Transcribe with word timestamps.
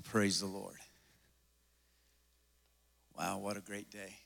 Well, 0.00 0.12
praise 0.12 0.40
the 0.40 0.46
Lord. 0.46 0.78
Wow, 3.18 3.36
what 3.36 3.58
a 3.58 3.60
great 3.60 3.90
day. 3.90 4.16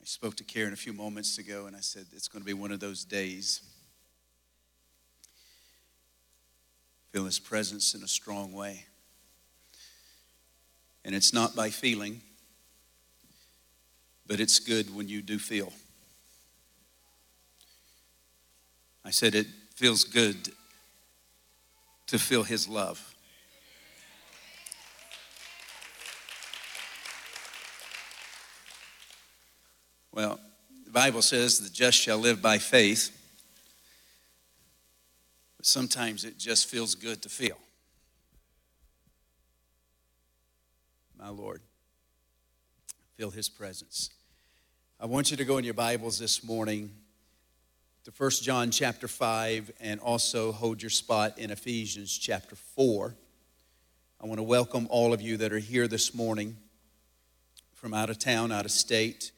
I 0.00 0.04
spoke 0.04 0.36
to 0.36 0.44
Karen 0.44 0.72
a 0.72 0.76
few 0.76 0.92
moments 0.92 1.36
ago 1.38 1.66
and 1.66 1.74
I 1.74 1.80
said 1.80 2.06
it's 2.12 2.28
going 2.28 2.42
to 2.42 2.46
be 2.46 2.52
one 2.52 2.70
of 2.70 2.78
those 2.78 3.04
days. 3.04 3.60
Feel 7.10 7.24
his 7.24 7.40
presence 7.40 7.92
in 7.96 8.04
a 8.04 8.08
strong 8.08 8.52
way. 8.52 8.84
And 11.04 11.12
it's 11.12 11.32
not 11.32 11.56
by 11.56 11.70
feeling, 11.70 12.20
but 14.28 14.38
it's 14.38 14.60
good 14.60 14.94
when 14.94 15.08
you 15.08 15.22
do 15.22 15.40
feel. 15.40 15.72
I 19.04 19.10
said 19.10 19.34
it 19.34 19.48
feels 19.74 20.04
good 20.04 20.52
to 22.10 22.18
feel 22.18 22.42
his 22.42 22.68
love. 22.68 23.14
Well, 30.10 30.40
the 30.84 30.90
Bible 30.90 31.22
says 31.22 31.60
the 31.60 31.70
just 31.70 31.96
shall 31.96 32.18
live 32.18 32.42
by 32.42 32.58
faith, 32.58 33.16
but 35.56 35.66
sometimes 35.66 36.24
it 36.24 36.36
just 36.36 36.66
feels 36.66 36.96
good 36.96 37.22
to 37.22 37.28
feel. 37.28 37.58
My 41.16 41.28
Lord, 41.28 41.60
feel 43.16 43.30
his 43.30 43.48
presence. 43.48 44.10
I 44.98 45.06
want 45.06 45.30
you 45.30 45.36
to 45.36 45.44
go 45.44 45.58
in 45.58 45.64
your 45.64 45.74
Bibles 45.74 46.18
this 46.18 46.42
morning 46.42 46.90
to 48.04 48.10
1 48.16 48.30
John 48.42 48.70
chapter 48.70 49.06
5 49.06 49.72
and 49.78 50.00
also 50.00 50.52
hold 50.52 50.82
your 50.82 50.88
spot 50.88 51.38
in 51.38 51.50
Ephesians 51.50 52.16
chapter 52.16 52.56
4. 52.56 53.14
I 54.22 54.26
want 54.26 54.38
to 54.38 54.42
welcome 54.42 54.86
all 54.88 55.12
of 55.12 55.20
you 55.20 55.36
that 55.36 55.52
are 55.52 55.58
here 55.58 55.86
this 55.86 56.14
morning 56.14 56.56
from 57.74 57.92
out 57.92 58.08
of 58.08 58.18
town, 58.18 58.52
out 58.52 58.64
of 58.64 58.70
state. 58.70 59.32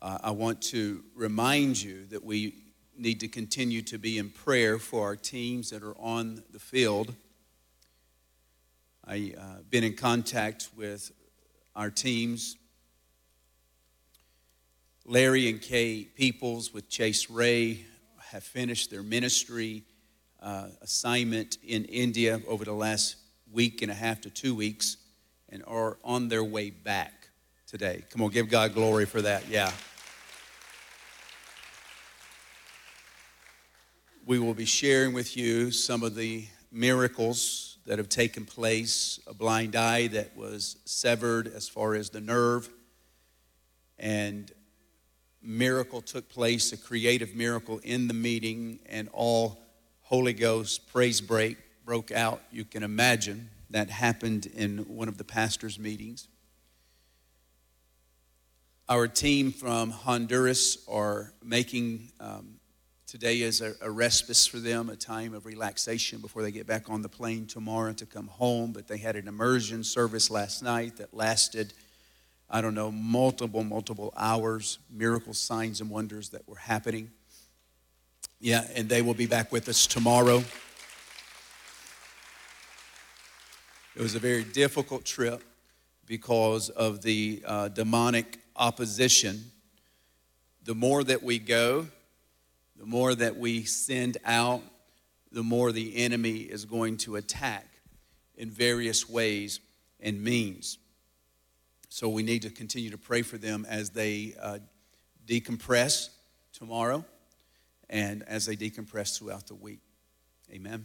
Uh, 0.00 0.18
I 0.22 0.30
want 0.30 0.62
to 0.62 1.02
remind 1.16 1.82
you 1.82 2.06
that 2.06 2.24
we 2.24 2.54
need 2.96 3.18
to 3.20 3.28
continue 3.28 3.82
to 3.82 3.98
be 3.98 4.18
in 4.18 4.30
prayer 4.30 4.78
for 4.78 5.04
our 5.04 5.16
teams 5.16 5.70
that 5.70 5.82
are 5.82 5.98
on 5.98 6.44
the 6.52 6.60
field. 6.60 7.12
I've 9.04 9.34
uh, 9.36 9.42
been 9.68 9.82
in 9.82 9.94
contact 9.94 10.68
with 10.76 11.10
our 11.74 11.90
teams 11.90 12.54
Larry 15.10 15.48
and 15.48 15.62
Kay 15.62 16.04
Peoples 16.04 16.74
with 16.74 16.90
Chase 16.90 17.30
Ray 17.30 17.86
have 18.30 18.44
finished 18.44 18.90
their 18.90 19.02
ministry 19.02 19.82
uh, 20.42 20.66
assignment 20.82 21.56
in 21.66 21.86
India 21.86 22.42
over 22.46 22.62
the 22.62 22.74
last 22.74 23.16
week 23.50 23.80
and 23.80 23.90
a 23.90 23.94
half 23.94 24.20
to 24.20 24.28
two 24.28 24.54
weeks 24.54 24.98
and 25.48 25.64
are 25.66 25.96
on 26.04 26.28
their 26.28 26.44
way 26.44 26.68
back 26.68 27.30
today. 27.66 28.04
Come 28.10 28.20
on, 28.20 28.28
give 28.28 28.50
God 28.50 28.74
glory 28.74 29.06
for 29.06 29.22
that. 29.22 29.48
Yeah. 29.48 29.72
We 34.26 34.38
will 34.38 34.52
be 34.52 34.66
sharing 34.66 35.14
with 35.14 35.38
you 35.38 35.70
some 35.70 36.02
of 36.02 36.16
the 36.16 36.46
miracles 36.70 37.78
that 37.86 37.96
have 37.96 38.10
taken 38.10 38.44
place 38.44 39.18
a 39.26 39.32
blind 39.32 39.74
eye 39.74 40.08
that 40.08 40.36
was 40.36 40.76
severed 40.84 41.46
as 41.46 41.66
far 41.66 41.94
as 41.94 42.10
the 42.10 42.20
nerve, 42.20 42.68
and 43.98 44.52
miracle 45.42 46.00
took 46.00 46.28
place, 46.28 46.72
a 46.72 46.76
creative 46.76 47.34
miracle 47.34 47.80
in 47.84 48.08
the 48.08 48.14
meeting, 48.14 48.80
and 48.86 49.08
all 49.12 49.58
Holy 50.02 50.32
Ghost 50.32 50.90
praise 50.92 51.20
break 51.20 51.58
broke 51.84 52.10
out. 52.10 52.42
You 52.50 52.64
can 52.64 52.82
imagine 52.82 53.50
that 53.70 53.90
happened 53.90 54.46
in 54.46 54.78
one 54.78 55.08
of 55.08 55.18
the 55.18 55.24
pastor's 55.24 55.78
meetings. 55.78 56.28
Our 58.88 59.06
team 59.06 59.52
from 59.52 59.90
Honduras 59.90 60.78
are 60.88 61.34
making 61.44 62.10
um, 62.20 62.58
today 63.06 63.42
is 63.42 63.60
a, 63.60 63.74
a 63.82 63.90
respite 63.90 64.48
for 64.50 64.58
them, 64.58 64.88
a 64.88 64.96
time 64.96 65.34
of 65.34 65.44
relaxation 65.44 66.20
before 66.20 66.42
they 66.42 66.50
get 66.50 66.66
back 66.66 66.88
on 66.88 67.02
the 67.02 67.08
plane 67.08 67.46
tomorrow 67.46 67.92
to 67.92 68.06
come 68.06 68.28
home. 68.28 68.72
But 68.72 68.88
they 68.88 68.96
had 68.96 69.16
an 69.16 69.28
immersion 69.28 69.84
service 69.84 70.30
last 70.30 70.62
night 70.62 70.96
that 70.96 71.12
lasted 71.12 71.74
I 72.50 72.60
don't 72.60 72.74
know, 72.74 72.90
multiple, 72.90 73.62
multiple 73.62 74.12
hours, 74.16 74.78
miracle 74.90 75.34
signs 75.34 75.80
and 75.80 75.90
wonders 75.90 76.30
that 76.30 76.48
were 76.48 76.56
happening. 76.56 77.10
Yeah, 78.40 78.64
and 78.74 78.88
they 78.88 79.02
will 79.02 79.14
be 79.14 79.26
back 79.26 79.52
with 79.52 79.68
us 79.68 79.86
tomorrow. 79.86 80.42
It 83.94 84.02
was 84.02 84.14
a 84.14 84.18
very 84.20 84.44
difficult 84.44 85.04
trip 85.04 85.42
because 86.06 86.70
of 86.70 87.02
the 87.02 87.42
uh, 87.44 87.68
demonic 87.68 88.38
opposition. 88.56 89.50
The 90.64 90.74
more 90.74 91.04
that 91.04 91.22
we 91.22 91.38
go, 91.38 91.88
the 92.78 92.86
more 92.86 93.14
that 93.14 93.36
we 93.36 93.64
send 93.64 94.16
out, 94.24 94.62
the 95.32 95.42
more 95.42 95.72
the 95.72 95.96
enemy 95.96 96.38
is 96.38 96.64
going 96.64 96.96
to 96.98 97.16
attack 97.16 97.66
in 98.36 98.50
various 98.50 99.08
ways 99.08 99.60
and 100.00 100.22
means. 100.22 100.78
So 101.88 102.08
we 102.08 102.22
need 102.22 102.42
to 102.42 102.50
continue 102.50 102.90
to 102.90 102.98
pray 102.98 103.22
for 103.22 103.38
them 103.38 103.66
as 103.68 103.90
they 103.90 104.34
uh, 104.40 104.58
decompress 105.26 106.10
tomorrow 106.52 107.04
and 107.88 108.22
as 108.24 108.46
they 108.46 108.56
decompress 108.56 109.18
throughout 109.18 109.46
the 109.46 109.54
week. 109.54 109.80
Amen. 110.52 110.84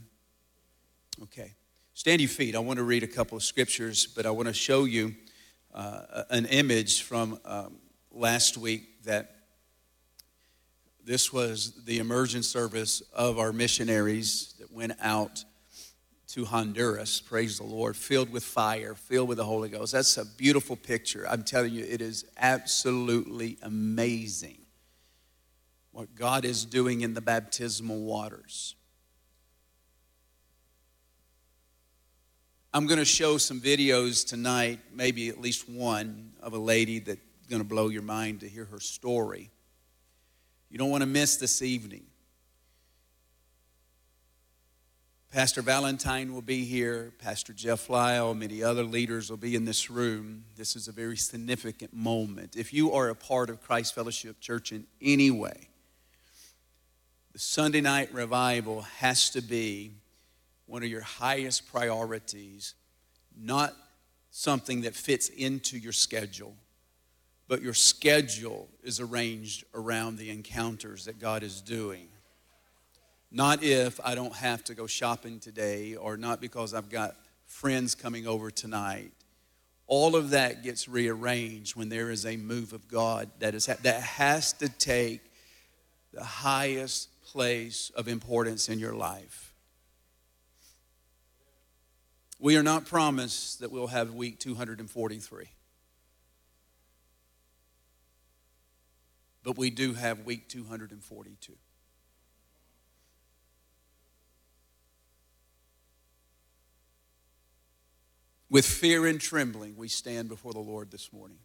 Okay. 1.24 1.54
Stand 1.94 2.22
your 2.22 2.30
feet. 2.30 2.56
I 2.56 2.60
want 2.60 2.78
to 2.78 2.84
read 2.84 3.04
a 3.04 3.08
couple 3.08 3.38
of 3.38 3.44
scriptures, 3.44 4.08
but 4.08 4.26
I 4.26 4.32
want 4.32 4.48
to 4.48 4.54
show 4.54 4.86
you 4.86 5.14
uh, 5.74 6.24
an 6.30 6.46
image 6.46 7.04
from 7.04 7.40
um, 7.46 7.76
last 8.12 8.58
week 8.58 9.04
that 9.04 9.36
this 11.06 11.34
was 11.34 11.84
the 11.86 12.00
immersion 12.00 12.44
service 12.44 13.02
of 13.14 13.38
our 13.38 13.52
missionaries 13.52 14.56
that 14.60 14.72
went 14.72 14.94
out 15.02 15.44
to 16.34 16.46
Honduras, 16.46 17.22
praise 17.22 17.60
the 17.60 17.64
Lord, 17.64 17.96
filled 17.96 18.32
with 18.32 18.44
fire, 18.44 18.96
filled 18.96 19.30
with 19.30 19.38
the 19.38 19.46
Holy 19.46 19.70
Ghost. 19.70 19.94
That's 19.94 20.18
a 20.18 20.26
beautiful 20.26 20.76
picture. 20.76 21.28
I'm 21.30 21.44
telling 21.44 21.74
you, 21.74 21.86
it 21.88 22.02
is 22.02 22.26
absolutely 22.38 23.60
amazing 23.62 24.58
what 25.92 26.16
God 26.16 26.44
is 26.44 26.66
doing 26.66 27.02
in 27.02 27.14
the 27.14 27.22
baptismal 27.22 28.00
waters. 28.00 28.74
I'm 32.74 32.88
going 32.88 32.98
to 32.98 33.06
show 33.06 33.38
some 33.38 33.62
videos 33.62 34.28
tonight, 34.28 34.80
maybe 34.92 35.30
at 35.30 35.40
least 35.40 35.70
one, 35.70 36.32
of 36.42 36.54
a 36.54 36.58
lady 36.58 36.98
that's 36.98 37.22
going 37.48 37.62
to 37.62 37.68
blow 37.68 37.90
your 37.90 38.02
mind 38.02 38.40
to 38.40 38.50
hear 38.50 38.66
her 38.66 38.80
story. 38.80 39.52
You 40.72 40.80
don't 40.80 40.90
want 40.90 41.02
to 41.04 41.08
miss 41.08 41.36
this 41.36 41.62
evening. 41.62 42.06
Pastor 45.34 45.64
Valentine 45.64 46.32
will 46.32 46.44
be 46.44 46.64
here. 46.64 47.12
Pastor 47.18 47.54
Jeff 47.54 47.90
Lyle, 47.90 48.36
many 48.36 48.62
other 48.62 48.84
leaders 48.84 49.32
will 49.32 49.38
be 49.38 49.56
in 49.56 49.66
this 49.66 49.90
room. 49.90 50.44
This 50.56 50.76
is 50.76 50.88
a 50.88 50.92
very 50.92 51.18
significant 51.18 51.92
moment. 51.92 52.56
If 52.56 52.72
you 52.72 52.92
are 52.92 53.10
a 53.10 53.16
part 53.16 53.50
of 53.50 53.60
Christ 53.60 53.96
Fellowship 53.96 54.40
Church 54.40 54.72
in 54.72 54.86
any 55.02 55.32
way, 55.32 55.70
the 57.32 57.40
Sunday 57.40 57.82
night 57.82 58.14
revival 58.14 58.82
has 59.00 59.32
to 59.32 59.42
be 59.42 59.94
one 60.68 60.84
of 60.84 60.90
your 60.90 61.02
highest 61.02 61.66
priorities, 61.66 62.76
not 63.36 63.74
something 64.30 64.82
that 64.82 64.94
fits 64.94 65.30
into 65.30 65.80
your 65.80 65.94
schedule, 65.94 66.54
but 67.48 67.64
your 67.64 67.74
schedule 67.74 68.70
is 68.84 69.00
arranged 69.00 69.64
around 69.74 70.20
the 70.20 70.30
encounters 70.30 71.06
that 71.06 71.18
God 71.18 71.42
is 71.42 71.60
doing. 71.60 72.08
Not 73.36 73.64
if 73.64 74.00
I 74.06 74.14
don't 74.14 74.36
have 74.36 74.64
to 74.66 74.76
go 74.76 74.86
shopping 74.86 75.40
today 75.40 75.96
or 75.96 76.18
not 76.18 76.40
because 76.40 76.76
I've 76.76 76.90
got 76.90 77.16
friends 77.48 77.96
coming 77.96 78.28
over 78.28 78.52
tonight. 78.52 79.12
All 79.88 80.16
of 80.16 80.30
that 80.30 80.64
gets 80.64 80.88
rearranged 80.88 81.76
when 81.76 81.90
there 81.90 82.12
is 82.12 82.28
a 82.28 82.38
move 82.38 82.74
of 82.74 82.88
God 82.88 83.32
that, 83.40 83.56
is, 83.56 83.66
that 83.66 84.02
has 84.04 84.54
to 84.54 84.70
take 84.70 85.22
the 86.14 86.24
highest 86.24 87.10
place 87.24 87.92
of 87.96 88.08
importance 88.08 88.70
in 88.70 88.78
your 88.78 88.94
life. 88.94 89.56
We 92.40 92.56
are 92.56 92.64
not 92.64 92.86
promised 92.86 93.62
that 93.62 93.72
we'll 93.72 93.88
have 93.88 94.14
week 94.14 94.38
243. 94.38 95.46
But 99.44 99.58
we 99.58 99.72
do 99.72 99.94
have 99.94 100.20
week 100.20 100.48
242. 100.50 101.54
With 108.54 108.68
fear 108.68 109.08
and 109.08 109.20
trembling, 109.20 109.76
we 109.78 109.88
stand 109.88 110.30
before 110.30 110.54
the 110.54 110.60
Lord 110.60 110.92
this 110.92 111.12
morning. 111.12 111.40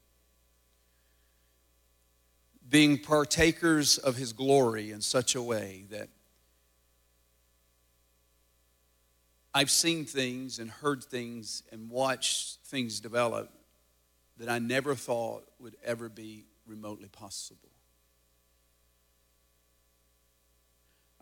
Being 2.69 2.99
partakers 2.99 3.97
of 3.97 4.17
his 4.17 4.35
glory 4.35 4.91
in 4.91 5.01
such 5.01 5.35
a 5.35 5.41
way 5.41 5.87
that 5.89 6.11
I've 9.55 9.71
seen 9.71 10.05
things 10.05 10.59
and 10.59 10.69
heard 10.69 11.03
things 11.03 11.63
and 11.73 11.89
watched 11.89 12.59
things 12.67 13.01
develop 13.01 13.51
that 14.37 14.51
I 14.51 14.59
never 14.59 14.95
thought 14.95 15.49
would 15.59 15.77
ever 15.83 16.11
be 16.11 16.45
remotely 16.67 17.09
possible. 17.09 17.71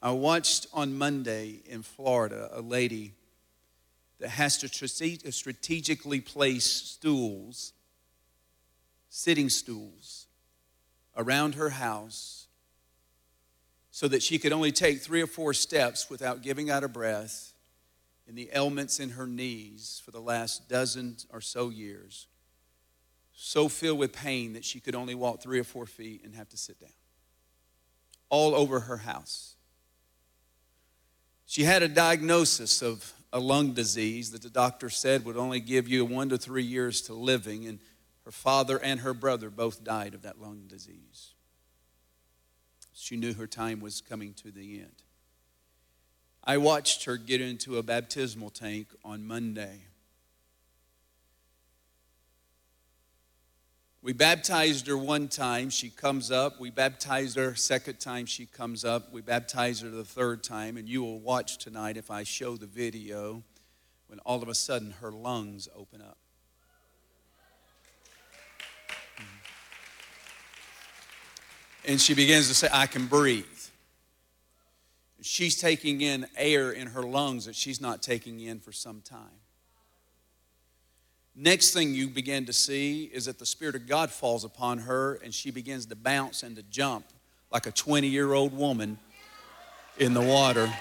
I 0.03 0.11
watched 0.11 0.67
on 0.73 0.99
Monday 0.99 1.61
in 1.65 1.83
Florida 1.83 2.51
a 2.53 2.61
lady 2.61 3.15
that 4.21 4.31
has 4.31 4.59
to 4.59 4.69
strategically 5.33 6.21
place 6.21 6.65
stools, 6.65 7.73
sitting 9.09 9.49
stools, 9.49 10.27
around 11.17 11.55
her 11.55 11.71
house 11.71 12.47
so 13.91 14.07
that 14.09 14.23
she 14.23 14.39
could 14.39 14.53
only 14.53 14.73
take 14.73 15.01
three 15.01 15.23
or 15.23 15.27
four 15.27 15.55
steps 15.55 16.11
without 16.11 16.43
giving 16.43 16.69
out 16.71 16.85
a 16.85 16.89
breath 16.89 17.55
in 18.29 18.35
the 18.35 18.51
ailments 18.55 19.01
in 19.01 19.11
her 19.11 19.27
knees 19.27 20.03
for 20.05 20.11
the 20.11 20.21
last 20.21 20.69
dozen 20.69 21.17
or 21.33 21.41
so 21.41 21.71
years, 21.71 22.27
so 23.33 23.69
filled 23.69 23.99
with 23.99 24.13
pain 24.13 24.53
that 24.53 24.65
she 24.65 24.81
could 24.81 24.95
only 24.95 25.15
walk 25.15 25.43
three 25.43 25.59
or 25.59 25.65
four 25.65 25.87
feet 25.87 26.23
and 26.25 26.35
have 26.35 26.49
to 26.49 26.57
sit 26.57 26.79
down. 26.81 26.91
All 28.29 28.55
over 28.55 28.81
her 28.81 28.99
house. 28.99 29.55
She 31.47 31.63
had 31.63 31.83
a 31.83 31.89
diagnosis 31.89 32.83
of 32.83 33.15
a 33.37 33.39
lung 33.39 33.75
disease 33.75 34.31
that 34.31 34.41
the 34.41 34.49
doctor 34.49 34.89
said 34.89 35.27
would 35.27 35.37
only 35.37 35.61
give 35.61 35.87
you 35.87 36.07
one 36.07 36.31
to 36.31 36.39
three 36.39 36.63
years 36.63 37.03
to 37.03 37.13
living, 37.13 37.67
and 37.67 37.79
her 38.25 38.31
father 38.31 38.79
and 38.79 39.01
her 39.01 39.13
brother 39.13 39.51
both 39.51 39.85
died 39.85 40.15
of 40.15 40.23
that 40.23 40.41
lung 40.41 40.65
disease. 40.67 41.35
She 42.95 43.15
knew 43.15 43.35
her 43.35 43.47
time 43.47 43.81
was 43.81 44.01
coming 44.01 44.33
to 44.43 44.51
the 44.51 44.81
end. 44.81 45.03
I 46.43 46.57
watched 46.57 47.05
her 47.05 47.19
get 47.19 47.43
into 47.43 47.77
a 47.77 47.83
baptismal 47.83 48.49
tank 48.49 48.87
on 49.05 49.27
Monday. 49.27 49.83
We 54.07 54.13
baptized 54.13 54.87
her 54.87 54.97
one 54.97 55.27
time, 55.27 55.69
she 55.69 55.91
comes 55.91 56.31
up. 56.31 56.61
We 56.61 56.71
baptized 56.71 57.37
her 57.37 57.57
second 57.57 57.99
time, 57.99 58.25
she 58.27 58.47
comes 58.47 58.85
up. 58.85 59.13
We 59.13 59.21
baptized 59.21 59.83
her 59.83 59.91
the 59.91 60.05
third 60.05 60.45
time, 60.45 60.77
and 60.77 60.89
you 60.89 61.03
will 61.03 61.19
watch 61.19 61.59
tonight 61.59 61.97
if 61.97 62.09
I 62.09 62.23
show 62.23 62.57
the 62.57 62.69
video 62.69 63.43
when 64.07 64.21
all 64.21 64.41
of 64.41 64.49
a 64.49 64.55
sudden 64.55 64.93
her 65.01 65.11
lungs 65.11 65.69
open 65.75 66.03
up. 66.03 66.19
Mm-hmm. 69.17 69.25
And 71.91 72.01
she 72.01 72.15
begins 72.15 72.47
to 72.47 72.55
say, 72.55 72.69
I 72.73 72.87
can 72.87 73.09
breathe. 73.09 73.45
She's 75.21 75.61
taking 75.61 76.01
in 76.01 76.29
air 76.37 76.71
in 76.71 76.87
her 76.87 77.03
lungs 77.03 77.47
that 77.47 77.57
she's 77.57 77.81
not 77.81 78.03
taking 78.05 78.39
in 78.39 78.61
for 78.61 78.71
some 78.71 79.01
time. 79.01 79.41
Next 81.39 81.75
thing 81.75 81.95
you 81.95 82.09
begin 82.09 82.47
to 82.47 82.53
see 82.55 83.11
is 83.13 83.27
that 83.27 83.39
the 83.39 83.45
Spirit 83.45 83.75
of 83.75 83.87
God 83.87 84.11
falls 84.11 84.43
upon 84.43 84.79
her 84.79 85.21
and 85.23 85.35
she 85.35 85.51
begins 85.51 85.85
to 85.87 85.95
bounce 85.95 86.43
and 86.43 86.57
to 86.57 86.63
jump 86.63 87.05
like 87.53 87.67
a 87.67 87.73
20 87.73 88.09
year 88.09 88.33
old 88.33 88.57
woman 88.57 88.99
in 89.99 90.15
the 90.15 90.23
water. 90.23 90.73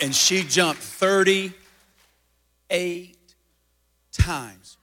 And 0.00 0.14
she 0.14 0.44
jumped 0.44 0.80
38 0.80 3.18
times. 4.12 4.78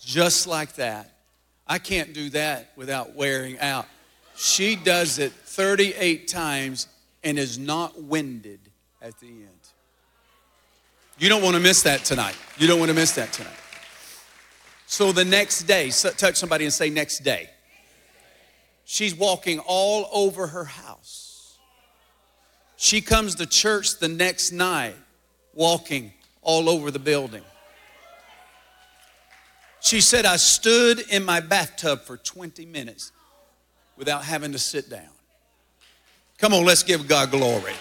Just 0.00 0.46
like 0.46 0.76
that. 0.76 1.12
I 1.66 1.78
can't 1.78 2.14
do 2.14 2.30
that 2.30 2.72
without 2.74 3.14
wearing 3.14 3.58
out. 3.58 3.84
She 4.34 4.76
does 4.76 5.18
it 5.18 5.32
38 5.32 6.26
times 6.28 6.88
and 7.22 7.38
is 7.38 7.58
not 7.58 8.00
winded 8.00 8.60
at 9.02 9.20
the 9.20 9.26
end. 9.26 9.55
You 11.18 11.28
don't 11.28 11.42
want 11.42 11.56
to 11.56 11.62
miss 11.62 11.82
that 11.82 12.04
tonight. 12.04 12.36
You 12.58 12.66
don't 12.66 12.78
want 12.78 12.90
to 12.90 12.94
miss 12.94 13.12
that 13.12 13.32
tonight. 13.32 13.52
So 14.86 15.12
the 15.12 15.24
next 15.24 15.62
day, 15.62 15.90
touch 15.90 16.36
somebody 16.36 16.64
and 16.64 16.72
say, 16.72 16.90
next 16.90 17.20
day. 17.20 17.50
She's 18.84 19.14
walking 19.14 19.58
all 19.60 20.08
over 20.12 20.46
her 20.46 20.64
house. 20.64 21.58
She 22.76 23.00
comes 23.00 23.34
to 23.36 23.46
church 23.46 23.98
the 23.98 24.08
next 24.08 24.52
night, 24.52 24.94
walking 25.54 26.12
all 26.42 26.68
over 26.68 26.90
the 26.90 26.98
building. 26.98 27.42
She 29.80 30.00
said, 30.00 30.26
I 30.26 30.36
stood 30.36 31.00
in 31.10 31.24
my 31.24 31.40
bathtub 31.40 32.02
for 32.02 32.16
20 32.16 32.66
minutes 32.66 33.12
without 33.96 34.24
having 34.24 34.52
to 34.52 34.58
sit 34.58 34.90
down. 34.90 35.08
Come 36.38 36.52
on, 36.52 36.64
let's 36.64 36.82
give 36.82 37.08
God 37.08 37.30
glory. 37.30 37.72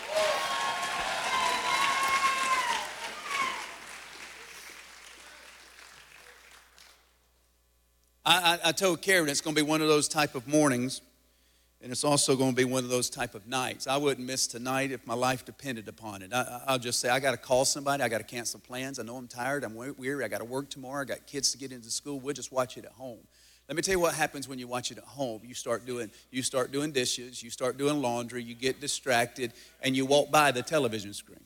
I, 8.25 8.60
I, 8.63 8.69
I 8.69 8.72
told 8.72 9.01
Karen 9.01 9.30
it's 9.30 9.42
going 9.42 9.56
to 9.56 9.63
be 9.63 9.68
one 9.68 9.81
of 9.81 9.88
those 9.88 10.07
type 10.07 10.36
of 10.36 10.48
mornings, 10.48 11.01
and 11.81 11.92
it's 11.92 12.04
also 12.04 12.36
going 12.36 12.51
to 12.51 12.56
be 12.56 12.66
one 12.66 12.83
of 12.83 12.89
those 12.89 13.10
type 13.10 13.36
of 13.36 13.48
nights. 13.48 13.86
I 13.88 13.98
wouldn't 13.98 14.25
miss 14.25 14.48
tonight 14.48 14.92
if 14.92 15.06
my 15.06 15.13
life 15.13 15.45
depended 15.45 15.88
upon 15.88 16.24
it. 16.24 16.33
I, 16.33 16.63
will 16.69 16.80
just 16.80 17.00
say, 17.00 17.10
I 17.10 17.19
got 17.19 17.31
to 17.31 17.38
call 17.38 17.66
somebody. 17.66 18.01
I 18.01 18.10
got 18.10 18.18
to 18.18 18.24
cancel 18.24 18.60
plans. 18.60 19.00
I 19.00 19.04
know 19.04 19.16
I'm 19.18 19.27
tired. 19.27 19.63
I'm 19.63 19.75
weary. 19.75 20.25
I 20.25 20.27
got 20.27 20.39
to 20.39 20.45
work 20.45 20.69
tomorrow. 20.69 21.01
I 21.01 21.06
got 21.06 21.27
kids 21.27 21.51
to 21.51 21.57
get 21.57 21.72
into 21.72 21.92
school. 21.92 22.19
We'll 22.19 22.33
just 22.33 22.51
watch 22.51 22.77
it 22.77 22.86
at 22.86 22.94
home. 22.94 23.19
Let 23.68 23.75
me 23.75 23.81
tell 23.81 23.94
you 23.94 24.00
what 24.00 24.13
happens 24.13 24.48
when 24.48 24.60
you 24.60 24.68
watch 24.68 24.92
it 24.92 25.00
at 25.00 25.04
home. 25.04 25.42
You 25.44 25.56
start 25.56 25.88
doing 25.88 26.12
you 26.30 26.44
start 26.44 26.72
doing 26.72 26.92
dishes, 26.92 27.42
you 27.42 27.50
start 27.50 27.77
doing 27.77 28.00
laundry, 28.00 28.44
you 28.44 28.54
get 28.54 28.80
distracted, 28.80 29.54
and 29.81 29.95
you 29.95 30.06
walk 30.06 30.30
by 30.30 30.51
the 30.51 30.62
television 30.62 31.13
screen. 31.13 31.39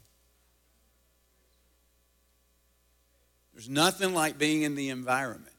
There's 3.53 3.69
nothing 3.69 4.13
like 4.13 4.37
being 4.37 4.63
in 4.63 4.75
the 4.75 4.89
environment 4.89 5.53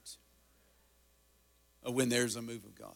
when 1.85 2.09
there's 2.09 2.37
a 2.37 2.43
move 2.43 2.65
of 2.65 2.75
God. 2.75 2.94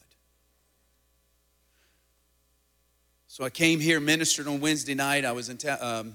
So 3.26 3.42
I 3.44 3.50
came 3.50 3.80
here, 3.80 3.98
ministered 3.98 4.46
on 4.46 4.60
Wednesday 4.60 4.94
night. 4.94 5.24
I 5.24 5.32
was 5.32 5.48
in 5.48 5.58
um, 5.80 6.14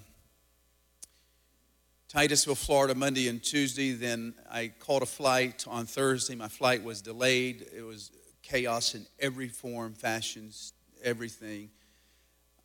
Titusville, 2.07 2.55
Florida, 2.55 2.95
Monday 2.95 3.27
and 3.27 3.43
Tuesday. 3.43 3.91
Then 3.91 4.33
I 4.49 4.71
caught 4.79 5.03
a 5.03 5.05
flight 5.05 5.65
on 5.67 5.85
Thursday. 5.85 6.35
My 6.35 6.47
flight 6.47 6.83
was 6.83 7.01
delayed. 7.01 7.65
It 7.75 7.81
was 7.81 8.11
chaos 8.41 8.95
in 8.95 9.05
every 9.19 9.49
form, 9.49 9.93
fashions, 9.93 10.73
everything. 11.03 11.69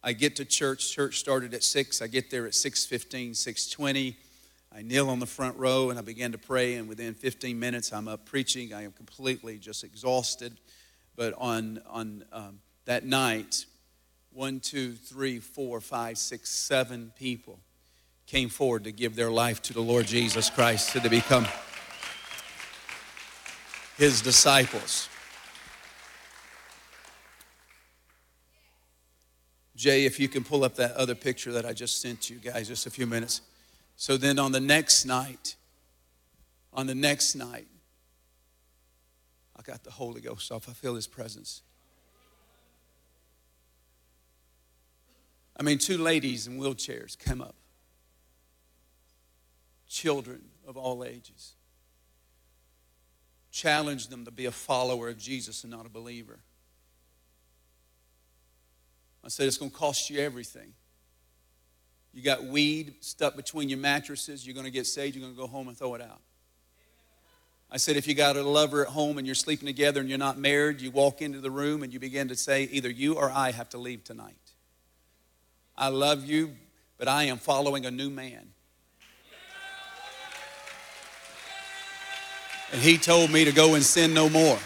I 0.04 0.12
get 0.12 0.36
to 0.36 0.44
church. 0.44 0.92
Church 0.92 1.18
started 1.18 1.52
at 1.52 1.62
6. 1.62 2.00
I 2.00 2.06
get 2.06 2.30
there 2.30 2.46
at 2.46 2.52
6.15, 2.52 3.32
6.20. 3.32 4.14
I 4.76 4.82
kneel 4.82 5.08
on 5.08 5.20
the 5.20 5.26
front 5.26 5.56
row 5.56 5.90
and 5.90 6.00
I 6.00 6.02
begin 6.02 6.32
to 6.32 6.38
pray, 6.38 6.74
and 6.74 6.88
within 6.88 7.14
15 7.14 7.56
minutes, 7.56 7.92
I'm 7.92 8.08
up 8.08 8.26
preaching. 8.26 8.74
I 8.74 8.82
am 8.82 8.90
completely 8.90 9.56
just 9.56 9.84
exhausted. 9.84 10.58
But 11.14 11.32
on, 11.38 11.80
on 11.88 12.24
um, 12.32 12.58
that 12.84 13.06
night, 13.06 13.66
one, 14.32 14.58
two, 14.58 14.94
three, 14.94 15.38
four, 15.38 15.80
five, 15.80 16.18
six, 16.18 16.50
seven 16.50 17.12
people 17.16 17.60
came 18.26 18.48
forward 18.48 18.82
to 18.82 18.90
give 18.90 19.14
their 19.14 19.30
life 19.30 19.62
to 19.62 19.72
the 19.72 19.80
Lord 19.80 20.06
Jesus 20.06 20.50
Christ, 20.50 20.90
to 20.90 21.08
become 21.08 21.46
his 23.96 24.22
disciples. 24.22 25.08
Jay, 29.76 30.04
if 30.04 30.18
you 30.18 30.26
can 30.26 30.42
pull 30.42 30.64
up 30.64 30.74
that 30.76 30.92
other 30.96 31.14
picture 31.14 31.52
that 31.52 31.64
I 31.64 31.72
just 31.72 32.00
sent 32.00 32.28
you 32.28 32.38
guys 32.38 32.66
just 32.66 32.86
a 32.86 32.90
few 32.90 33.06
minutes. 33.06 33.40
So 33.96 34.16
then 34.16 34.38
on 34.38 34.52
the 34.52 34.60
next 34.60 35.04
night, 35.04 35.56
on 36.72 36.86
the 36.86 36.94
next 36.94 37.34
night, 37.34 37.68
I 39.56 39.62
got 39.62 39.84
the 39.84 39.90
Holy 39.90 40.20
Ghost 40.20 40.50
off. 40.50 40.68
I 40.68 40.72
feel 40.72 40.94
His 40.94 41.06
presence. 41.06 41.62
I 45.56 45.62
mean, 45.62 45.78
two 45.78 45.98
ladies 45.98 46.46
in 46.46 46.58
wheelchairs 46.58 47.16
come 47.16 47.40
up, 47.40 47.54
children 49.88 50.42
of 50.66 50.76
all 50.76 51.04
ages. 51.04 51.54
Challenge 53.52 54.08
them 54.08 54.24
to 54.24 54.32
be 54.32 54.46
a 54.46 54.50
follower 54.50 55.08
of 55.08 55.16
Jesus 55.16 55.62
and 55.62 55.70
not 55.70 55.86
a 55.86 55.88
believer. 55.88 56.40
I 59.22 59.28
said, 59.28 59.46
it's 59.46 59.56
going 59.56 59.70
to 59.70 59.76
cost 59.76 60.10
you 60.10 60.18
everything. 60.18 60.74
You 62.14 62.22
got 62.22 62.44
weed 62.44 62.94
stuck 63.00 63.34
between 63.34 63.68
your 63.68 63.78
mattresses, 63.78 64.46
you're 64.46 64.54
going 64.54 64.66
to 64.66 64.70
get 64.70 64.86
saved, 64.86 65.16
you're 65.16 65.24
going 65.24 65.34
to 65.34 65.40
go 65.40 65.48
home 65.48 65.66
and 65.66 65.76
throw 65.76 65.94
it 65.94 66.00
out. 66.00 66.20
I 67.70 67.76
said, 67.76 67.96
if 67.96 68.06
you 68.06 68.14
got 68.14 68.36
a 68.36 68.42
lover 68.42 68.82
at 68.82 68.92
home 68.92 69.18
and 69.18 69.26
you're 69.26 69.34
sleeping 69.34 69.66
together 69.66 70.00
and 70.00 70.08
you're 70.08 70.16
not 70.16 70.38
married, 70.38 70.80
you 70.80 70.92
walk 70.92 71.20
into 71.20 71.40
the 71.40 71.50
room 71.50 71.82
and 71.82 71.92
you 71.92 71.98
begin 71.98 72.28
to 72.28 72.36
say, 72.36 72.64
either 72.64 72.88
you 72.88 73.14
or 73.14 73.32
I 73.32 73.50
have 73.50 73.68
to 73.70 73.78
leave 73.78 74.04
tonight. 74.04 74.36
I 75.76 75.88
love 75.88 76.24
you, 76.24 76.54
but 76.98 77.08
I 77.08 77.24
am 77.24 77.36
following 77.36 77.84
a 77.84 77.90
new 77.90 78.10
man. 78.10 78.50
And 82.72 82.80
he 82.80 82.96
told 82.96 83.30
me 83.30 83.44
to 83.44 83.52
go 83.52 83.74
and 83.74 83.82
sin 83.82 84.14
no 84.14 84.28
more. 84.28 84.58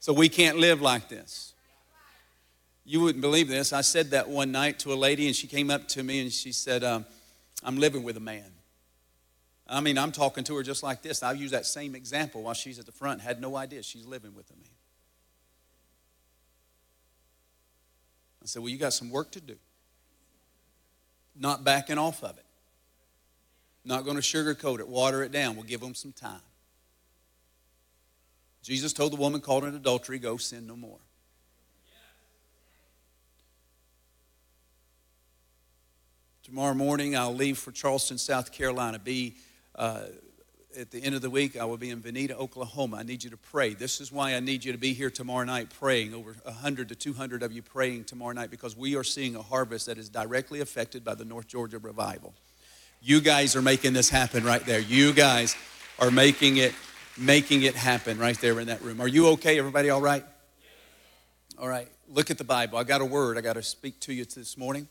So 0.00 0.12
we 0.12 0.28
can't 0.28 0.58
live 0.58 0.82
like 0.82 1.08
this. 1.08 1.54
You 2.88 3.00
wouldn't 3.00 3.20
believe 3.20 3.48
this. 3.48 3.72
I 3.72 3.80
said 3.80 4.12
that 4.12 4.28
one 4.28 4.52
night 4.52 4.78
to 4.80 4.92
a 4.92 4.94
lady, 4.94 5.26
and 5.26 5.34
she 5.34 5.48
came 5.48 5.72
up 5.72 5.88
to 5.88 6.04
me 6.04 6.20
and 6.20 6.32
she 6.32 6.52
said, 6.52 6.84
um, 6.84 7.04
I'm 7.64 7.76
living 7.76 8.04
with 8.04 8.16
a 8.16 8.20
man. 8.20 8.52
I 9.68 9.80
mean, 9.80 9.98
I'm 9.98 10.12
talking 10.12 10.44
to 10.44 10.54
her 10.54 10.62
just 10.62 10.84
like 10.84 11.02
this. 11.02 11.24
I'll 11.24 11.34
use 11.34 11.50
that 11.50 11.66
same 11.66 11.96
example 11.96 12.44
while 12.44 12.54
she's 12.54 12.78
at 12.78 12.86
the 12.86 12.92
front, 12.92 13.20
had 13.20 13.40
no 13.40 13.56
idea 13.56 13.82
she's 13.82 14.06
living 14.06 14.36
with 14.36 14.48
a 14.50 14.54
man. 14.54 14.70
I 18.40 18.46
said, 18.46 18.62
Well, 18.62 18.68
you 18.68 18.78
got 18.78 18.92
some 18.92 19.10
work 19.10 19.32
to 19.32 19.40
do. 19.40 19.56
Not 21.34 21.64
backing 21.64 21.98
off 21.98 22.22
of 22.22 22.38
it. 22.38 22.44
Not 23.84 24.04
going 24.04 24.16
to 24.16 24.22
sugarcoat 24.22 24.78
it, 24.78 24.86
water 24.86 25.24
it 25.24 25.32
down. 25.32 25.56
We'll 25.56 25.64
give 25.64 25.80
them 25.80 25.96
some 25.96 26.12
time. 26.12 26.40
Jesus 28.62 28.92
told 28.92 29.12
the 29.12 29.16
woman 29.16 29.40
caught 29.40 29.64
in 29.64 29.74
adultery, 29.74 30.20
Go 30.20 30.36
sin 30.36 30.68
no 30.68 30.76
more. 30.76 30.98
Tomorrow 36.46 36.74
morning, 36.74 37.16
I'll 37.16 37.34
leave 37.34 37.58
for 37.58 37.72
Charleston, 37.72 38.18
South 38.18 38.52
Carolina. 38.52 39.00
Be 39.00 39.34
uh, 39.74 40.02
at 40.78 40.92
the 40.92 41.02
end 41.02 41.16
of 41.16 41.20
the 41.20 41.28
week, 41.28 41.56
I 41.56 41.64
will 41.64 41.76
be 41.76 41.90
in 41.90 42.00
Vinita, 42.00 42.36
Oklahoma. 42.36 42.98
I 42.98 43.02
need 43.02 43.24
you 43.24 43.30
to 43.30 43.36
pray. 43.36 43.74
This 43.74 44.00
is 44.00 44.12
why 44.12 44.36
I 44.36 44.38
need 44.38 44.64
you 44.64 44.70
to 44.70 44.78
be 44.78 44.92
here 44.92 45.10
tomorrow 45.10 45.44
night 45.44 45.70
praying. 45.80 46.14
Over 46.14 46.36
100 46.44 46.90
to 46.90 46.94
200 46.94 47.42
of 47.42 47.50
you 47.50 47.62
praying 47.62 48.04
tomorrow 48.04 48.32
night 48.32 48.52
because 48.52 48.76
we 48.76 48.94
are 48.94 49.02
seeing 49.02 49.34
a 49.34 49.42
harvest 49.42 49.86
that 49.86 49.98
is 49.98 50.08
directly 50.08 50.60
affected 50.60 51.04
by 51.04 51.16
the 51.16 51.24
North 51.24 51.48
Georgia 51.48 51.78
revival. 51.78 52.32
You 53.02 53.20
guys 53.20 53.56
are 53.56 53.62
making 53.62 53.94
this 53.94 54.08
happen 54.08 54.44
right 54.44 54.64
there. 54.64 54.78
You 54.78 55.12
guys 55.12 55.56
are 55.98 56.12
making 56.12 56.58
it 56.58 56.76
making 57.18 57.62
it 57.62 57.74
happen 57.74 58.20
right 58.20 58.40
there 58.40 58.60
in 58.60 58.68
that 58.68 58.82
room. 58.82 59.00
Are 59.00 59.08
you 59.08 59.30
okay? 59.30 59.58
Everybody 59.58 59.90
all 59.90 60.00
right? 60.00 60.24
All 61.58 61.66
right. 61.66 61.88
Look 62.08 62.30
at 62.30 62.38
the 62.38 62.44
Bible. 62.44 62.78
I 62.78 62.84
got 62.84 63.00
a 63.00 63.04
word 63.04 63.36
I 63.36 63.40
got 63.40 63.54
to 63.54 63.64
speak 63.64 63.98
to 64.02 64.12
you 64.12 64.24
this 64.24 64.56
morning. 64.56 64.86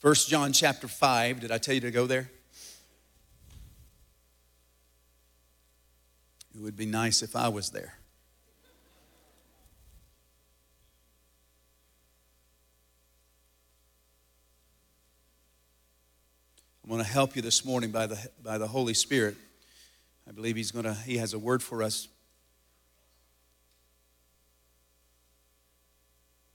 First 0.00 0.30
John 0.30 0.54
chapter 0.54 0.88
5. 0.88 1.40
Did 1.40 1.50
I 1.50 1.58
tell 1.58 1.74
you 1.74 1.82
to 1.82 1.90
go 1.90 2.06
there? 2.06 2.30
It 6.54 6.62
would 6.62 6.74
be 6.74 6.86
nice 6.86 7.22
if 7.22 7.36
I 7.36 7.48
was 7.48 7.68
there. 7.68 7.98
I'm 16.82 16.88
going 16.88 17.04
to 17.04 17.08
help 17.08 17.36
you 17.36 17.42
this 17.42 17.62
morning 17.62 17.90
by 17.90 18.06
the, 18.06 18.30
by 18.42 18.56
the 18.56 18.66
Holy 18.66 18.94
Spirit. 18.94 19.36
I 20.26 20.32
believe 20.32 20.56
he's 20.56 20.70
going 20.70 20.86
to, 20.86 20.94
he 20.94 21.18
has 21.18 21.34
a 21.34 21.38
word 21.38 21.62
for 21.62 21.82
us 21.82 22.08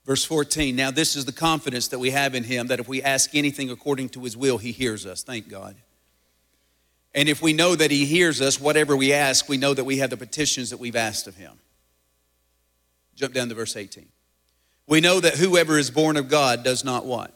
Verse 0.05 0.23
14, 0.23 0.75
now 0.75 0.91
this 0.91 1.15
is 1.15 1.25
the 1.25 1.31
confidence 1.31 1.87
that 1.87 1.97
we 1.97 2.11
have 2.11 2.35
in 2.35 2.43
him 2.43 2.67
that 2.67 2.79
if 2.79 2.87
we 2.87 3.01
ask 3.01 3.33
anything 3.33 3.71
according 3.71 4.09
to 4.09 4.21
his 4.21 4.37
will, 4.37 4.59
he 4.59 4.71
hears 4.71 5.05
us. 5.05 5.23
Thank 5.23 5.49
God. 5.49 5.75
And 7.15 7.27
if 7.27 7.41
we 7.41 7.53
know 7.53 7.75
that 7.75 7.89
he 7.89 8.05
hears 8.05 8.39
us, 8.39 8.59
whatever 8.59 8.95
we 8.95 9.13
ask, 9.13 9.49
we 9.49 9.57
know 9.57 9.73
that 9.73 9.83
we 9.83 9.97
have 9.97 10.11
the 10.11 10.17
petitions 10.17 10.69
that 10.69 10.77
we've 10.77 10.95
asked 10.95 11.27
of 11.27 11.35
him. 11.35 11.53
Jump 13.15 13.33
down 13.33 13.49
to 13.49 13.55
verse 13.55 13.75
18. 13.75 14.07
We 14.85 15.01
know 15.01 15.19
that 15.19 15.35
whoever 15.35 15.79
is 15.79 15.89
born 15.89 16.17
of 16.17 16.29
God 16.29 16.63
does 16.63 16.83
not 16.83 17.05
what? 17.05 17.33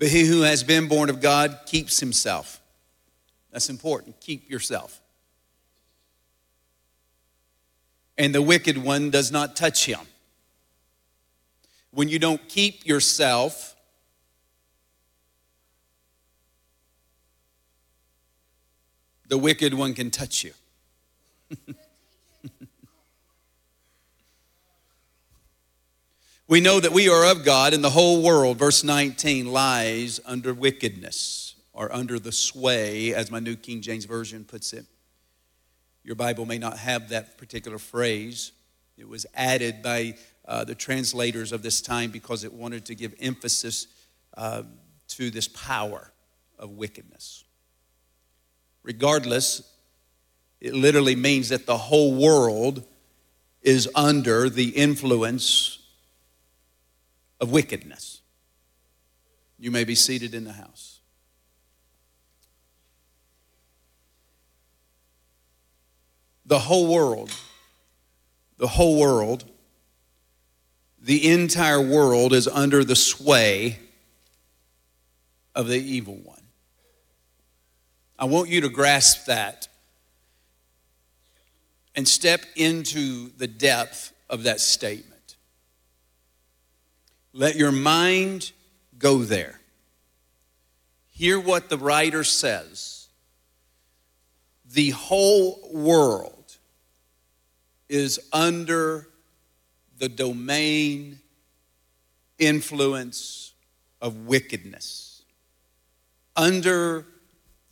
But 0.00 0.08
he 0.08 0.26
who 0.26 0.42
has 0.42 0.64
been 0.64 0.88
born 0.88 1.10
of 1.10 1.20
God 1.20 1.60
keeps 1.66 2.00
himself. 2.00 2.60
That's 3.52 3.70
important. 3.70 4.20
Keep 4.20 4.50
yourself. 4.50 5.00
And 8.18 8.34
the 8.34 8.42
wicked 8.42 8.78
one 8.78 9.10
does 9.10 9.30
not 9.30 9.54
touch 9.54 9.84
him 9.86 10.00
when 11.94 12.08
you 12.08 12.18
don't 12.18 12.48
keep 12.48 12.86
yourself, 12.86 13.76
the 19.28 19.38
wicked 19.38 19.74
one 19.74 19.94
can 19.94 20.10
touch 20.10 20.44
you. 20.44 20.52
we 26.48 26.60
know 26.60 26.80
that 26.80 26.92
we 26.92 27.08
are 27.08 27.24
of 27.30 27.44
God, 27.44 27.72
and 27.74 27.84
the 27.84 27.90
whole 27.90 28.22
world, 28.22 28.58
verse 28.58 28.82
19, 28.82 29.52
lies 29.52 30.18
under 30.26 30.52
wickedness 30.52 31.54
or 31.72 31.92
under 31.94 32.18
the 32.18 32.32
sway, 32.32 33.14
as 33.14 33.30
my 33.30 33.38
New 33.38 33.54
King 33.56 33.80
James 33.82 34.04
Version 34.04 34.44
puts 34.44 34.72
it. 34.72 34.86
Your 36.02 36.16
Bible 36.16 36.44
may 36.44 36.58
not 36.58 36.78
have 36.78 37.08
that 37.10 37.38
particular 37.38 37.78
phrase. 37.78 38.52
It 38.98 39.08
was 39.08 39.26
added 39.34 39.82
by 39.82 40.16
uh, 40.46 40.64
the 40.64 40.74
translators 40.74 41.52
of 41.52 41.62
this 41.62 41.80
time 41.80 42.10
because 42.10 42.44
it 42.44 42.52
wanted 42.52 42.84
to 42.86 42.94
give 42.94 43.14
emphasis 43.20 43.86
uh, 44.36 44.62
to 45.08 45.30
this 45.30 45.48
power 45.48 46.12
of 46.58 46.70
wickedness. 46.70 47.44
Regardless, 48.82 49.62
it 50.60 50.74
literally 50.74 51.16
means 51.16 51.48
that 51.48 51.66
the 51.66 51.76
whole 51.76 52.14
world 52.14 52.84
is 53.62 53.88
under 53.94 54.50
the 54.50 54.70
influence 54.70 55.78
of 57.40 57.50
wickedness. 57.50 58.20
You 59.58 59.70
may 59.70 59.84
be 59.84 59.94
seated 59.94 60.34
in 60.34 60.44
the 60.44 60.52
house. 60.52 61.00
The 66.44 66.58
whole 66.58 66.92
world, 66.92 67.30
the 68.58 68.66
whole 68.66 69.00
world 69.00 69.44
the 71.04 71.30
entire 71.30 71.82
world 71.82 72.32
is 72.32 72.48
under 72.48 72.82
the 72.82 72.96
sway 72.96 73.78
of 75.54 75.68
the 75.68 75.76
evil 75.78 76.14
one. 76.14 76.40
I 78.18 78.24
want 78.24 78.48
you 78.48 78.62
to 78.62 78.70
grasp 78.70 79.26
that 79.26 79.68
and 81.94 82.08
step 82.08 82.40
into 82.56 83.28
the 83.36 83.46
depth 83.46 84.14
of 84.30 84.44
that 84.44 84.60
statement. 84.60 85.36
Let 87.34 87.56
your 87.56 87.72
mind 87.72 88.52
go 88.98 89.18
there. 89.18 89.60
Hear 91.10 91.38
what 91.38 91.68
the 91.68 91.76
writer 91.76 92.24
says. 92.24 93.08
The 94.72 94.90
whole 94.90 95.68
world 95.70 96.56
is 97.90 98.18
under 98.32 99.08
the 100.04 100.08
domain, 100.10 101.18
influence 102.38 103.54
of 104.02 104.26
wickedness, 104.26 105.22
under 106.36 107.06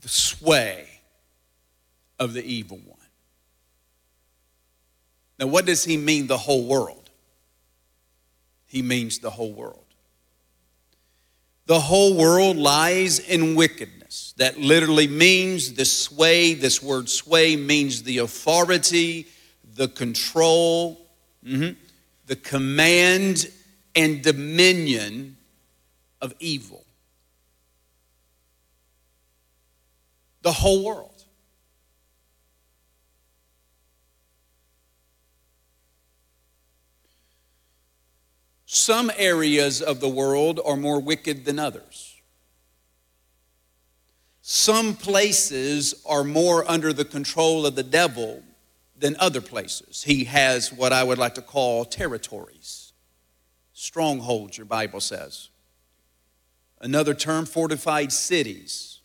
the 0.01 0.09
sway 0.09 0.89
of 2.19 2.33
the 2.33 2.43
evil 2.43 2.79
one. 2.87 2.99
Now, 5.39 5.49
what 5.49 5.67
does 5.67 5.85
he 5.85 5.99
mean, 5.99 6.27
the 6.27 6.39
whole 6.39 6.65
world? 6.65 7.11
He 8.67 8.81
means 8.81 9.19
the 9.19 9.29
whole 9.29 9.53
world. 9.53 9.85
The 11.67 11.81
whole 11.81 12.17
world 12.17 12.57
lies 12.57 13.19
in 13.19 13.57
wickedness. 13.57 14.33
That 14.39 14.59
literally 14.59 15.07
means 15.07 15.75
the 15.75 15.85
sway, 15.85 16.55
this 16.55 16.83
word 16.83 17.11
sway 17.11 17.57
means 17.57 18.05
the 18.05 18.19
authority, 18.19 19.27
the 19.75 19.89
control. 19.89 20.99
Mm-hmm 21.45 21.73
the 22.27 22.37
command 22.37 23.51
and 23.95 24.23
dominion 24.23 25.37
of 26.21 26.35
evil. 26.39 26.85
The 30.43 30.53
whole 30.53 30.85
world. 30.85 31.25
Some 38.65 39.13
areas 39.17 39.83
of 39.83 40.01
the 40.01 40.09
world 40.09 40.59
are 40.65 40.77
more 40.77 40.99
wicked 40.99 41.45
than 41.45 41.59
others. 41.59 42.21
Some 44.41 44.95
places 44.95 46.03
are 46.07 46.25
more 46.25 46.69
under 46.69 46.93
the 46.93 47.05
control 47.05 47.67
of 47.67 47.75
the 47.75 47.83
devil 47.83 48.43
than 49.03 49.17
other 49.19 49.41
places. 49.41 50.05
He 50.05 50.25
has 50.25 50.73
what 50.73 50.93
I 50.93 51.03
would 51.03 51.19
like 51.19 51.35
to 51.35 51.43
call 51.43 51.85
territories, 51.85 52.93
strongholds, 53.73 54.57
your 54.57 54.65
Bible 54.65 55.01
says. 55.01 55.49
Another 56.81 57.13
term, 57.13 57.45
fortified 57.45 58.13
cities. 58.13 59.01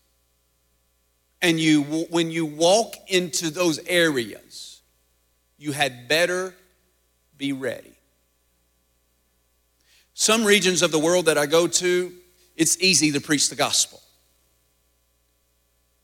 And 1.41 1.59
you, 1.59 1.81
when 1.81 2.29
you 2.29 2.45
walk 2.45 2.93
into 3.07 3.49
those 3.49 3.79
areas, 3.87 4.81
you 5.57 5.71
had 5.71 6.07
better 6.07 6.53
be 7.35 7.51
ready. 7.51 7.93
Some 10.13 10.43
regions 10.43 10.83
of 10.83 10.91
the 10.91 10.99
world 10.99 11.25
that 11.25 11.39
I 11.39 11.47
go 11.47 11.65
to, 11.67 12.13
it's 12.55 12.79
easy 12.79 13.11
to 13.13 13.21
preach 13.21 13.49
the 13.49 13.55
gospel. 13.55 13.99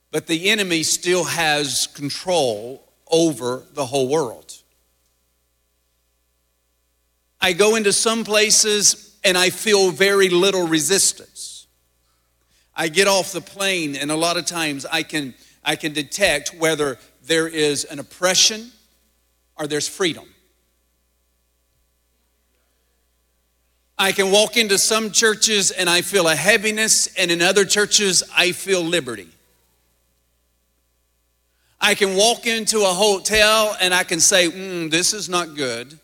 But 0.10 0.26
the 0.26 0.50
enemy 0.50 0.82
still 0.82 1.26
has 1.26 1.86
control 1.88 2.83
over 3.14 3.64
the 3.74 3.86
whole 3.86 4.10
world. 4.10 4.54
I 7.40 7.54
go 7.54 7.76
into 7.76 7.94
some 7.94 8.24
places 8.24 9.18
and 9.24 9.38
I 9.38 9.52
feel 9.52 9.92
very 9.92 10.30
little 10.30 10.68
resistance. 10.68 11.68
I 12.76 12.88
get 12.88 13.08
off 13.08 13.32
the 13.32 13.42
plane 13.42 13.96
and 13.96 14.10
a 14.10 14.16
lot 14.16 14.36
of 14.36 14.46
times 14.46 14.86
I 14.86 15.04
can 15.04 15.36
I 15.64 15.78
can 15.78 15.94
detect 15.94 16.56
whether 16.56 16.98
there 17.26 17.48
is 17.48 17.86
an 17.86 18.00
oppression 18.00 18.72
or 19.56 19.68
there's 19.68 19.88
freedom. 19.88 20.26
I 23.98 24.12
can 24.12 24.32
walk 24.32 24.58
into 24.58 24.78
some 24.78 25.12
churches 25.12 25.72
and 25.72 25.90
I 25.90 26.02
feel 26.02 26.28
a 26.28 26.36
heaviness, 26.36 27.08
and 27.16 27.32
in 27.32 27.42
other 27.42 27.64
churches, 27.64 28.24
I 28.36 28.52
feel 28.52 28.82
liberty. 28.82 29.30
I 31.84 31.96
can 31.96 32.16
walk 32.16 32.48
into 32.48 32.80
a 32.80 32.94
hotel 32.94 33.76
and 33.82 33.94
I 33.94 34.06
can 34.06 34.22
say, 34.22 34.50
hmm, 34.50 34.88
this 34.88 35.14
is 35.14 35.28
not 35.28 35.54
good. 35.54 36.00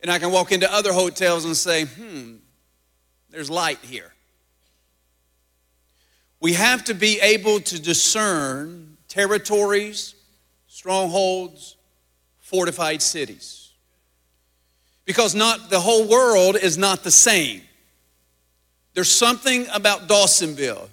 And 0.00 0.10
I 0.10 0.18
can 0.18 0.32
walk 0.32 0.50
into 0.50 0.70
other 0.70 0.92
hotels 0.92 1.44
and 1.44 1.56
say, 1.56 1.84
hmm, 1.84 2.34
there's 3.30 3.48
light 3.48 3.78
here. 3.82 4.12
We 6.40 6.54
have 6.54 6.82
to 6.84 6.94
be 6.94 7.20
able 7.20 7.60
to 7.60 7.80
discern 7.80 8.96
territories, 9.06 10.16
strongholds, 10.66 11.76
fortified 12.40 13.02
cities. 13.02 13.70
Because 15.04 15.36
not 15.36 15.70
the 15.70 15.78
whole 15.78 16.08
world 16.08 16.56
is 16.56 16.76
not 16.76 17.04
the 17.04 17.12
same. 17.12 17.62
There's 18.94 19.12
something 19.12 19.68
about 19.72 20.08
Dawsonville 20.08 20.88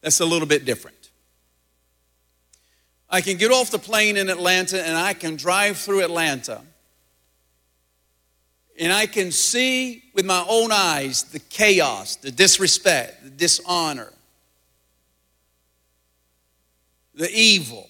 that's 0.00 0.20
a 0.20 0.24
little 0.24 0.46
bit 0.46 0.64
different. 0.64 0.95
I 3.08 3.20
can 3.20 3.36
get 3.36 3.50
off 3.50 3.70
the 3.70 3.78
plane 3.78 4.16
in 4.16 4.28
Atlanta 4.28 4.84
and 4.84 4.96
I 4.96 5.14
can 5.14 5.36
drive 5.36 5.76
through 5.78 6.02
Atlanta. 6.02 6.62
And 8.78 8.92
I 8.92 9.06
can 9.06 9.32
see 9.32 10.02
with 10.12 10.26
my 10.26 10.44
own 10.48 10.70
eyes 10.72 11.22
the 11.24 11.38
chaos, 11.38 12.16
the 12.16 12.30
disrespect, 12.30 13.24
the 13.24 13.30
dishonor, 13.30 14.12
the 17.14 17.30
evil. 17.32 17.88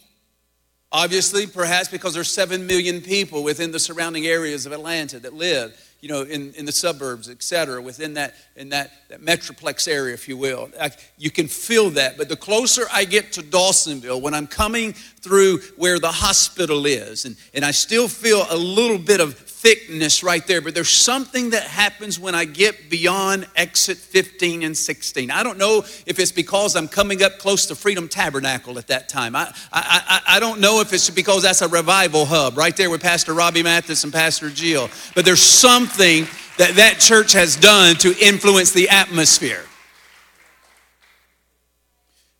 Obviously, 0.92 1.46
perhaps 1.46 1.88
because 1.88 2.14
there's 2.14 2.30
7 2.30 2.66
million 2.66 3.00
people 3.00 3.42
within 3.42 3.72
the 3.72 3.80
surrounding 3.80 4.26
areas 4.26 4.66
of 4.66 4.72
Atlanta 4.72 5.18
that 5.18 5.34
live, 5.34 5.85
you 6.00 6.08
know, 6.08 6.22
in, 6.22 6.52
in 6.54 6.66
the 6.66 6.72
suburbs, 6.72 7.28
et 7.28 7.42
cetera, 7.42 7.80
within 7.80 8.14
that, 8.14 8.34
in 8.54 8.68
that, 8.68 8.92
that 9.08 9.20
metroplex 9.20 9.88
area, 9.88 10.14
if 10.14 10.28
you 10.28 10.36
will. 10.36 10.70
I, 10.80 10.90
you 11.16 11.30
can 11.30 11.48
feel 11.48 11.90
that. 11.90 12.16
But 12.16 12.28
the 12.28 12.36
closer 12.36 12.84
I 12.92 13.04
get 13.04 13.32
to 13.32 13.42
Dawsonville, 13.42 14.20
when 14.20 14.34
I'm 14.34 14.46
coming 14.46 14.92
through 14.92 15.60
where 15.76 15.98
the 15.98 16.12
hospital 16.12 16.86
is, 16.86 17.24
and, 17.24 17.36
and 17.54 17.64
I 17.64 17.70
still 17.70 18.08
feel 18.08 18.46
a 18.50 18.56
little 18.56 18.98
bit 18.98 19.20
of 19.20 19.34
thickness 19.66 20.22
right 20.22 20.46
there, 20.46 20.60
but 20.60 20.76
there's 20.76 20.88
something 20.88 21.50
that 21.50 21.64
happens 21.64 22.20
when 22.20 22.36
I 22.36 22.44
get 22.44 22.88
beyond 22.88 23.48
exit 23.56 23.96
15 23.96 24.62
and 24.62 24.76
16. 24.76 25.28
I 25.28 25.42
don't 25.42 25.58
know 25.58 25.78
if 25.78 26.20
it's 26.20 26.30
because 26.30 26.76
I'm 26.76 26.86
coming 26.86 27.20
up 27.20 27.40
close 27.40 27.66
to 27.66 27.74
Freedom 27.74 28.06
Tabernacle 28.08 28.78
at 28.78 28.86
that 28.86 29.08
time. 29.08 29.34
I, 29.34 29.52
I, 29.72 30.22
I, 30.28 30.36
I 30.36 30.40
don't 30.40 30.60
know 30.60 30.80
if 30.80 30.92
it's 30.92 31.10
because 31.10 31.42
that's 31.42 31.62
a 31.62 31.68
revival 31.68 32.26
hub 32.26 32.56
right 32.56 32.76
there 32.76 32.90
with 32.90 33.02
Pastor 33.02 33.34
Robbie 33.34 33.64
Mathis 33.64 34.04
and 34.04 34.12
Pastor 34.12 34.50
Jill, 34.50 34.88
but 35.16 35.24
there's 35.24 35.42
something 35.42 36.28
that 36.58 36.76
that 36.76 37.00
church 37.00 37.32
has 37.32 37.56
done 37.56 37.96
to 37.96 38.14
influence 38.24 38.70
the 38.70 38.88
atmosphere. 38.88 39.64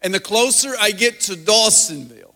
And 0.00 0.14
the 0.14 0.21
closer 0.21 0.75
I 0.78 0.92
get 0.92 1.23
to 1.23 1.33
Dawsonville, 1.33 2.35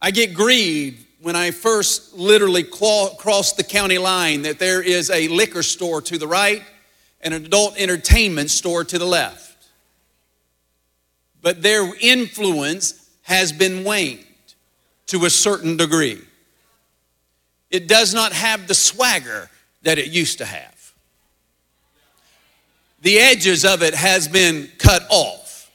I 0.00 0.12
get 0.12 0.34
grieved 0.34 1.04
when 1.22 1.36
I 1.36 1.52
first 1.52 2.14
literally 2.14 2.64
crossed 2.64 3.56
the 3.56 3.62
county 3.62 3.98
line 3.98 4.42
that 4.42 4.58
there 4.58 4.82
is 4.82 5.08
a 5.08 5.28
liquor 5.28 5.62
store 5.62 6.02
to 6.02 6.18
the 6.18 6.26
right 6.26 6.62
and 7.20 7.32
an 7.32 7.44
adult 7.46 7.78
entertainment 7.78 8.50
store 8.50 8.82
to 8.82 8.98
the 8.98 9.06
left. 9.06 9.68
But 11.40 11.62
their 11.62 11.88
influence 12.00 13.08
has 13.22 13.52
been 13.52 13.84
waned 13.84 14.24
to 15.06 15.24
a 15.24 15.30
certain 15.30 15.76
degree. 15.76 16.20
It 17.70 17.86
does 17.86 18.12
not 18.12 18.32
have 18.32 18.66
the 18.66 18.74
swagger 18.74 19.48
that 19.82 19.98
it 19.98 20.08
used 20.08 20.38
to 20.38 20.44
have. 20.44 20.92
The 23.02 23.18
edges 23.18 23.64
of 23.64 23.82
it 23.82 23.94
has 23.94 24.26
been 24.26 24.68
cut 24.78 25.04
off. 25.08 25.70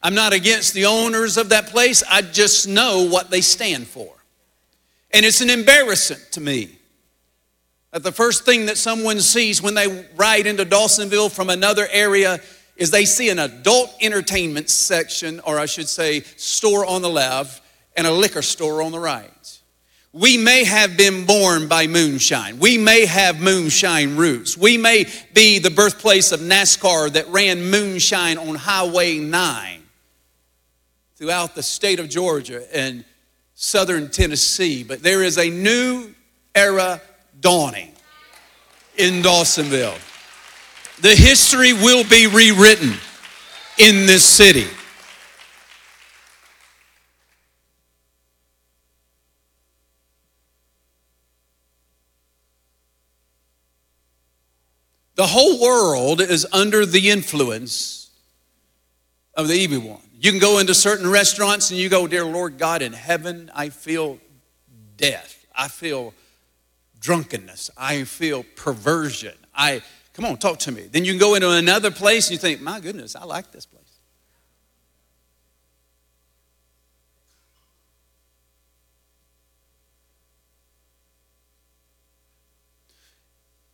I'm 0.00 0.14
not 0.14 0.32
against 0.32 0.74
the 0.74 0.86
owners 0.86 1.36
of 1.36 1.48
that 1.48 1.68
place. 1.68 2.04
I 2.08 2.22
just 2.22 2.68
know 2.68 3.08
what 3.08 3.30
they 3.30 3.40
stand 3.40 3.86
for. 3.88 4.14
And 5.14 5.24
it's 5.24 5.40
an 5.40 5.48
embarrassment 5.48 6.32
to 6.32 6.40
me 6.40 6.76
that 7.92 8.02
the 8.02 8.10
first 8.10 8.44
thing 8.44 8.66
that 8.66 8.76
someone 8.76 9.20
sees 9.20 9.62
when 9.62 9.74
they 9.74 10.06
ride 10.16 10.48
into 10.48 10.66
Dawsonville 10.66 11.30
from 11.30 11.50
another 11.50 11.86
area 11.92 12.40
is 12.76 12.90
they 12.90 13.04
see 13.04 13.30
an 13.30 13.38
adult 13.38 13.94
entertainment 14.00 14.68
section, 14.68 15.38
or 15.40 15.60
I 15.60 15.66
should 15.66 15.88
say, 15.88 16.22
store 16.36 16.84
on 16.84 17.00
the 17.00 17.08
left 17.08 17.62
and 17.96 18.08
a 18.08 18.12
liquor 18.12 18.42
store 18.42 18.82
on 18.82 18.90
the 18.90 18.98
right. 18.98 19.60
We 20.12 20.36
may 20.36 20.64
have 20.64 20.96
been 20.96 21.26
born 21.26 21.68
by 21.68 21.86
moonshine. 21.86 22.58
We 22.58 22.76
may 22.76 23.06
have 23.06 23.40
moonshine 23.40 24.16
roots. 24.16 24.58
We 24.58 24.78
may 24.78 25.06
be 25.32 25.60
the 25.60 25.70
birthplace 25.70 26.32
of 26.32 26.40
NASCAR 26.40 27.12
that 27.12 27.28
ran 27.28 27.70
moonshine 27.70 28.38
on 28.38 28.56
Highway 28.56 29.18
9 29.18 29.82
throughout 31.14 31.54
the 31.54 31.62
state 31.62 32.00
of 32.00 32.08
Georgia. 32.08 32.64
And 32.76 33.04
southern 33.54 34.10
Tennessee, 34.10 34.84
but 34.84 35.02
there 35.02 35.22
is 35.22 35.38
a 35.38 35.48
new 35.48 36.12
era 36.54 37.00
dawning 37.40 37.92
in 38.96 39.22
Dawsonville. 39.22 39.98
The 41.00 41.14
history 41.14 41.72
will 41.72 42.04
be 42.04 42.26
rewritten 42.26 42.94
in 43.78 44.06
this 44.06 44.24
city. 44.24 44.66
The 55.16 55.26
whole 55.26 55.60
world 55.60 56.20
is 56.20 56.46
under 56.52 56.84
the 56.84 57.10
influence 57.10 58.10
of 59.36 59.48
the 59.48 59.54
evil 59.54 59.90
one. 59.90 60.00
You 60.24 60.30
can 60.30 60.40
go 60.40 60.58
into 60.58 60.72
certain 60.72 61.10
restaurants 61.10 61.70
and 61.70 61.78
you 61.78 61.90
go, 61.90 62.06
Dear 62.06 62.24
Lord 62.24 62.56
God, 62.56 62.80
in 62.80 62.94
heaven, 62.94 63.50
I 63.54 63.68
feel 63.68 64.18
death. 64.96 65.44
I 65.54 65.68
feel 65.68 66.14
drunkenness. 66.98 67.70
I 67.76 68.04
feel 68.04 68.42
perversion. 68.56 69.34
I, 69.54 69.82
come 70.14 70.24
on, 70.24 70.38
talk 70.38 70.60
to 70.60 70.72
me. 70.72 70.88
Then 70.90 71.04
you 71.04 71.12
can 71.12 71.20
go 71.20 71.34
into 71.34 71.50
another 71.50 71.90
place 71.90 72.28
and 72.28 72.32
you 72.32 72.38
think, 72.38 72.62
My 72.62 72.80
goodness, 72.80 73.14
I 73.14 73.24
like 73.24 73.52
this 73.52 73.66
place. 73.66 73.82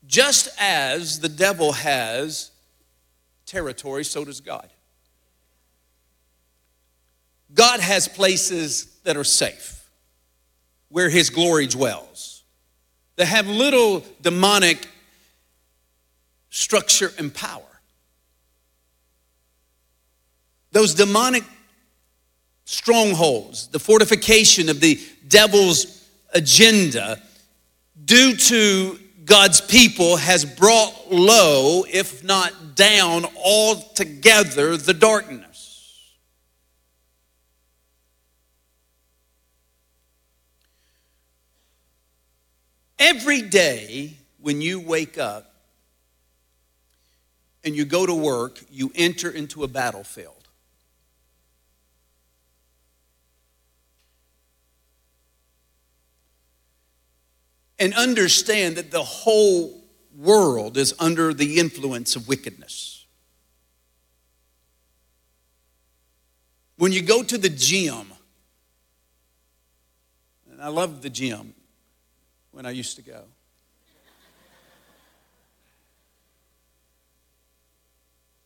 Just 0.05 0.49
as 0.59 1.21
the 1.21 1.29
devil 1.29 1.71
has 1.71 2.51
territory, 3.47 4.05
so 4.05 4.25
does 4.25 4.41
God. 4.41 4.69
God 7.55 7.81
has 7.81 8.09
places 8.09 8.87
that 9.05 9.17
are 9.17 9.25
safe, 9.25 9.89
where 10.89 11.09
His 11.09 11.31
glory 11.31 11.67
dwells, 11.67 12.43
that 13.17 13.27
have 13.27 13.47
little 13.47 14.05
demonic 14.23 14.87
structure 16.51 17.13
and 17.19 17.33
power. 17.33 17.63
Those 20.73 20.95
demonic 20.95 21.45
strongholds, 22.65 23.67
the 23.69 23.81
fortification 23.81 24.69
of 24.69 24.81
the 24.81 25.01
devil's 25.27 26.09
agenda, 26.33 27.21
due 28.05 28.37
to 28.37 28.99
God's 29.25 29.61
people, 29.61 30.17
has 30.17 30.45
brought 30.45 31.11
low, 31.11 31.85
if 31.89 32.23
not 32.23 32.77
down 32.77 33.25
altogether, 33.37 34.77
the 34.77 34.95
darkness. 34.95 35.50
Every 43.01 43.41
day 43.41 44.13
when 44.41 44.61
you 44.61 44.79
wake 44.79 45.17
up 45.17 45.55
and 47.65 47.75
you 47.75 47.87
go 47.87 48.05
to 48.05 48.15
work, 48.15 48.61
you 48.71 48.93
enter 48.95 49.31
into 49.31 49.65
a 49.65 49.69
battlefield. 49.69 50.35
And 57.79 57.95
understand 57.95 58.77
that 58.77 58.91
the 58.91 59.03
whole 59.03 59.83
world 60.15 60.77
is 60.77 60.93
under 60.99 61.33
the 61.33 61.59
influence 61.59 62.17
of 62.17 62.29
wickedness. 62.29 63.07
When 66.77 66.93
you 66.93 67.01
go 67.01 67.23
to 67.23 67.39
the 67.39 67.49
gym, 67.49 68.13
and 70.51 70.61
I 70.61 70.69
love 70.69 71.01
the 71.01 71.09
gym, 71.09 71.55
when 72.53 72.67
I 72.67 72.71
used 72.71 72.97
to 72.97 73.03
go. 73.03 73.23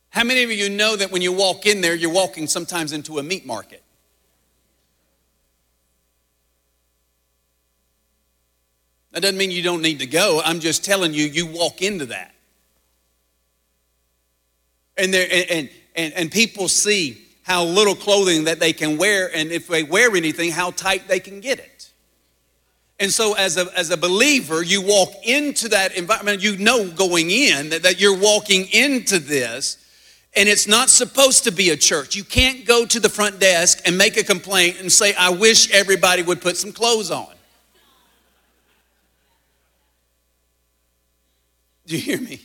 How 0.09 0.23
many 0.23 0.43
of 0.43 0.51
you 0.51 0.69
know 0.69 0.95
that 0.95 1.11
when 1.11 1.21
you 1.21 1.33
walk 1.33 1.65
in 1.65 1.81
there, 1.81 1.93
you're 1.93 2.11
walking 2.11 2.47
sometimes 2.47 2.93
into 2.93 3.19
a 3.19 3.23
meat 3.23 3.45
market? 3.45 3.83
That 9.11 9.21
doesn't 9.21 9.37
mean 9.37 9.51
you 9.51 9.61
don't 9.61 9.81
need 9.81 9.99
to 9.99 10.05
go. 10.05 10.41
I'm 10.43 10.59
just 10.59 10.83
telling 10.85 11.13
you, 11.13 11.25
you 11.25 11.45
walk 11.45 11.81
into 11.81 12.05
that. 12.07 12.33
And, 14.97 15.13
there, 15.13 15.27
and, 15.49 15.69
and, 15.95 16.13
and 16.13 16.31
people 16.31 16.67
see 16.67 17.25
how 17.43 17.63
little 17.63 17.95
clothing 17.95 18.45
that 18.45 18.59
they 18.59 18.73
can 18.73 18.97
wear, 18.97 19.29
and 19.35 19.51
if 19.51 19.67
they 19.67 19.83
wear 19.83 20.15
anything, 20.15 20.51
how 20.51 20.71
tight 20.71 21.07
they 21.07 21.19
can 21.19 21.41
get 21.41 21.59
it. 21.59 21.74
And 22.99 23.11
so, 23.11 23.33
as 23.33 23.57
a, 23.57 23.67
as 23.77 23.89
a 23.89 23.97
believer, 23.97 24.63
you 24.63 24.81
walk 24.81 25.13
into 25.23 25.67
that 25.69 25.97
environment, 25.97 26.41
you 26.41 26.57
know 26.57 26.89
going 26.89 27.29
in 27.29 27.69
that, 27.69 27.83
that 27.83 27.99
you're 27.99 28.17
walking 28.17 28.67
into 28.71 29.19
this, 29.19 29.77
and 30.33 30.47
it's 30.47 30.67
not 30.67 30.89
supposed 30.89 31.43
to 31.43 31.51
be 31.51 31.71
a 31.71 31.77
church. 31.77 32.15
You 32.15 32.23
can't 32.23 32.65
go 32.65 32.85
to 32.85 32.99
the 32.99 33.09
front 33.09 33.39
desk 33.39 33.81
and 33.85 33.97
make 33.97 34.15
a 34.15 34.23
complaint 34.23 34.79
and 34.79 34.91
say, 34.91 35.13
I 35.15 35.29
wish 35.29 35.71
everybody 35.71 36.23
would 36.23 36.41
put 36.41 36.55
some 36.55 36.71
clothes 36.71 37.11
on. 37.11 37.27
Do 41.85 41.95
you 41.95 42.01
hear 42.01 42.19
me? 42.19 42.39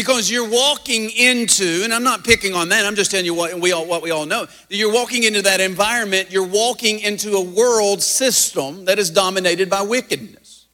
Because 0.00 0.30
you're 0.30 0.48
walking 0.48 1.10
into, 1.10 1.82
and 1.84 1.92
I'm 1.92 2.02
not 2.02 2.24
picking 2.24 2.54
on 2.54 2.70
that, 2.70 2.86
I'm 2.86 2.94
just 2.94 3.10
telling 3.10 3.26
you 3.26 3.34
what 3.34 3.60
we 3.60 3.72
all, 3.72 3.84
what 3.84 4.00
we 4.00 4.10
all 4.10 4.24
know. 4.24 4.46
You're 4.70 4.94
walking 4.94 5.24
into 5.24 5.42
that 5.42 5.60
environment, 5.60 6.30
you're 6.30 6.46
walking 6.46 7.00
into 7.00 7.32
a 7.32 7.42
world 7.42 8.02
system 8.02 8.86
that 8.86 8.98
is 8.98 9.10
dominated 9.10 9.68
by 9.68 9.82
wickedness, 9.82 10.68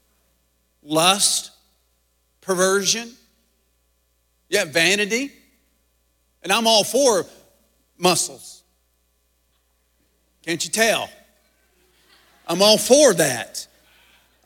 lust, 0.80 1.50
perversion, 2.40 3.14
yeah, 4.48 4.64
vanity. 4.64 5.32
And 6.44 6.52
I'm 6.52 6.68
all 6.68 6.84
for 6.84 7.26
muscles. 7.98 8.62
Can't 10.44 10.64
you 10.64 10.70
tell? 10.70 11.10
I'm 12.46 12.62
all 12.62 12.78
for 12.78 13.12
that. 13.14 13.66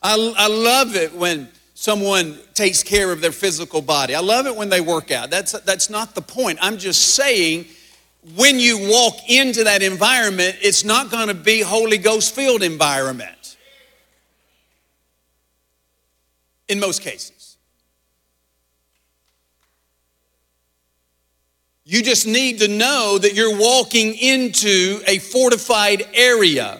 I, 0.01 0.33
I 0.35 0.47
love 0.47 0.95
it 0.95 1.13
when 1.13 1.49
someone 1.81 2.37
takes 2.53 2.83
care 2.83 3.11
of 3.11 3.21
their 3.21 3.31
physical 3.31 3.81
body. 3.81 4.13
I 4.13 4.19
love 4.19 4.45
it 4.45 4.55
when 4.55 4.69
they 4.69 4.81
work 4.81 5.09
out. 5.09 5.31
That's, 5.31 5.53
that's 5.61 5.89
not 5.89 6.13
the 6.13 6.21
point. 6.21 6.59
I'm 6.61 6.77
just 6.77 7.15
saying 7.15 7.65
when 8.35 8.59
you 8.59 8.87
walk 8.87 9.15
into 9.27 9.63
that 9.63 9.81
environment, 9.81 10.57
it's 10.61 10.83
not 10.83 11.09
going 11.09 11.29
to 11.29 11.33
be 11.33 11.61
Holy 11.61 11.97
Ghost 11.97 12.35
filled 12.35 12.61
environment. 12.61 13.57
In 16.67 16.79
most 16.79 17.01
cases. 17.01 17.57
You 21.83 22.03
just 22.03 22.27
need 22.27 22.59
to 22.59 22.67
know 22.67 23.17
that 23.17 23.33
you're 23.33 23.59
walking 23.59 24.13
into 24.13 25.01
a 25.07 25.17
fortified 25.17 26.03
area 26.13 26.79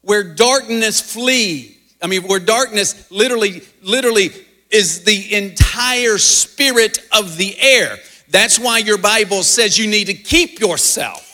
where 0.00 0.24
darkness 0.24 1.02
flees 1.02 1.71
I 2.02 2.08
mean, 2.08 2.22
where 2.24 2.40
darkness 2.40 3.10
literally, 3.12 3.62
literally 3.80 4.32
is 4.70 5.04
the 5.04 5.34
entire 5.34 6.18
spirit 6.18 6.98
of 7.16 7.36
the 7.36 7.56
air. 7.60 7.98
That's 8.28 8.58
why 8.58 8.78
your 8.78 8.98
Bible 8.98 9.44
says 9.44 9.78
you 9.78 9.86
need 9.86 10.06
to 10.06 10.14
keep 10.14 10.58
yourself. 10.58 11.28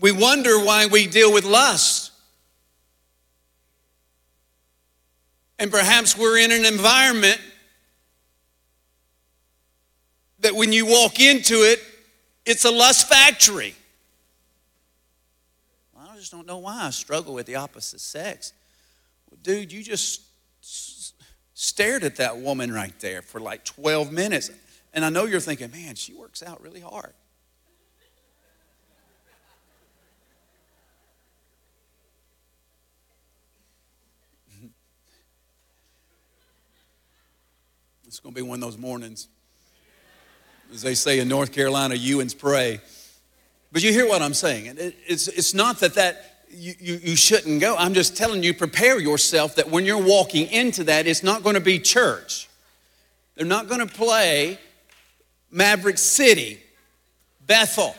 We 0.00 0.12
wonder 0.12 0.58
why 0.58 0.86
we 0.86 1.06
deal 1.06 1.32
with 1.32 1.44
lust. 1.44 2.10
And 5.58 5.70
perhaps 5.70 6.16
we're 6.16 6.38
in 6.38 6.50
an 6.52 6.64
environment 6.64 7.38
that 10.40 10.54
when 10.54 10.72
you 10.72 10.86
walk 10.86 11.20
into 11.20 11.54
it, 11.56 11.80
it's 12.44 12.64
a 12.64 12.70
lust 12.70 13.08
factory. 13.08 13.74
Well, 15.94 16.08
I 16.10 16.16
just 16.16 16.32
don't 16.32 16.46
know 16.46 16.58
why 16.58 16.84
I 16.84 16.90
struggle 16.90 17.34
with 17.34 17.46
the 17.46 17.56
opposite 17.56 18.00
sex. 18.00 18.52
Well, 19.30 19.38
dude, 19.42 19.72
you 19.72 19.82
just 19.82 20.22
s- 20.62 21.12
stared 21.54 22.04
at 22.04 22.16
that 22.16 22.38
woman 22.38 22.72
right 22.72 22.98
there 23.00 23.22
for 23.22 23.40
like 23.40 23.64
12 23.64 24.10
minutes. 24.12 24.50
And 24.92 25.04
I 25.04 25.10
know 25.10 25.26
you're 25.26 25.40
thinking, 25.40 25.70
man, 25.70 25.94
she 25.94 26.14
works 26.14 26.42
out 26.42 26.60
really 26.62 26.80
hard. 26.80 27.12
It's 38.06 38.18
going 38.18 38.34
to 38.34 38.42
be 38.42 38.46
one 38.46 38.56
of 38.56 38.60
those 38.62 38.76
mornings. 38.76 39.28
As 40.72 40.82
they 40.82 40.94
say 40.94 41.18
in 41.18 41.28
North 41.28 41.52
Carolina, 41.52 41.94
Ewans 41.94 42.36
pray. 42.36 42.80
But 43.72 43.82
you 43.82 43.92
hear 43.92 44.08
what 44.08 44.22
I'm 44.22 44.34
saying. 44.34 44.76
It's, 44.78 45.28
it's 45.28 45.54
not 45.54 45.80
that, 45.80 45.94
that 45.94 46.44
you, 46.50 46.74
you, 46.78 47.00
you 47.02 47.16
shouldn't 47.16 47.60
go. 47.60 47.76
I'm 47.76 47.94
just 47.94 48.16
telling 48.16 48.42
you, 48.42 48.54
prepare 48.54 48.98
yourself 48.98 49.56
that 49.56 49.70
when 49.70 49.84
you're 49.84 50.02
walking 50.02 50.46
into 50.48 50.84
that, 50.84 51.06
it's 51.06 51.22
not 51.22 51.42
going 51.42 51.54
to 51.54 51.60
be 51.60 51.78
church. 51.78 52.48
They're 53.34 53.46
not 53.46 53.68
going 53.68 53.86
to 53.86 53.92
play 53.92 54.58
Maverick 55.50 55.98
City, 55.98 56.60
Bethel, 57.46 57.94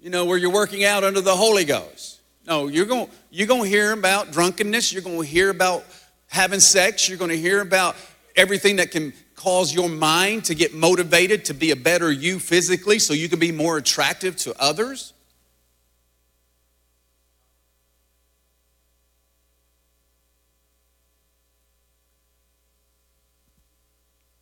you 0.00 0.10
know, 0.10 0.24
where 0.24 0.38
you're 0.38 0.52
working 0.52 0.84
out 0.84 1.02
under 1.02 1.20
the 1.20 1.34
Holy 1.34 1.64
Ghost. 1.64 2.20
No, 2.46 2.68
you're 2.68 2.86
going, 2.86 3.08
you're 3.30 3.46
going 3.48 3.64
to 3.64 3.68
hear 3.68 3.92
about 3.92 4.32
drunkenness. 4.32 4.92
You're 4.92 5.02
going 5.02 5.20
to 5.20 5.26
hear 5.26 5.50
about 5.50 5.84
having 6.28 6.60
sex. 6.60 7.08
You're 7.08 7.18
going 7.18 7.30
to 7.30 7.38
hear 7.38 7.60
about 7.60 7.96
everything 8.36 8.76
that 8.76 8.90
can 8.90 9.12
cause 9.38 9.72
your 9.72 9.88
mind 9.88 10.44
to 10.46 10.54
get 10.54 10.74
motivated 10.74 11.44
to 11.46 11.54
be 11.54 11.70
a 11.70 11.76
better 11.76 12.10
you 12.10 12.40
physically 12.40 12.98
so 12.98 13.14
you 13.14 13.28
can 13.28 13.38
be 13.38 13.52
more 13.52 13.76
attractive 13.76 14.36
to 14.36 14.54
others? 14.60 15.12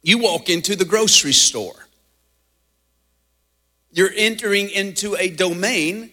You 0.03 0.19
walk 0.19 0.49
into 0.49 0.77
the 0.77 0.85
grocery 0.85 1.33
store. 1.33 1.89
You're 3.91 4.13
entering 4.17 4.71
into 4.71 5.17
a 5.17 5.29
domain, 5.29 6.13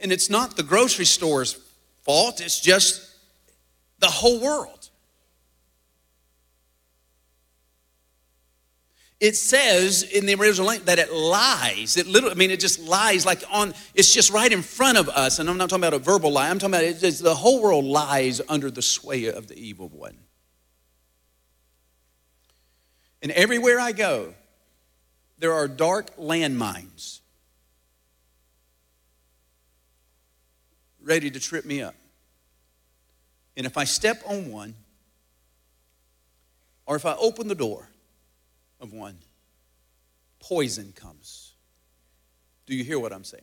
and 0.00 0.10
it's 0.10 0.30
not 0.30 0.56
the 0.56 0.62
grocery 0.62 1.04
store's 1.04 1.52
fault, 2.02 2.40
it's 2.40 2.58
just 2.58 3.14
the 4.00 4.08
whole 4.08 4.40
world. 4.40 4.73
It 9.24 9.36
says 9.36 10.02
in 10.02 10.26
the 10.26 10.34
original 10.34 10.66
language 10.66 10.84
that 10.84 10.98
it 10.98 11.10
lies. 11.10 11.96
It 11.96 12.06
literally, 12.06 12.34
I 12.34 12.36
mean, 12.36 12.50
it 12.50 12.60
just 12.60 12.78
lies 12.78 13.24
like 13.24 13.42
on, 13.50 13.72
it's 13.94 14.12
just 14.12 14.30
right 14.30 14.52
in 14.52 14.60
front 14.60 14.98
of 14.98 15.08
us. 15.08 15.38
And 15.38 15.48
I'm 15.48 15.56
not 15.56 15.70
talking 15.70 15.82
about 15.82 15.94
a 15.94 15.98
verbal 15.98 16.30
lie, 16.30 16.50
I'm 16.50 16.58
talking 16.58 16.74
about 16.74 16.84
it, 16.84 17.02
it's, 17.02 17.20
the 17.20 17.34
whole 17.34 17.62
world 17.62 17.86
lies 17.86 18.42
under 18.50 18.70
the 18.70 18.82
sway 18.82 19.24
of 19.24 19.46
the 19.46 19.56
evil 19.56 19.88
one. 19.88 20.18
And 23.22 23.32
everywhere 23.32 23.80
I 23.80 23.92
go, 23.92 24.34
there 25.38 25.54
are 25.54 25.68
dark 25.68 26.14
landmines 26.18 27.20
ready 31.00 31.30
to 31.30 31.40
trip 31.40 31.64
me 31.64 31.80
up. 31.80 31.94
And 33.56 33.64
if 33.64 33.78
I 33.78 33.84
step 33.84 34.22
on 34.26 34.50
one, 34.50 34.74
or 36.84 36.96
if 36.96 37.06
I 37.06 37.14
open 37.14 37.48
the 37.48 37.54
door, 37.54 37.88
of 38.84 38.92
one, 38.92 39.18
poison 40.38 40.92
comes. 40.94 41.54
Do 42.66 42.76
you 42.76 42.84
hear 42.84 43.00
what 43.00 43.12
I'm 43.12 43.24
saying? 43.24 43.42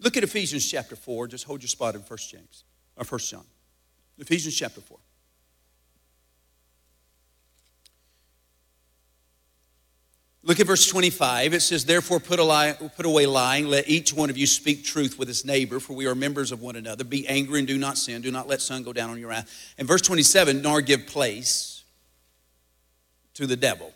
Look 0.00 0.16
at 0.16 0.24
Ephesians 0.24 0.66
chapter 0.66 0.96
4. 0.96 1.28
Just 1.28 1.44
hold 1.44 1.60
your 1.60 1.68
spot 1.68 1.94
in 1.94 2.00
1 2.00 2.18
James 2.30 2.64
or 2.96 3.04
1 3.04 3.18
John. 3.18 3.44
Ephesians 4.18 4.56
chapter 4.56 4.80
4. 4.80 4.98
Look 10.42 10.58
at 10.58 10.66
verse 10.66 10.86
25. 10.86 11.52
It 11.52 11.60
says, 11.60 11.84
Therefore, 11.84 12.18
put, 12.18 12.40
lie, 12.40 12.72
put, 12.72 13.04
away 13.04 13.26
lying. 13.26 13.66
Let 13.66 13.88
each 13.88 14.14
one 14.14 14.30
of 14.30 14.38
you 14.38 14.46
speak 14.46 14.84
truth 14.84 15.18
with 15.18 15.28
his 15.28 15.44
neighbor, 15.44 15.80
for 15.80 15.92
we 15.92 16.06
are 16.06 16.14
members 16.14 16.50
of 16.50 16.62
one 16.62 16.76
another. 16.76 17.04
Be 17.04 17.28
angry 17.28 17.58
and 17.58 17.68
do 17.68 17.76
not 17.76 17.98
sin. 17.98 18.22
Do 18.22 18.30
not 18.30 18.48
let 18.48 18.62
sun 18.62 18.82
go 18.82 18.92
down 18.92 19.10
on 19.10 19.18
your 19.18 19.28
wrath. 19.28 19.74
And 19.76 19.86
verse 19.86 20.00
27, 20.00 20.62
nor 20.62 20.80
give 20.80 21.06
place 21.06 21.84
to 23.34 23.46
the 23.46 23.56
devil. 23.56 23.92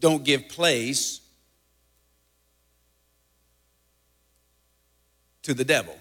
Don't 0.00 0.24
give 0.24 0.48
place 0.48 1.20
to 5.42 5.52
the 5.52 5.64
devil. 5.64 5.96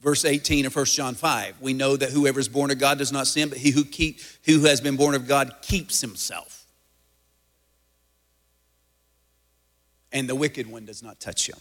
Verse 0.00 0.24
18 0.24 0.66
of 0.66 0.76
1 0.76 0.84
John 0.86 1.14
5. 1.14 1.60
We 1.60 1.72
know 1.72 1.96
that 1.96 2.10
whoever 2.10 2.38
is 2.38 2.48
born 2.48 2.70
of 2.70 2.78
God 2.78 2.98
does 2.98 3.10
not 3.10 3.26
sin, 3.26 3.48
but 3.48 3.58
he 3.58 3.70
who, 3.70 3.84
keep, 3.84 4.20
who 4.44 4.60
has 4.64 4.80
been 4.80 4.96
born 4.96 5.14
of 5.14 5.26
God 5.26 5.56
keeps 5.60 6.00
himself. 6.00 6.66
And 10.12 10.28
the 10.28 10.34
wicked 10.34 10.70
one 10.70 10.84
does 10.84 11.02
not 11.02 11.20
touch 11.20 11.48
him. 11.48 11.58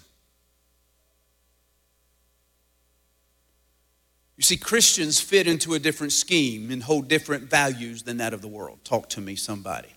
You 4.38 4.44
see, 4.44 4.56
Christians 4.56 5.20
fit 5.20 5.48
into 5.48 5.74
a 5.74 5.80
different 5.80 6.14
scheme 6.14 6.70
and 6.70 6.84
hold 6.84 7.08
different 7.08 7.50
values 7.50 8.04
than 8.04 8.18
that 8.18 8.36
of 8.36 8.42
the 8.42 8.48
world. 8.48 8.80
Talk 8.84 9.10
to 9.10 9.22
me, 9.22 9.36
somebody. 9.36 9.97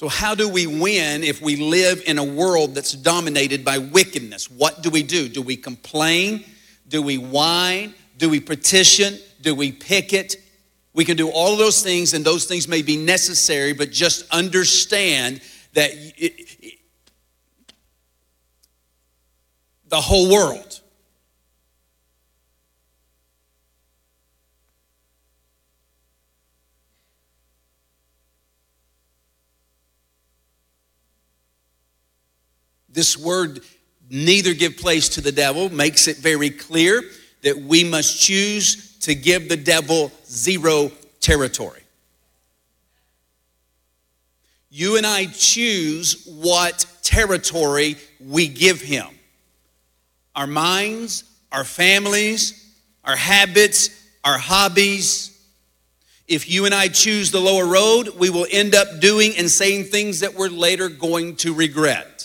So, 0.00 0.08
how 0.08 0.34
do 0.34 0.48
we 0.48 0.66
win 0.66 1.22
if 1.22 1.42
we 1.42 1.56
live 1.56 2.02
in 2.06 2.16
a 2.16 2.24
world 2.24 2.74
that's 2.74 2.92
dominated 2.92 3.66
by 3.66 3.76
wickedness? 3.76 4.50
What 4.50 4.82
do 4.82 4.88
we 4.88 5.02
do? 5.02 5.28
Do 5.28 5.42
we 5.42 5.58
complain? 5.58 6.42
Do 6.88 7.02
we 7.02 7.18
whine? 7.18 7.92
Do 8.16 8.30
we 8.30 8.40
petition? 8.40 9.18
Do 9.42 9.54
we 9.54 9.72
picket? 9.72 10.36
We 10.94 11.04
can 11.04 11.18
do 11.18 11.28
all 11.28 11.54
those 11.54 11.82
things, 11.82 12.14
and 12.14 12.24
those 12.24 12.46
things 12.46 12.66
may 12.66 12.80
be 12.80 12.96
necessary, 12.96 13.74
but 13.74 13.90
just 13.90 14.26
understand 14.30 15.42
that 15.74 15.90
it, 15.92 16.48
it, 16.62 16.78
the 19.88 20.00
whole 20.00 20.32
world 20.32 20.69
This 32.92 33.16
word, 33.16 33.60
neither 34.08 34.54
give 34.54 34.76
place 34.76 35.08
to 35.10 35.20
the 35.20 35.32
devil, 35.32 35.70
makes 35.70 36.08
it 36.08 36.16
very 36.16 36.50
clear 36.50 37.02
that 37.42 37.56
we 37.56 37.84
must 37.84 38.20
choose 38.20 38.98
to 39.00 39.14
give 39.14 39.48
the 39.48 39.56
devil 39.56 40.12
zero 40.26 40.90
territory. 41.20 41.82
You 44.70 44.96
and 44.96 45.06
I 45.06 45.26
choose 45.26 46.26
what 46.26 46.86
territory 47.02 47.96
we 48.20 48.46
give 48.46 48.80
him. 48.80 49.06
Our 50.36 50.46
minds, 50.46 51.24
our 51.50 51.64
families, 51.64 52.72
our 53.04 53.16
habits, 53.16 53.90
our 54.22 54.38
hobbies. 54.38 55.36
If 56.28 56.48
you 56.48 56.66
and 56.66 56.74
I 56.74 56.86
choose 56.88 57.32
the 57.32 57.40
lower 57.40 57.66
road, 57.66 58.10
we 58.16 58.30
will 58.30 58.46
end 58.50 58.74
up 58.76 59.00
doing 59.00 59.32
and 59.36 59.50
saying 59.50 59.84
things 59.84 60.20
that 60.20 60.34
we're 60.34 60.48
later 60.48 60.88
going 60.88 61.36
to 61.36 61.52
regret. 61.52 62.19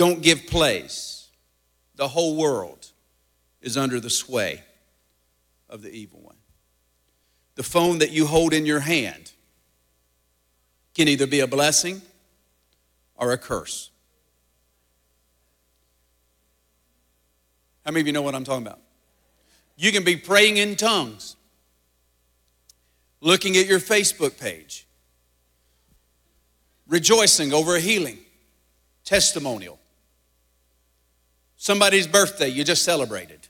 Don't 0.00 0.22
give 0.22 0.46
place. 0.46 1.28
The 1.96 2.08
whole 2.08 2.34
world 2.34 2.90
is 3.60 3.76
under 3.76 4.00
the 4.00 4.08
sway 4.08 4.62
of 5.68 5.82
the 5.82 5.90
evil 5.90 6.20
one. 6.22 6.38
The 7.56 7.62
phone 7.62 7.98
that 7.98 8.10
you 8.10 8.24
hold 8.24 8.54
in 8.54 8.64
your 8.64 8.80
hand 8.80 9.32
can 10.94 11.06
either 11.06 11.26
be 11.26 11.40
a 11.40 11.46
blessing 11.46 12.00
or 13.14 13.32
a 13.32 13.36
curse. 13.36 13.90
How 17.84 17.90
many 17.90 18.00
of 18.00 18.06
you 18.06 18.14
know 18.14 18.22
what 18.22 18.34
I'm 18.34 18.44
talking 18.44 18.66
about? 18.66 18.80
You 19.76 19.92
can 19.92 20.02
be 20.02 20.16
praying 20.16 20.56
in 20.56 20.76
tongues, 20.76 21.36
looking 23.20 23.58
at 23.58 23.66
your 23.66 23.80
Facebook 23.80 24.40
page, 24.40 24.86
rejoicing 26.88 27.52
over 27.52 27.76
a 27.76 27.80
healing, 27.80 28.20
testimonial 29.04 29.79
somebody's 31.60 32.06
birthday 32.06 32.48
you 32.48 32.64
just 32.64 32.82
celebrated, 32.82 33.46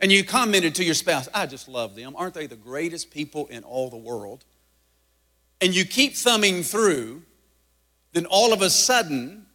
and 0.00 0.10
you 0.10 0.24
commented 0.24 0.74
to 0.74 0.84
your 0.84 0.94
spouse, 0.94 1.28
I 1.32 1.46
just 1.46 1.68
love 1.68 1.94
them. 1.94 2.16
Aren't 2.16 2.34
they 2.34 2.48
the 2.48 2.56
greatest 2.56 3.12
people 3.12 3.46
in 3.46 3.62
all 3.62 3.88
the 3.88 3.96
world? 3.96 4.44
And 5.60 5.72
you 5.72 5.84
keep 5.84 6.14
thumbing 6.16 6.64
through, 6.64 7.22
then 8.12 8.26
all 8.26 8.52
of 8.52 8.62
a 8.62 8.70
sudden, 8.70 9.46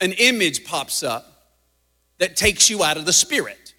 an 0.00 0.12
image 0.12 0.64
pops 0.64 1.02
up 1.02 1.56
that 2.18 2.36
takes 2.36 2.70
you 2.70 2.84
out 2.84 2.96
of 2.96 3.06
the 3.06 3.12
spirit 3.12 3.74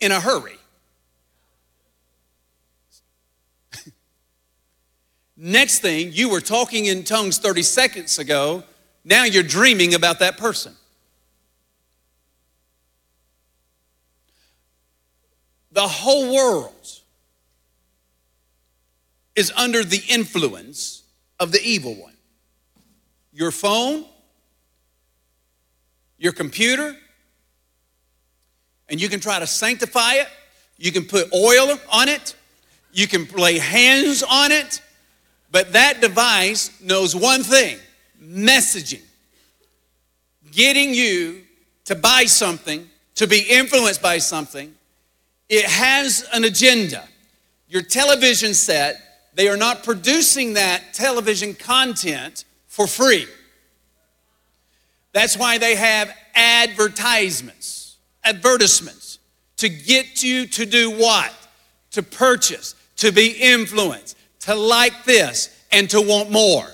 in 0.00 0.10
a 0.10 0.18
hurry. 0.18 0.58
Next 5.36 5.78
thing, 5.78 6.10
you 6.12 6.28
were 6.28 6.40
talking 6.40 6.86
in 6.86 7.04
tongues 7.04 7.38
30 7.38 7.62
seconds 7.62 8.18
ago, 8.18 8.64
now 9.06 9.22
you're 9.22 9.44
dreaming 9.44 9.94
about 9.94 10.18
that 10.18 10.36
person. 10.36 10.74
The 15.70 15.86
whole 15.86 16.34
world 16.34 16.72
is 19.36 19.52
under 19.56 19.84
the 19.84 20.02
influence 20.08 21.04
of 21.38 21.52
the 21.52 21.60
evil 21.62 21.94
one. 21.94 22.14
Your 23.32 23.52
phone, 23.52 24.06
your 26.18 26.32
computer, 26.32 26.96
and 28.88 29.00
you 29.00 29.08
can 29.08 29.20
try 29.20 29.38
to 29.38 29.46
sanctify 29.46 30.14
it. 30.14 30.28
You 30.78 30.90
can 30.90 31.04
put 31.04 31.32
oil 31.32 31.78
on 31.92 32.08
it. 32.08 32.34
You 32.92 33.06
can 33.06 33.28
lay 33.36 33.58
hands 33.58 34.24
on 34.24 34.50
it. 34.50 34.80
But 35.52 35.74
that 35.74 36.00
device 36.00 36.80
knows 36.80 37.14
one 37.14 37.44
thing 37.44 37.78
messaging, 38.22 39.02
getting 40.50 40.94
you 40.94 41.42
to 41.86 41.94
buy 41.94 42.24
something, 42.24 42.88
to 43.16 43.26
be 43.26 43.40
influenced 43.40 44.02
by 44.02 44.18
something, 44.18 44.74
it 45.48 45.64
has 45.64 46.26
an 46.32 46.44
agenda. 46.44 47.04
Your 47.68 47.82
television 47.82 48.54
set, 48.54 48.96
they 49.34 49.48
are 49.48 49.56
not 49.56 49.84
producing 49.84 50.54
that 50.54 50.92
television 50.92 51.54
content 51.54 52.44
for 52.66 52.86
free. 52.86 53.26
That's 55.12 55.36
why 55.36 55.58
they 55.58 55.76
have 55.76 56.12
advertisements, 56.34 57.96
advertisements 58.24 59.18
to 59.58 59.68
get 59.68 60.22
you 60.22 60.46
to 60.48 60.66
do 60.66 60.90
what? 60.90 61.32
To 61.92 62.02
purchase, 62.02 62.74
to 62.96 63.12
be 63.12 63.30
influenced, 63.30 64.16
to 64.40 64.54
like 64.54 65.04
this, 65.04 65.48
and 65.72 65.88
to 65.90 66.00
want 66.00 66.30
more 66.30 66.66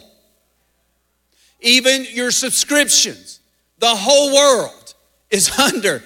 even 1.62 2.06
your 2.10 2.30
subscriptions. 2.30 3.40
The 3.78 3.88
whole 3.88 4.34
world 4.34 4.94
is 5.30 5.58
under 5.58 6.02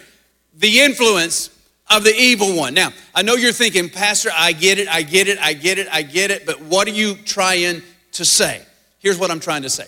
the 0.55 0.81
influence 0.81 1.51
of 1.91 2.05
the 2.05 2.15
evil 2.15 2.57
one. 2.57 2.75
Now, 2.75 2.91
I 3.15 3.23
know 3.23 3.35
you're 3.35 3.53
thinking, 3.53 3.89
Pastor, 3.89 4.31
I 4.35 4.53
get 4.53 4.79
it, 4.79 4.89
I 4.89 5.03
get 5.03 5.29
it, 5.29 5.39
I 5.39 5.53
get 5.53 5.79
it, 5.79 5.89
I 5.93 6.03
get 6.03 6.31
it, 6.31 6.47
but 6.47 6.61
what 6.63 6.89
are 6.89 6.93
you 6.93 7.15
trying 7.15 7.83
to 8.13 8.25
say? 8.25 8.63
Here's 8.99 9.19
what 9.19 9.31
I'm 9.31 9.41
trying 9.41 9.63
to 9.63 9.71
say. 9.71 9.87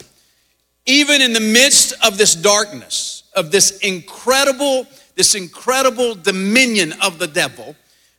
Even 0.87 1.21
in 1.21 1.33
the 1.33 1.41
midst 1.41 1.95
of 2.05 2.19
this 2.19 2.35
darkness, 2.35 3.25
of 3.35 3.51
this 3.51 3.79
incredible, 3.79 4.87
this 5.17 5.35
incredible 5.35 6.15
dominion 6.15 6.95
of 7.03 7.19
the 7.19 7.27
devil, 7.27 7.75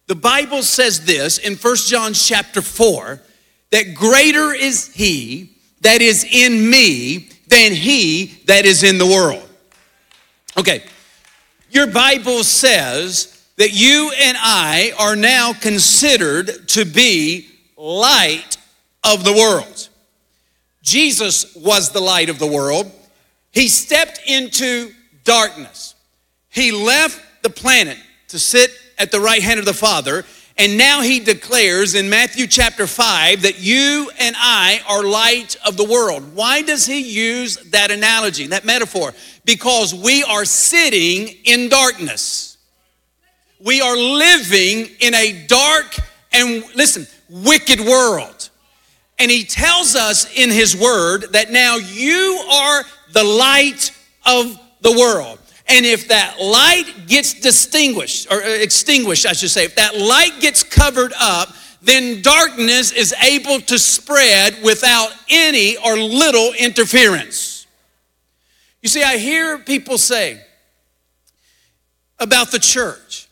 the 0.07 0.15
Bible 0.15 0.63
says 0.63 1.05
this 1.05 1.37
in 1.37 1.55
First 1.55 1.89
John 1.89 2.13
chapter 2.13 2.61
4 2.61 3.21
that 3.71 3.93
greater 3.93 4.53
is 4.53 4.93
he 4.93 5.55
that 5.81 6.01
is 6.01 6.25
in 6.25 6.69
me 6.69 7.29
than 7.49 7.73
he 7.73 8.27
that 8.45 8.65
is 8.65 8.83
in 8.83 8.97
the 8.97 9.05
world. 9.05 9.47
Okay, 10.57 10.83
your 11.71 11.87
Bible 11.87 12.43
says 12.43 13.43
that 13.57 13.73
you 13.73 14.11
and 14.17 14.37
I 14.39 14.93
are 14.97 15.15
now 15.15 15.53
considered 15.53 16.67
to 16.69 16.85
be 16.85 17.49
light 17.75 18.57
of 19.03 19.23
the 19.23 19.33
world. 19.33 19.89
Jesus 20.81 21.55
was 21.55 21.91
the 21.91 21.99
light 21.99 22.29
of 22.29 22.39
the 22.39 22.47
world. 22.47 22.91
He 23.51 23.67
stepped 23.67 24.21
into 24.27 24.91
darkness. 25.23 25.95
He 26.49 26.71
left 26.71 27.19
the 27.43 27.49
planet 27.49 27.97
to 28.29 28.39
sit 28.39 28.71
at 28.97 29.11
the 29.11 29.19
right 29.19 29.41
hand 29.41 29.59
of 29.59 29.65
the 29.65 29.73
Father 29.73 30.25
and 30.59 30.77
now 30.77 31.01
he 31.01 31.21
declares 31.21 31.95
in 31.95 32.09
Matthew 32.09 32.45
chapter 32.45 32.85
5 32.85 33.43
that 33.43 33.59
you 33.59 34.11
and 34.19 34.35
I 34.37 34.81
are 34.89 35.03
light 35.03 35.55
of 35.65 35.77
the 35.77 35.85
world. 35.85 36.35
Why 36.35 36.63
does 36.63 36.85
he 36.85 36.99
use 36.99 37.55
that 37.71 37.91
analogy, 37.91 38.47
that 38.47 38.65
metaphor? 38.65 39.13
Because 39.45 39.95
we 39.95 40.21
are 40.25 40.43
sitting 40.43 41.29
in 41.45 41.69
darkness. 41.69 42.57
We 43.63 43.79
are 43.79 43.95
living 43.95 44.89
in 44.99 45.15
a 45.15 45.45
dark 45.47 45.97
and, 46.33 46.65
listen, 46.75 47.07
wicked 47.29 47.79
world. 47.79 48.49
And 49.17 49.31
he 49.31 49.45
tells 49.45 49.95
us 49.95 50.29
in 50.37 50.49
his 50.49 50.75
word 50.75 51.31
that 51.31 51.51
now 51.51 51.77
you 51.77 52.43
are 52.51 52.83
the 53.13 53.23
light 53.23 53.91
of 54.25 54.59
the 54.81 54.91
world. 54.91 55.38
And 55.69 55.85
if 55.85 56.07
that 56.07 56.39
light 56.41 57.05
gets 57.07 57.35
distinguished, 57.35 58.31
or 58.31 58.41
uh, 58.41 58.47
extinguished, 58.47 59.25
I 59.25 59.33
should 59.33 59.51
say, 59.51 59.65
if 59.65 59.75
that 59.75 59.95
light 59.95 60.39
gets 60.39 60.63
covered 60.63 61.13
up, 61.19 61.49
then 61.81 62.21
darkness 62.21 62.91
is 62.91 63.13
able 63.21 63.59
to 63.61 63.77
spread 63.77 64.61
without 64.63 65.11
any 65.29 65.77
or 65.77 65.95
little 65.95 66.53
interference. 66.53 67.67
You 68.81 68.89
see, 68.89 69.03
I 69.03 69.17
hear 69.17 69.59
people 69.59 69.97
say 69.97 70.41
about 72.19 72.51
the 72.51 72.59
church 72.59 73.27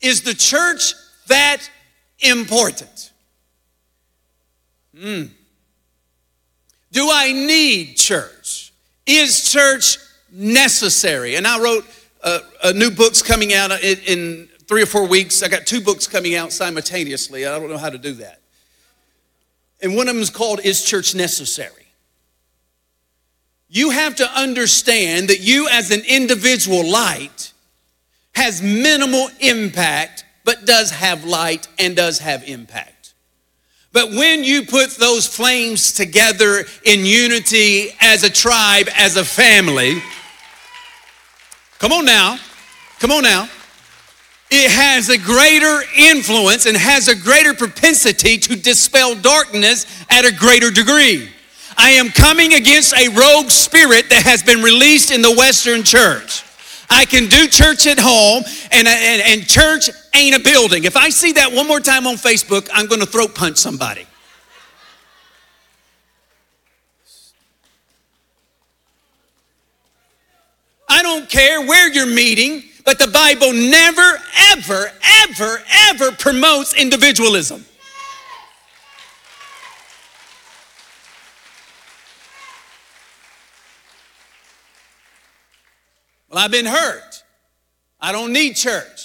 is 0.00 0.20
the 0.20 0.34
church 0.34 0.92
that 1.28 1.68
important? 2.20 3.12
Hmm. 4.96 5.24
Do 6.92 7.08
I 7.10 7.32
need 7.32 7.96
church? 7.96 8.72
Is 9.06 9.50
church 9.50 9.98
necessary? 10.34 11.36
And 11.36 11.46
I 11.46 11.60
wrote 11.60 11.86
a, 12.22 12.40
a 12.64 12.72
new 12.72 12.90
book's 12.90 13.22
coming 13.22 13.52
out 13.54 13.70
in, 13.82 13.98
in 14.06 14.48
three 14.66 14.82
or 14.82 14.86
four 14.86 15.06
weeks. 15.06 15.42
I 15.42 15.48
got 15.48 15.66
two 15.66 15.80
books 15.80 16.06
coming 16.06 16.34
out 16.34 16.52
simultaneously. 16.52 17.46
I 17.46 17.58
don't 17.58 17.70
know 17.70 17.78
how 17.78 17.90
to 17.90 17.98
do 17.98 18.12
that. 18.14 18.40
And 19.82 19.96
one 19.96 20.08
of 20.08 20.14
them 20.14 20.22
is 20.22 20.30
called 20.30 20.60
Is 20.64 20.84
Church 20.84 21.14
Necessary? 21.14 21.86
You 23.68 23.90
have 23.90 24.16
to 24.16 24.30
understand 24.30 25.28
that 25.28 25.40
you, 25.40 25.68
as 25.68 25.90
an 25.90 26.02
individual 26.08 26.88
light, 26.88 27.52
has 28.34 28.62
minimal 28.62 29.28
impact, 29.40 30.24
but 30.44 30.64
does 30.64 30.90
have 30.90 31.24
light 31.24 31.68
and 31.78 31.96
does 31.96 32.18
have 32.20 32.44
impact. 32.44 33.14
But 33.92 34.10
when 34.10 34.42
you 34.42 34.62
put 34.62 34.90
those 34.96 35.26
flames 35.26 35.92
together 35.92 36.64
in 36.84 37.04
unity 37.04 37.90
as 38.00 38.24
a 38.24 38.30
tribe, 38.30 38.88
as 38.96 39.16
a 39.16 39.24
family, 39.24 40.02
come 41.84 41.92
on 41.92 42.06
now, 42.06 42.38
come 42.98 43.10
on 43.10 43.22
now, 43.22 43.46
it 44.50 44.70
has 44.70 45.10
a 45.10 45.18
greater 45.18 45.82
influence 45.94 46.64
and 46.64 46.74
has 46.78 47.08
a 47.08 47.14
greater 47.14 47.52
propensity 47.52 48.38
to 48.38 48.56
dispel 48.56 49.14
darkness 49.14 49.84
at 50.08 50.24
a 50.24 50.32
greater 50.32 50.70
degree. 50.70 51.28
I 51.76 51.90
am 51.90 52.08
coming 52.08 52.54
against 52.54 52.94
a 52.94 53.08
rogue 53.08 53.50
spirit 53.50 54.08
that 54.08 54.22
has 54.24 54.42
been 54.42 54.62
released 54.62 55.10
in 55.10 55.20
the 55.20 55.34
Western 55.36 55.82
church. 55.82 56.42
I 56.88 57.04
can 57.04 57.28
do 57.28 57.48
church 57.48 57.86
at 57.86 57.98
home, 57.98 58.44
and, 58.72 58.88
and, 58.88 59.20
and 59.20 59.46
church 59.46 59.90
ain't 60.14 60.36
a 60.36 60.40
building. 60.40 60.84
If 60.84 60.96
I 60.96 61.10
see 61.10 61.32
that 61.32 61.52
one 61.52 61.68
more 61.68 61.80
time 61.80 62.06
on 62.06 62.14
Facebook, 62.14 62.66
I'm 62.72 62.86
going 62.86 63.00
to 63.00 63.06
throat 63.06 63.34
punch 63.34 63.58
somebody. 63.58 64.06
I 70.88 71.02
don't 71.02 71.28
care 71.28 71.60
where 71.66 71.92
you're 71.92 72.06
meeting, 72.06 72.62
but 72.84 72.98
the 72.98 73.08
Bible 73.08 73.52
never, 73.52 74.18
ever, 74.52 74.90
ever, 75.22 75.62
ever 75.90 76.12
promotes 76.12 76.74
individualism. 76.74 77.64
Well, 86.30 86.42
I've 86.42 86.50
been 86.50 86.66
hurt. 86.66 87.22
I 88.00 88.12
don't 88.12 88.32
need 88.32 88.56
church. 88.56 89.03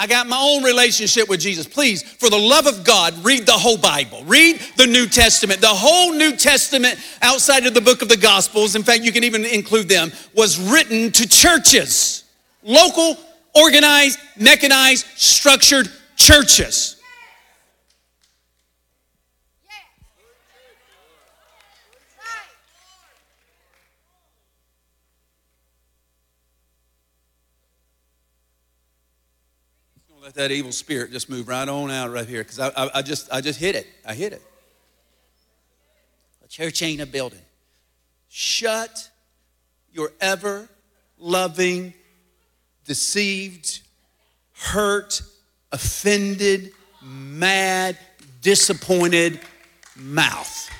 I 0.00 0.06
got 0.06 0.28
my 0.28 0.38
own 0.38 0.62
relationship 0.62 1.28
with 1.28 1.40
Jesus. 1.40 1.66
Please, 1.66 2.02
for 2.02 2.30
the 2.30 2.38
love 2.38 2.66
of 2.66 2.84
God, 2.84 3.14
read 3.24 3.46
the 3.46 3.52
whole 3.52 3.76
Bible. 3.76 4.22
Read 4.24 4.60
the 4.76 4.86
New 4.86 5.06
Testament. 5.06 5.60
The 5.60 5.66
whole 5.66 6.12
New 6.12 6.36
Testament 6.36 7.00
outside 7.20 7.66
of 7.66 7.74
the 7.74 7.80
book 7.80 8.00
of 8.00 8.08
the 8.08 8.16
Gospels, 8.16 8.76
in 8.76 8.84
fact, 8.84 9.02
you 9.02 9.10
can 9.10 9.24
even 9.24 9.44
include 9.44 9.88
them, 9.88 10.12
was 10.34 10.58
written 10.70 11.10
to 11.12 11.28
churches. 11.28 12.24
Local, 12.62 13.16
organized, 13.56 14.20
mechanized, 14.36 15.04
structured 15.16 15.90
churches. 16.14 16.97
That 30.38 30.52
evil 30.52 30.70
spirit 30.70 31.10
just 31.10 31.28
move 31.28 31.48
right 31.48 31.68
on 31.68 31.90
out 31.90 32.12
right 32.12 32.28
here 32.28 32.44
because 32.44 32.60
I, 32.60 32.68
I, 32.68 32.90
I, 32.94 33.02
just 33.02 33.28
I 33.32 33.40
just 33.40 33.58
hit 33.58 33.74
it. 33.74 33.88
I 34.06 34.14
hit 34.14 34.32
it. 34.32 34.40
A 36.44 36.46
church 36.48 36.80
ain't 36.80 37.00
a 37.00 37.06
building. 37.06 37.40
Shut 38.28 39.10
your 39.92 40.12
ever 40.20 40.68
loving, 41.18 41.92
deceived, 42.84 43.80
hurt, 44.54 45.22
offended, 45.72 46.70
mad, 47.02 47.98
disappointed 48.40 49.40
mouth. 49.96 50.70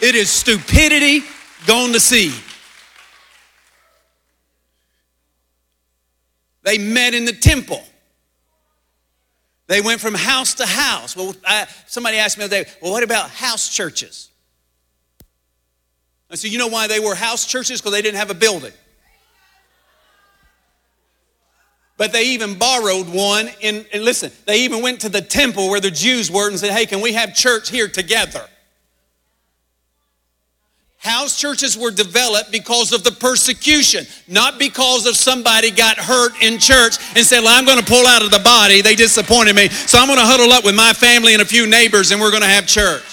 It 0.00 0.14
is 0.14 0.30
stupidity 0.30 1.24
gone 1.66 1.92
to 1.94 1.98
seed. 1.98 2.32
They 6.68 6.76
met 6.76 7.14
in 7.14 7.24
the 7.24 7.32
temple. 7.32 7.82
They 9.68 9.80
went 9.80 10.02
from 10.02 10.12
house 10.12 10.52
to 10.56 10.66
house. 10.66 11.16
Well, 11.16 11.34
I, 11.42 11.66
somebody 11.86 12.18
asked 12.18 12.36
me 12.36 12.46
the 12.46 12.58
other 12.58 12.64
day, 12.64 12.70
well, 12.82 12.92
what 12.92 13.02
about 13.02 13.30
house 13.30 13.74
churches? 13.74 14.28
I 16.30 16.34
said, 16.34 16.52
you 16.52 16.58
know 16.58 16.66
why 16.66 16.86
they 16.86 17.00
were 17.00 17.14
house 17.14 17.46
churches? 17.46 17.80
Because 17.80 17.92
they 17.92 18.02
didn't 18.02 18.18
have 18.18 18.28
a 18.28 18.34
building. 18.34 18.74
But 21.96 22.12
they 22.12 22.32
even 22.32 22.58
borrowed 22.58 23.08
one, 23.08 23.48
in, 23.62 23.86
and 23.94 24.04
listen, 24.04 24.30
they 24.44 24.64
even 24.64 24.82
went 24.82 25.00
to 25.00 25.08
the 25.08 25.22
temple 25.22 25.70
where 25.70 25.80
the 25.80 25.90
Jews 25.90 26.30
were 26.30 26.50
and 26.50 26.58
said, 26.58 26.72
hey, 26.72 26.84
can 26.84 27.00
we 27.00 27.14
have 27.14 27.34
church 27.34 27.70
here 27.70 27.88
together? 27.88 28.46
House 30.98 31.40
churches 31.40 31.78
were 31.78 31.92
developed 31.92 32.50
because 32.50 32.92
of 32.92 33.04
the 33.04 33.12
persecution, 33.12 34.04
not 34.26 34.58
because 34.58 35.06
of 35.06 35.14
somebody 35.14 35.70
got 35.70 35.96
hurt 35.96 36.32
in 36.42 36.58
church 36.58 36.96
and 37.14 37.24
said, 37.24 37.40
Well, 37.40 37.56
I'm 37.56 37.64
going 37.64 37.78
to 37.78 37.84
pull 37.84 38.04
out 38.06 38.22
of 38.22 38.32
the 38.32 38.40
body. 38.40 38.82
They 38.82 38.96
disappointed 38.96 39.54
me. 39.54 39.68
So 39.68 39.98
I'm 39.98 40.08
going 40.08 40.18
to 40.18 40.26
huddle 40.26 40.50
up 40.50 40.64
with 40.64 40.74
my 40.74 40.92
family 40.92 41.34
and 41.34 41.42
a 41.42 41.44
few 41.44 41.68
neighbors 41.68 42.10
and 42.10 42.20
we're 42.20 42.32
going 42.32 42.42
to 42.42 42.48
have 42.48 42.66
church. 42.66 43.04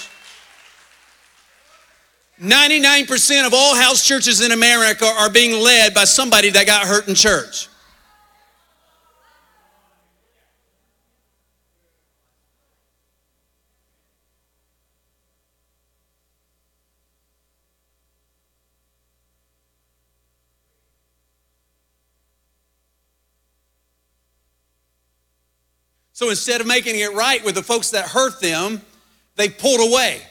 99% 2.42 3.46
of 3.46 3.54
all 3.54 3.74
house 3.74 4.04
churches 4.04 4.42
in 4.42 4.52
America 4.52 5.06
are 5.06 5.30
being 5.30 5.62
led 5.62 5.94
by 5.94 6.04
somebody 6.04 6.50
that 6.50 6.66
got 6.66 6.86
hurt 6.86 7.08
in 7.08 7.14
church. 7.14 7.68
So 26.16 26.30
instead 26.30 26.62
of 26.62 26.66
making 26.66 26.98
it 26.98 27.12
right 27.12 27.44
with 27.44 27.56
the 27.56 27.62
folks 27.62 27.90
that 27.90 28.06
hurt 28.06 28.40
them, 28.40 28.80
they 29.34 29.50
pulled 29.50 29.86
away 29.92 30.22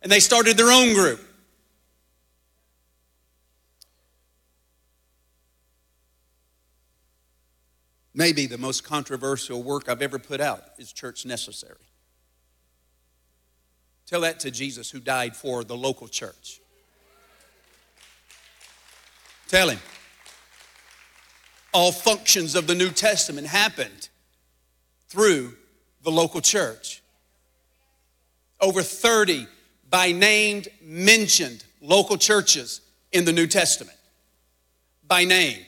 and 0.00 0.12
they 0.12 0.20
started 0.20 0.56
their 0.56 0.70
own 0.70 0.94
group. 0.94 1.20
Maybe 8.14 8.46
the 8.46 8.56
most 8.56 8.84
controversial 8.84 9.64
work 9.64 9.88
I've 9.88 10.00
ever 10.00 10.20
put 10.20 10.40
out 10.40 10.62
is 10.78 10.92
Church 10.92 11.26
Necessary. 11.26 11.74
Tell 14.06 14.20
that 14.20 14.38
to 14.38 14.52
Jesus 14.52 14.92
who 14.92 15.00
died 15.00 15.34
for 15.34 15.64
the 15.64 15.76
local 15.76 16.06
church. 16.06 16.60
Tell 19.48 19.70
him. 19.70 19.80
All 21.74 21.90
functions 21.90 22.54
of 22.54 22.68
the 22.68 22.76
New 22.76 22.90
Testament 22.90 23.48
happened 23.48 24.08
through 25.08 25.54
the 26.02 26.10
local 26.10 26.40
church. 26.40 27.02
Over 28.60 28.82
30 28.82 29.46
by 29.90 30.12
named 30.12 30.68
mentioned 30.82 31.64
local 31.80 32.16
churches 32.16 32.80
in 33.12 33.24
the 33.24 33.32
New 33.32 33.46
Testament. 33.46 33.96
By 35.06 35.24
name. 35.24 35.58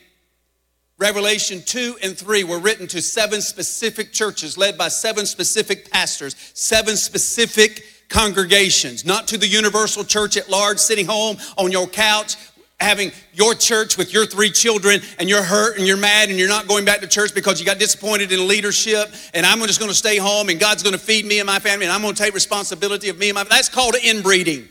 Revelation 0.97 1.61
2 1.65 1.97
and 2.03 2.17
3 2.17 2.43
were 2.43 2.59
written 2.59 2.85
to 2.87 3.01
seven 3.01 3.41
specific 3.41 4.11
churches 4.11 4.57
led 4.57 4.77
by 4.77 4.89
seven 4.89 5.25
specific 5.25 5.89
pastors, 5.89 6.35
seven 6.53 6.97
specific 6.97 7.85
congregations, 8.09 9.05
not 9.05 9.27
to 9.29 9.37
the 9.37 9.47
universal 9.47 10.03
church 10.03 10.35
at 10.35 10.49
large, 10.49 10.77
sitting 10.77 11.05
home 11.05 11.37
on 11.57 11.71
your 11.71 11.87
couch 11.87 12.35
having 12.79 13.11
your 13.33 13.53
church 13.53 13.97
with 13.97 14.13
your 14.13 14.25
three 14.25 14.49
children 14.49 15.01
and 15.17 15.27
you're 15.27 15.43
hurt 15.43 15.77
and 15.77 15.85
you're 15.85 15.97
mad 15.97 16.29
and 16.29 16.39
you're 16.39 16.47
not 16.47 16.67
going 16.67 16.85
back 16.85 17.01
to 17.01 17.07
church 17.07 17.33
because 17.35 17.59
you 17.59 17.65
got 17.65 17.77
disappointed 17.77 18.31
in 18.31 18.47
leadership 18.47 19.13
and 19.33 19.45
I'm 19.45 19.59
just 19.59 19.79
going 19.79 19.91
to 19.91 19.97
stay 19.97 20.17
home 20.17 20.49
and 20.49 20.59
God's 20.59 20.81
going 20.81 20.93
to 20.93 20.99
feed 20.99 21.25
me 21.25 21.39
and 21.39 21.47
my 21.47 21.59
family 21.59 21.85
and 21.85 21.93
I'm 21.93 22.01
going 22.01 22.15
to 22.15 22.23
take 22.23 22.33
responsibility 22.33 23.09
of 23.09 23.17
me 23.17 23.29
and 23.29 23.35
my 23.35 23.43
that's 23.43 23.69
called 23.69 23.95
inbreeding. 23.95 24.67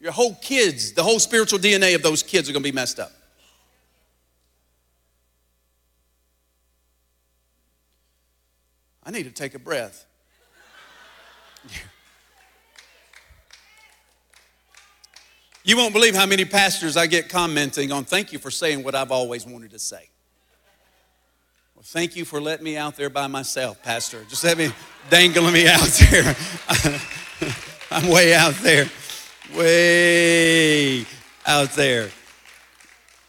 Your 0.00 0.12
whole 0.12 0.34
kids, 0.36 0.92
the 0.92 1.02
whole 1.02 1.18
spiritual 1.18 1.58
DNA 1.58 1.94
of 1.94 2.02
those 2.02 2.22
kids 2.22 2.48
are 2.48 2.52
going 2.52 2.62
to 2.62 2.70
be 2.70 2.74
messed 2.74 2.98
up. 2.98 3.12
I 9.02 9.10
need 9.10 9.24
to 9.24 9.30
take 9.30 9.54
a 9.54 9.58
breath. 9.58 10.06
You 15.66 15.78
won't 15.78 15.94
believe 15.94 16.14
how 16.14 16.26
many 16.26 16.44
pastors 16.44 16.94
I 16.94 17.06
get 17.06 17.30
commenting 17.30 17.90
on, 17.90 18.04
thank 18.04 18.34
you 18.34 18.38
for 18.38 18.50
saying 18.50 18.84
what 18.84 18.94
I've 18.94 19.10
always 19.10 19.46
wanted 19.46 19.70
to 19.70 19.78
say. 19.78 20.10
Well, 21.74 21.82
thank 21.82 22.16
you 22.16 22.26
for 22.26 22.38
letting 22.38 22.64
me 22.64 22.76
out 22.76 22.96
there 22.96 23.08
by 23.08 23.28
myself, 23.28 23.82
Pastor. 23.82 24.24
Just 24.28 24.44
let 24.44 24.58
me 24.58 24.70
dangling 25.08 25.54
me 25.54 25.66
out 25.66 25.80
there. 26.10 26.36
I'm 27.90 28.10
way 28.10 28.34
out 28.34 28.54
there. 28.56 28.90
Way 29.54 31.06
out 31.46 31.70
there. 31.70 32.10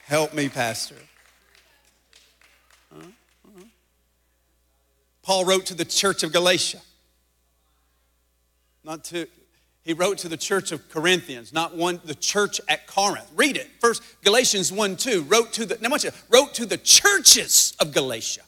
Help 0.03 0.33
me, 0.33 0.49
Pastor. 0.49 0.95
Paul 5.23 5.45
wrote 5.45 5.67
to 5.67 5.73
the 5.73 5.86
church 5.86 6.21
of 6.21 6.33
Galatia. 6.33 6.81
Not 8.83 9.05
to 9.05 9.27
he 9.86 9.93
wrote 9.93 10.17
to 10.19 10.27
the 10.27 10.36
church 10.36 10.71
of 10.71 10.89
Corinthians, 10.89 11.53
not 11.53 11.77
one, 11.77 12.01
the 12.03 12.15
church 12.15 12.59
at 12.67 12.88
Corinth. 12.88 13.29
Read 13.36 13.55
it. 13.55 13.69
First, 13.79 14.01
Galatians 14.23 14.71
1 14.71 14.95
2, 14.97 15.21
wrote 15.21 15.53
to 15.53 15.65
the, 15.65 15.77
now 15.79 15.89
watch 15.89 16.05
it, 16.05 16.13
wrote 16.27 16.55
to 16.55 16.65
the 16.65 16.77
churches 16.77 17.77
of 17.79 17.93
Galatia. 17.93 18.41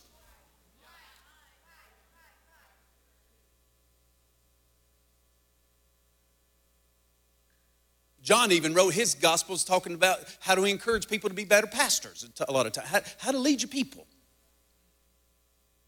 John 8.23 8.51
even 8.51 8.73
wrote 8.73 8.93
his 8.93 9.13
gospels 9.15 9.63
talking 9.63 9.93
about 9.93 10.19
how 10.41 10.55
to 10.55 10.65
encourage 10.65 11.07
people 11.07 11.29
to 11.29 11.35
be 11.35 11.45
better 11.45 11.67
pastors 11.67 12.27
a 12.45 12.51
lot 12.51 12.65
of 12.65 12.73
times, 12.73 12.89
how, 12.89 12.99
how 13.19 13.31
to 13.31 13.37
lead 13.37 13.61
your 13.61 13.69
people. 13.69 14.05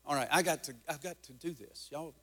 All 0.05 0.15
right, 0.15 0.27
I 0.31 0.43
got 0.43 0.63
to, 0.65 0.75
I've 0.87 1.01
got 1.01 1.21
to 1.23 1.33
do 1.33 1.51
this. 1.53 1.89
Y'all 1.91 2.13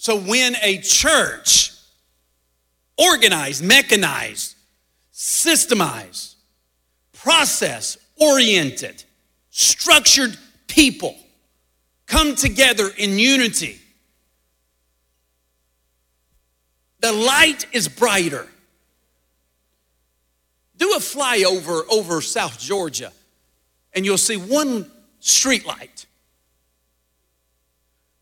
So 0.00 0.18
when 0.18 0.56
a 0.62 0.78
church, 0.78 1.72
organized, 2.96 3.62
mechanized, 3.62 4.56
systemized, 5.12 6.36
process 7.12 7.98
oriented, 8.16 9.04
structured 9.50 10.38
people 10.68 11.18
come 12.06 12.34
together 12.34 12.88
in 12.96 13.18
unity, 13.18 13.78
the 17.00 17.12
light 17.12 17.66
is 17.72 17.86
brighter. 17.86 18.48
Do 20.78 20.92
a 20.92 20.98
flyover 20.98 21.82
over 21.90 22.22
South 22.22 22.58
Georgia, 22.58 23.12
and 23.92 24.06
you'll 24.06 24.16
see 24.16 24.38
one 24.38 24.90
street 25.18 25.66
light. 25.66 26.06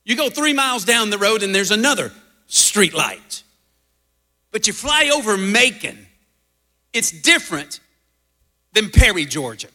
You 0.09 0.17
go 0.17 0.31
three 0.31 0.55
miles 0.55 0.87
down 0.87 1.11
the 1.11 1.19
road 1.19 1.43
and 1.43 1.55
there's 1.55 1.71
another 1.71 2.11
street 2.47 2.95
light. 2.95 3.43
But 4.51 4.67
you 4.67 4.73
fly 4.73 5.11
over 5.15 5.37
Macon, 5.37 5.99
it's 6.95 7.11
different 7.11 7.81
than 8.73 8.89
Perry, 8.89 9.27
Georgia. 9.27 9.69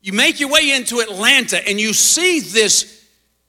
You 0.00 0.12
make 0.14 0.40
your 0.40 0.48
way 0.48 0.72
into 0.72 0.98
Atlanta 0.98 1.64
and 1.66 1.80
you 1.80 1.92
see 1.92 2.40
this, 2.40 3.06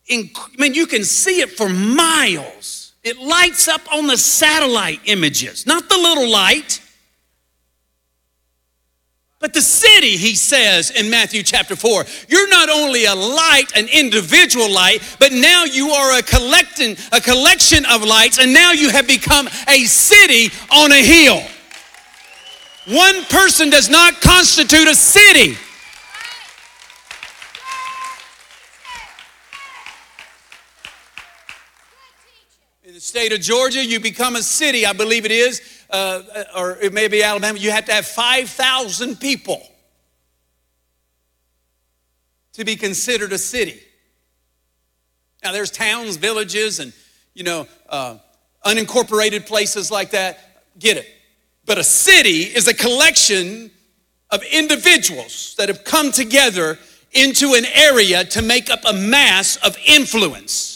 I 0.08 0.30
mean, 0.60 0.76
you 0.76 0.86
can 0.86 1.04
see 1.04 1.42
it 1.42 1.50
for 1.50 1.68
miles. 1.68 2.94
It 3.04 3.18
lights 3.18 3.68
up 3.68 3.82
on 3.92 4.06
the 4.06 4.18
satellite 4.18 5.02
images, 5.06 5.66
not 5.66 5.90
the 5.90 5.98
little 5.98 6.30
light. 6.30 6.80
But 9.44 9.52
the 9.52 9.62
city, 9.62 10.16
he 10.16 10.36
says 10.36 10.90
in 10.90 11.10
Matthew 11.10 11.44
chapter 11.44 11.76
4, 11.76 12.06
you're 12.30 12.48
not 12.48 12.70
only 12.70 13.04
a 13.04 13.14
light, 13.14 13.76
an 13.76 13.90
individual 13.90 14.72
light, 14.72 15.00
but 15.20 15.34
now 15.34 15.66
you 15.66 15.90
are 15.90 16.18
a 16.18 16.22
collecting, 16.24 16.96
a 17.12 17.20
collection 17.20 17.84
of 17.88 18.04
lights, 18.04 18.40
and 18.40 18.54
now 18.54 18.72
you 18.72 18.90
have 18.90 19.06
become 19.06 19.50
a 19.68 19.84
city 19.84 20.50
on 20.72 20.94
a 20.94 21.04
hill. 21.04 21.44
One 22.88 23.26
person 23.26 23.70
does 23.70 23.90
not 23.90 24.22
constitute 24.22 24.88
a 24.88 24.96
city. 24.96 25.58
State 33.14 33.32
of 33.32 33.42
Georgia, 33.42 33.86
you 33.86 34.00
become 34.00 34.36
a 34.36 34.42
city, 34.42 34.88
I 34.88 34.94
believe 34.94 35.24
it 35.24 35.30
is, 35.30 35.62
uh, 35.92 36.24
or 36.58 36.80
it 36.82 36.94
may 36.94 37.08
be 37.08 37.22
Alabama, 37.22 37.60
you 37.60 37.70
have 37.70 37.86
to 37.86 37.94
have 37.94 38.08
5,000 38.08 39.20
people 39.20 39.62
to 42.54 42.66
be 42.66 42.76
considered 42.76 43.32
a 43.32 43.38
city. 43.38 43.80
Now, 45.44 45.52
there's 45.52 45.70
towns, 45.70 46.16
villages, 46.16 46.80
and, 46.80 46.92
you 47.36 47.44
know, 47.44 47.68
uh, 47.88 48.18
unincorporated 48.66 49.46
places 49.46 49.92
like 49.92 50.10
that. 50.10 50.64
Get 50.80 50.98
it. 50.98 51.08
But 51.68 51.78
a 51.78 51.84
city 51.84 52.46
is 52.46 52.68
a 52.68 52.74
collection 52.74 53.70
of 54.32 54.42
individuals 54.52 55.54
that 55.60 55.70
have 55.70 55.84
come 55.84 56.12
together 56.12 56.80
into 57.12 57.54
an 57.54 57.66
area 57.76 58.24
to 58.24 58.42
make 58.42 58.72
up 58.72 58.80
a 58.88 58.94
mass 58.94 59.58
of 59.58 59.78
influence. 59.86 60.73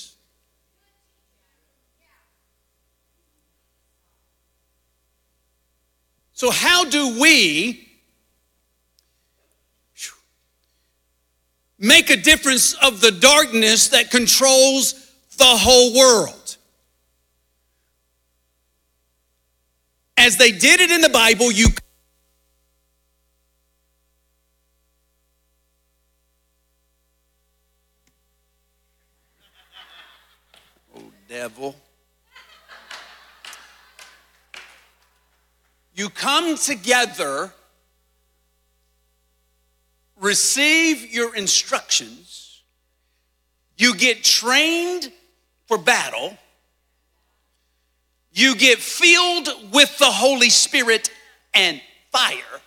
So, 6.38 6.52
how 6.52 6.86
do 6.86 7.20
we 7.20 7.90
make 11.80 12.12
a 12.12 12.16
difference 12.16 12.74
of 12.74 13.02
the 13.02 13.10
darkness 13.10 13.88
that 13.88 14.12
controls 14.12 14.94
the 15.38 15.46
whole 15.46 15.98
world? 15.98 16.58
As 20.16 20.38
they 20.38 20.52
did 20.52 20.80
it 20.80 20.92
in 20.92 21.02
the 21.02 21.10
Bible, 21.10 21.52
you 21.52 21.70
Oh, 30.96 31.02
devil. 31.28 31.76
You 35.98 36.10
come 36.12 36.56
together, 36.58 37.52
receive 40.16 41.12
your 41.12 41.36
instructions, 41.36 42.62
you 43.78 43.95
get 43.95 44.24
trained 44.24 45.12
for 45.66 45.80
battle, 45.80 46.38
you 48.32 48.56
get 48.56 48.78
filled 48.78 49.50
with 49.74 49.98
the 49.98 50.06
Holy 50.06 50.52
Spirit 50.52 51.10
and 51.56 51.82
fire, 52.12 52.62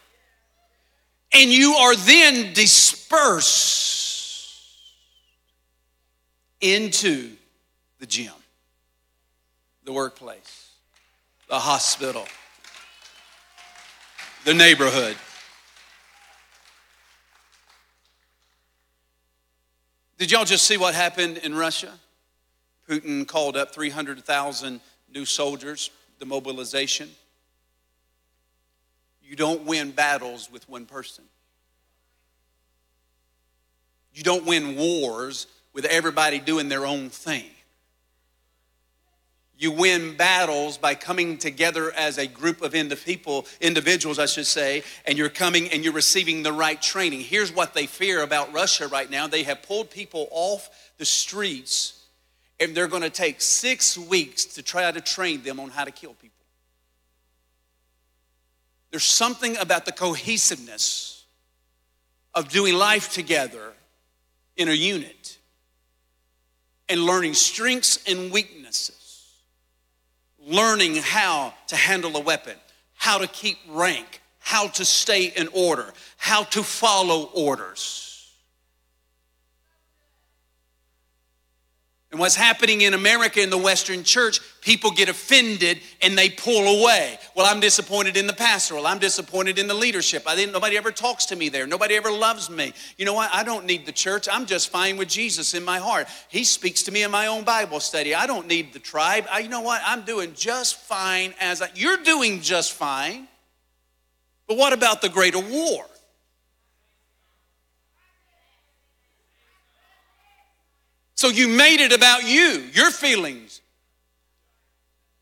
and 1.32 1.52
you 1.52 1.74
are 1.74 1.94
then 1.94 2.52
dispersed 2.52 3.46
into 6.60 7.30
the 8.00 8.06
gym, 8.06 8.32
the 9.84 9.92
workplace, 9.92 10.72
the 11.48 11.60
hospital 11.60 12.26
the 14.50 14.54
neighborhood. 14.54 15.16
Did 20.18 20.32
y'all 20.32 20.44
just 20.44 20.66
see 20.66 20.76
what 20.76 20.92
happened 20.92 21.38
in 21.38 21.54
Russia? 21.54 21.92
Putin 22.88 23.28
called 23.28 23.56
up 23.56 23.72
300,000 23.72 24.80
new 25.14 25.24
soldiers, 25.24 25.90
the 26.18 26.26
mobilization. 26.26 27.08
You 29.22 29.36
don't 29.36 29.66
win 29.66 29.92
battles 29.92 30.50
with 30.50 30.68
one 30.68 30.84
person. 30.84 31.22
You 34.12 34.24
don't 34.24 34.46
win 34.46 34.74
wars 34.74 35.46
with 35.72 35.84
everybody 35.84 36.40
doing 36.40 36.68
their 36.68 36.86
own 36.86 37.08
thing. 37.08 37.46
You 39.60 39.72
win 39.72 40.16
battles 40.16 40.78
by 40.78 40.94
coming 40.94 41.36
together 41.36 41.92
as 41.92 42.16
a 42.16 42.26
group 42.26 42.62
of 42.62 42.72
people, 43.04 43.44
individuals, 43.60 44.18
I 44.18 44.24
should 44.24 44.46
say, 44.46 44.82
and 45.04 45.18
you're 45.18 45.28
coming 45.28 45.68
and 45.68 45.84
you're 45.84 45.92
receiving 45.92 46.42
the 46.42 46.50
right 46.50 46.80
training. 46.80 47.20
Here's 47.20 47.52
what 47.52 47.74
they 47.74 47.84
fear 47.84 48.22
about 48.22 48.54
Russia 48.54 48.88
right 48.88 49.10
now 49.10 49.26
they 49.26 49.42
have 49.42 49.62
pulled 49.62 49.90
people 49.90 50.28
off 50.30 50.70
the 50.96 51.04
streets, 51.04 52.02
and 52.58 52.74
they're 52.74 52.88
going 52.88 53.02
to 53.02 53.10
take 53.10 53.42
six 53.42 53.98
weeks 53.98 54.46
to 54.46 54.62
try 54.62 54.90
to 54.90 55.00
train 55.02 55.42
them 55.42 55.60
on 55.60 55.68
how 55.68 55.84
to 55.84 55.90
kill 55.90 56.14
people. 56.14 56.30
There's 58.90 59.04
something 59.04 59.58
about 59.58 59.84
the 59.84 59.92
cohesiveness 59.92 61.22
of 62.34 62.48
doing 62.48 62.76
life 62.76 63.12
together 63.12 63.74
in 64.56 64.70
a 64.70 64.72
unit 64.72 65.36
and 66.88 67.04
learning 67.04 67.34
strengths 67.34 68.02
and 68.08 68.32
weaknesses 68.32 68.59
learning 70.50 70.96
how 70.96 71.54
to 71.68 71.76
handle 71.76 72.16
a 72.16 72.20
weapon, 72.20 72.56
how 72.96 73.18
to 73.18 73.26
keep 73.28 73.56
rank, 73.68 74.20
how 74.40 74.66
to 74.66 74.84
stay 74.84 75.26
in 75.26 75.48
order, 75.52 75.92
how 76.16 76.42
to 76.42 76.62
follow 76.62 77.30
orders. 77.34 78.09
And 82.10 82.18
what's 82.18 82.34
happening 82.34 82.80
in 82.80 82.92
America 82.92 83.40
in 83.40 83.50
the 83.50 83.58
Western 83.58 84.02
church, 84.02 84.40
people 84.62 84.90
get 84.90 85.08
offended 85.08 85.78
and 86.02 86.18
they 86.18 86.28
pull 86.28 86.82
away. 86.82 87.16
Well, 87.36 87.46
I'm 87.46 87.60
disappointed 87.60 88.16
in 88.16 88.26
the 88.26 88.32
pastor. 88.32 88.74
Well, 88.74 88.88
I'm 88.88 88.98
disappointed 88.98 89.60
in 89.60 89.68
the 89.68 89.74
leadership. 89.74 90.24
I 90.26 90.34
didn't, 90.34 90.52
nobody 90.52 90.76
ever 90.76 90.90
talks 90.90 91.26
to 91.26 91.36
me 91.36 91.50
there. 91.50 91.68
Nobody 91.68 91.94
ever 91.94 92.10
loves 92.10 92.50
me. 92.50 92.72
You 92.98 93.04
know 93.04 93.14
what? 93.14 93.30
I 93.32 93.44
don't 93.44 93.64
need 93.64 93.86
the 93.86 93.92
church. 93.92 94.28
I'm 94.28 94.46
just 94.46 94.70
fine 94.70 94.96
with 94.96 95.08
Jesus 95.08 95.54
in 95.54 95.64
my 95.64 95.78
heart. 95.78 96.08
He 96.28 96.42
speaks 96.42 96.82
to 96.84 96.92
me 96.92 97.04
in 97.04 97.12
my 97.12 97.28
own 97.28 97.44
Bible 97.44 97.78
study. 97.78 98.12
I 98.12 98.26
don't 98.26 98.48
need 98.48 98.72
the 98.72 98.80
tribe. 98.80 99.26
I, 99.30 99.38
you 99.38 99.48
know 99.48 99.60
what? 99.60 99.80
I'm 99.84 100.02
doing 100.02 100.34
just 100.34 100.78
fine 100.78 101.32
as 101.38 101.62
I, 101.62 101.68
you're 101.76 102.02
doing 102.02 102.40
just 102.40 102.72
fine. 102.72 103.28
But 104.48 104.56
what 104.56 104.72
about 104.72 105.00
the 105.00 105.08
greater 105.08 105.38
war? 105.38 105.86
So 111.20 111.28
you 111.28 111.48
made 111.48 111.80
it 111.80 111.92
about 111.92 112.26
you, 112.26 112.64
your 112.72 112.90
feelings, 112.90 113.60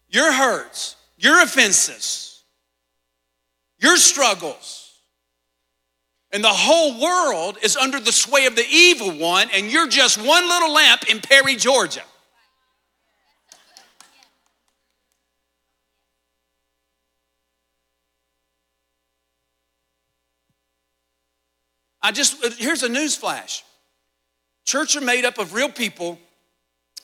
your 0.08 0.32
hurts, 0.32 0.94
your 1.16 1.42
offenses, 1.42 2.44
your 3.80 3.96
struggles. 3.96 4.92
And 6.30 6.44
the 6.44 6.52
whole 6.52 7.00
world 7.02 7.58
is 7.64 7.76
under 7.76 7.98
the 7.98 8.12
sway 8.12 8.46
of 8.46 8.54
the 8.54 8.64
evil 8.70 9.10
one, 9.18 9.48
and 9.52 9.72
you're 9.72 9.88
just 9.88 10.24
one 10.24 10.48
little 10.48 10.72
lamp 10.72 11.10
in 11.10 11.18
Perry, 11.18 11.56
Georgia. 11.56 12.04
I 22.00 22.12
just, 22.12 22.56
here's 22.56 22.84
a 22.84 22.88
news 22.88 23.16
flash. 23.16 23.64
Church 24.68 24.96
are 24.96 25.00
made 25.00 25.24
up 25.24 25.38
of 25.38 25.54
real 25.54 25.70
people 25.70 26.18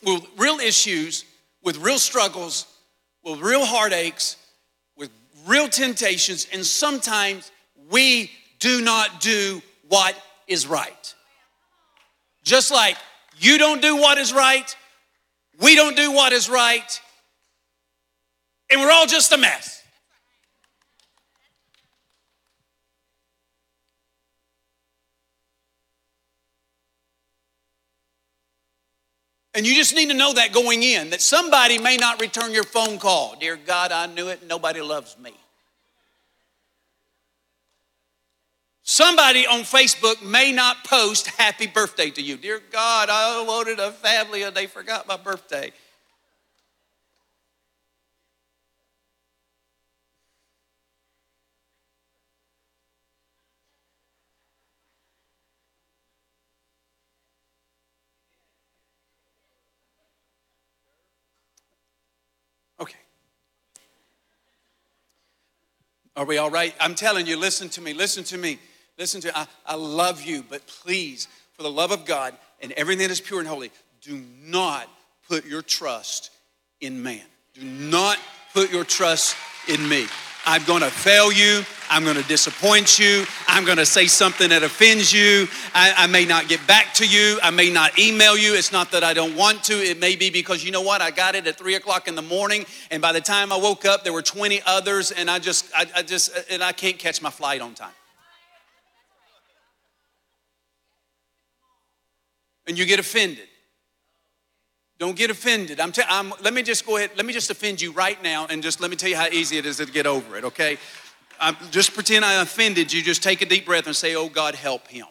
with 0.03 0.23
real 0.37 0.59
issues, 0.59 1.25
with 1.63 1.79
real 1.79 1.99
struggles, 1.99 2.67
with 3.25 3.41
real 3.41 3.65
heartaches, 3.65 4.37
with 4.99 5.09
real 5.47 5.67
temptations, 5.67 6.47
and 6.53 6.67
sometimes 6.67 7.51
we 7.91 8.31
do 8.61 8.83
not 8.83 9.23
do 9.23 9.63
what 9.89 10.15
is 10.47 10.67
right. 10.67 11.15
Just 12.43 12.71
like 12.71 12.99
you 13.39 13.57
don't 13.57 13.81
do 13.81 13.97
what 13.97 14.19
is 14.19 14.35
right, 14.35 14.77
we 15.59 15.75
don't 15.75 15.97
do 15.97 16.13
what 16.13 16.35
is 16.35 16.51
right, 16.51 17.01
and 18.71 18.79
we're 18.83 18.93
all 18.93 19.07
just 19.07 19.33
a 19.33 19.39
mess. 19.39 19.83
And 29.55 29.65
you 29.65 29.75
just 29.75 29.95
need 29.95 30.09
to 30.09 30.15
know 30.15 30.33
that 30.33 30.53
going 30.53 30.83
in, 30.83 31.11
that 31.11 31.21
somebody 31.21 31.79
may 31.79 31.97
not 31.97 32.21
return 32.21 32.53
your 32.53 32.65
phone 32.65 32.99
call. 32.99 33.37
Dear 33.39 33.57
God, 33.57 33.93
I 33.93 34.07
knew 34.07 34.29
it, 34.29 34.47
nobody 34.47 34.81
loves 34.81 35.17
me. 35.19 35.33
Somebody 38.83 39.47
on 39.47 39.61
Facebook 39.61 40.23
may 40.23 40.53
not 40.53 40.85
post 40.85 41.29
happy 41.29 41.67
birthday 41.67 42.11
to 42.11 42.21
you. 42.21 42.37
Dear 42.37 42.61
God, 42.71 43.09
I 43.11 43.43
wanted 43.43 43.79
a 43.79 43.93
family 43.93 44.43
and 44.43 44.55
they 44.55 44.67
forgot 44.67 45.07
my 45.09 45.17
birthday. 45.17 45.73
Are 66.17 66.25
we 66.25 66.39
all 66.39 66.51
right? 66.51 66.75
I'm 66.81 66.95
telling 66.95 67.27
you, 67.27 67.37
listen 67.37 67.69
to 67.71 67.81
me, 67.81 67.93
listen 67.93 68.23
to 68.25 68.39
me, 68.39 68.59
listen 68.99 69.21
to 69.23 69.29
me. 69.29 69.33
I, 69.35 69.47
I 69.67 69.75
love 69.75 70.23
you, 70.23 70.45
but 70.49 70.67
please, 70.67 71.27
for 71.53 71.63
the 71.63 71.71
love 71.71 71.91
of 71.91 72.05
God 72.05 72.35
and 72.61 72.73
everything 72.73 73.07
that 73.07 73.13
is 73.13 73.21
pure 73.21 73.41
and 73.41 73.49
holy, 73.49 73.73
do 74.01 74.23
not 74.43 74.89
put 75.29 75.45
your 75.45 75.63
trust 75.63 76.31
in 76.81 77.03
man. 77.03 77.23
Do 77.55 77.63
not 77.65 78.19
put 78.53 78.73
your 78.73 78.85
trust 78.85 79.37
in 79.69 79.89
me. 79.89 80.07
I'm 80.47 80.65
going 80.65 80.83
to 80.83 80.91
fail 80.91 81.33
you. 81.33 81.63
I'm 81.91 82.05
going 82.05 82.17
to 82.17 82.23
disappoint 82.25 82.99
you. 82.99 83.25
I'm 83.47 83.65
going 83.65 83.79
to 83.79 83.87
say 83.87 84.07
something 84.07 84.49
that 84.49 84.63
offends 84.63 85.13
you. 85.13 85.47
I, 85.75 85.93
I, 85.97 86.07
may 86.07 86.25
not 86.25 86.49
get 86.49 86.67
back 86.67 86.95
to 86.95 87.07
you. 87.07 87.39
I 87.43 87.51
may 87.51 87.71
not 87.71 87.99
email 87.99 88.37
you. 88.37 88.55
It's 88.55 88.73
not 88.73 88.91
that 88.93 89.05
I 89.05 89.15
don't 89.15 89.37
want 89.37 89.63
to. 89.65 89.75
It 89.75 90.01
may 90.01 90.17
be 90.17 90.31
because 90.31 90.65
you 90.65 90.71
know 90.71 90.81
what? 90.81 91.03
I 91.03 91.11
got 91.11 91.35
it 91.35 91.47
at 91.47 91.57
three 91.57 91.75
o'clock 91.75 92.09
in 92.09 92.15
the 92.15 92.23
morning, 92.23 92.65
and 92.91 93.01
by 93.03 93.13
the 93.13 93.21
time 93.21 93.53
I 93.53 93.57
woke 93.57 93.85
up, 93.85 94.03
there 94.03 94.13
were 94.13 94.23
20 94.23 94.63
others, 94.67 95.11
and 95.11 95.31
I 95.31 95.39
just, 95.39 95.67
I, 95.77 95.87
I 95.97 96.03
just, 96.03 96.33
and 96.51 96.63
I 96.63 96.73
can't 96.73 96.99
catch 96.99 97.21
my 97.21 97.31
flight 97.31 97.61
on 97.61 97.75
time. 97.75 97.93
And 102.67 102.79
you 102.79 102.87
get 102.87 102.99
offended. 102.99 103.47
Don't 104.99 105.17
get 105.17 105.31
offended. 105.31 105.81
I'm, 105.81 105.93
i 105.97 106.05
I'm 106.09 106.33
let 106.43 106.55
me 106.55 106.63
just 106.63 106.87
go 106.87 106.97
ahead. 106.97 107.11
Let 107.17 107.27
me 107.27 107.33
just 107.33 107.51
offend 107.51 107.81
you 107.81 107.93
right 107.93 108.21
now, 108.23 108.47
and 108.49 108.63
just 108.63 108.81
let 108.81 108.91
me 108.91 108.97
tell 108.97 109.11
you 109.11 109.17
how 109.17 109.27
easy 109.27 109.59
it 109.59 109.67
is 109.67 109.79
to 109.79 109.87
get 109.87 110.07
over 110.07 110.37
it. 110.37 110.45
Okay, 110.45 110.79
I'm, 111.41 111.57
just 111.71 111.95
pretend 111.95 112.25
I 112.25 112.41
offended 112.41 112.93
you. 112.93 113.03
Just 113.03 113.23
take 113.23 113.43
a 113.43 113.47
deep 113.47 113.67
breath 113.67 113.87
and 113.87 113.97
say, 113.97 114.15
"Oh 114.15 114.29
God, 114.29 114.55
help 114.55 114.87
him." 114.87 115.07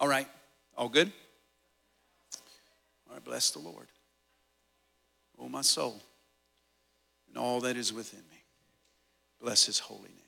All 0.00 0.08
right, 0.08 0.28
all 0.76 0.88
good. 0.88 1.12
All 3.08 3.14
right, 3.14 3.24
bless 3.24 3.50
the 3.50 3.58
Lord, 3.58 3.86
oh 5.38 5.48
my 5.48 5.62
soul, 5.62 6.00
and 7.28 7.38
all 7.38 7.60
that 7.60 7.76
is 7.76 7.92
within 7.92 8.20
me. 8.30 8.42
Bless 9.40 9.66
His 9.66 9.78
holy 9.78 10.08
name. 10.08 10.27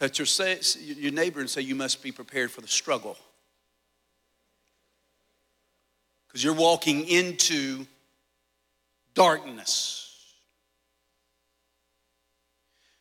Touch 0.00 0.18
your, 0.18 0.56
your 0.96 1.12
neighbor 1.12 1.40
and 1.40 1.50
say, 1.50 1.60
You 1.60 1.74
must 1.74 2.02
be 2.02 2.10
prepared 2.10 2.50
for 2.50 2.62
the 2.62 2.68
struggle. 2.68 3.16
Because 6.26 6.42
you're 6.42 6.54
walking 6.54 7.06
into 7.06 7.86
darkness. 9.14 10.06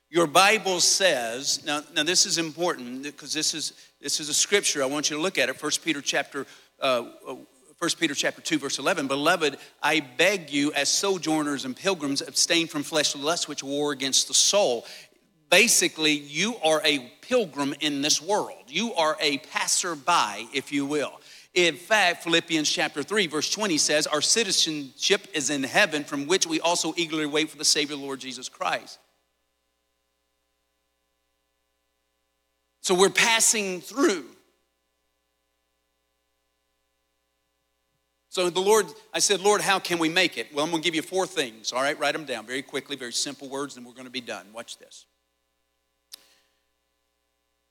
Your 0.10 0.26
Bible 0.26 0.80
says, 0.80 1.64
now, 1.64 1.84
now 1.96 2.02
this 2.02 2.26
is 2.26 2.40
important 2.40 3.04
because 3.04 3.32
this 3.32 3.54
is, 3.54 3.74
this 4.02 4.20
is 4.20 4.28
a 4.28 4.34
scripture. 4.34 4.82
I 4.82 4.88
want 4.88 5.12
you 5.12 5.16
to 5.16 5.22
look 5.22 5.38
at 5.38 5.50
it. 5.50 5.62
1 5.62 5.72
Peter 5.84 6.02
chapter, 6.02 6.48
uh, 6.82 7.04
1 7.24 7.38
uh, 7.80 7.88
Peter 8.00 8.16
chapter 8.16 8.42
2, 8.42 8.58
verse 8.58 8.80
11. 8.80 9.06
Beloved, 9.06 9.58
I 9.84 10.00
beg 10.00 10.50
you, 10.50 10.74
as 10.74 10.90
sojourners 10.90 11.64
and 11.64 11.78
pilgrims, 11.78 12.22
abstain 12.22 12.66
from 12.66 12.82
fleshly 12.82 13.22
lusts 13.22 13.48
which 13.48 13.64
war 13.64 13.92
against 13.92 14.28
the 14.28 14.34
soul 14.34 14.88
basically, 15.50 16.14
you 16.14 16.56
are 16.64 16.82
a 16.86 17.00
pilgrim 17.22 17.74
in 17.80 18.02
this 18.02 18.22
world. 18.22 18.64
You 18.68 18.94
are 18.94 19.18
a 19.20 19.38
passerby, 19.40 20.50
if 20.54 20.72
you 20.72 20.86
will. 20.86 21.20
In 21.54 21.76
fact, 21.76 22.24
Philippians 22.24 22.70
chapter 22.70 23.02
3, 23.02 23.28
verse 23.28 23.50
20 23.50 23.78
says, 23.78 24.08
Our 24.08 24.22
citizenship 24.22 25.28
is 25.34 25.50
in 25.50 25.64
heaven, 25.64 26.04
from 26.04 26.28
which 26.28 26.46
we 26.46 26.60
also 26.62 26.94
eagerly 26.96 27.26
wait 27.26 27.50
for 27.50 27.58
the 27.58 27.66
Savior, 27.66 27.96
Lord 27.96 28.20
Jesus 28.20 28.50
Christ. 28.50 29.00
So 32.82 32.96
we're 32.96 33.10
passing 33.10 33.82
through. 33.82 34.26
So 38.30 38.50
the 38.50 38.60
Lord, 38.60 38.86
I 39.12 39.20
said, 39.20 39.42
Lord, 39.42 39.60
how 39.60 39.80
can 39.80 39.98
we 39.98 40.08
make 40.08 40.38
it? 40.38 40.54
Well, 40.54 40.64
I'm 40.64 40.72
going 40.72 40.84
to 40.84 40.88
give 40.88 40.96
you 40.96 41.02
four 41.02 41.26
things. 41.26 41.74
All 41.74 41.82
right, 41.82 42.00
write 42.00 42.14
them 42.14 42.26
down 42.26 42.46
very 42.46 42.62
quickly, 42.62 42.96
very 42.96 43.12
simple 43.12 43.50
words, 43.50 43.76
and 43.76 43.86
we're 43.86 43.94
going 43.94 44.06
to 44.06 44.12
be 44.12 44.22
done. 44.22 44.46
Watch 44.54 44.78
this. 44.78 45.06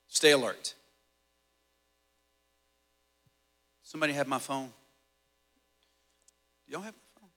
Stay 0.09 0.33
alert. 0.33 0.75
Somebody 3.83 4.13
have 4.15 4.27
my 4.27 4.39
phone? 4.39 4.71
Y'all 6.67 6.83
have 6.83 6.95
my 6.95 7.21
phone? 7.21 7.31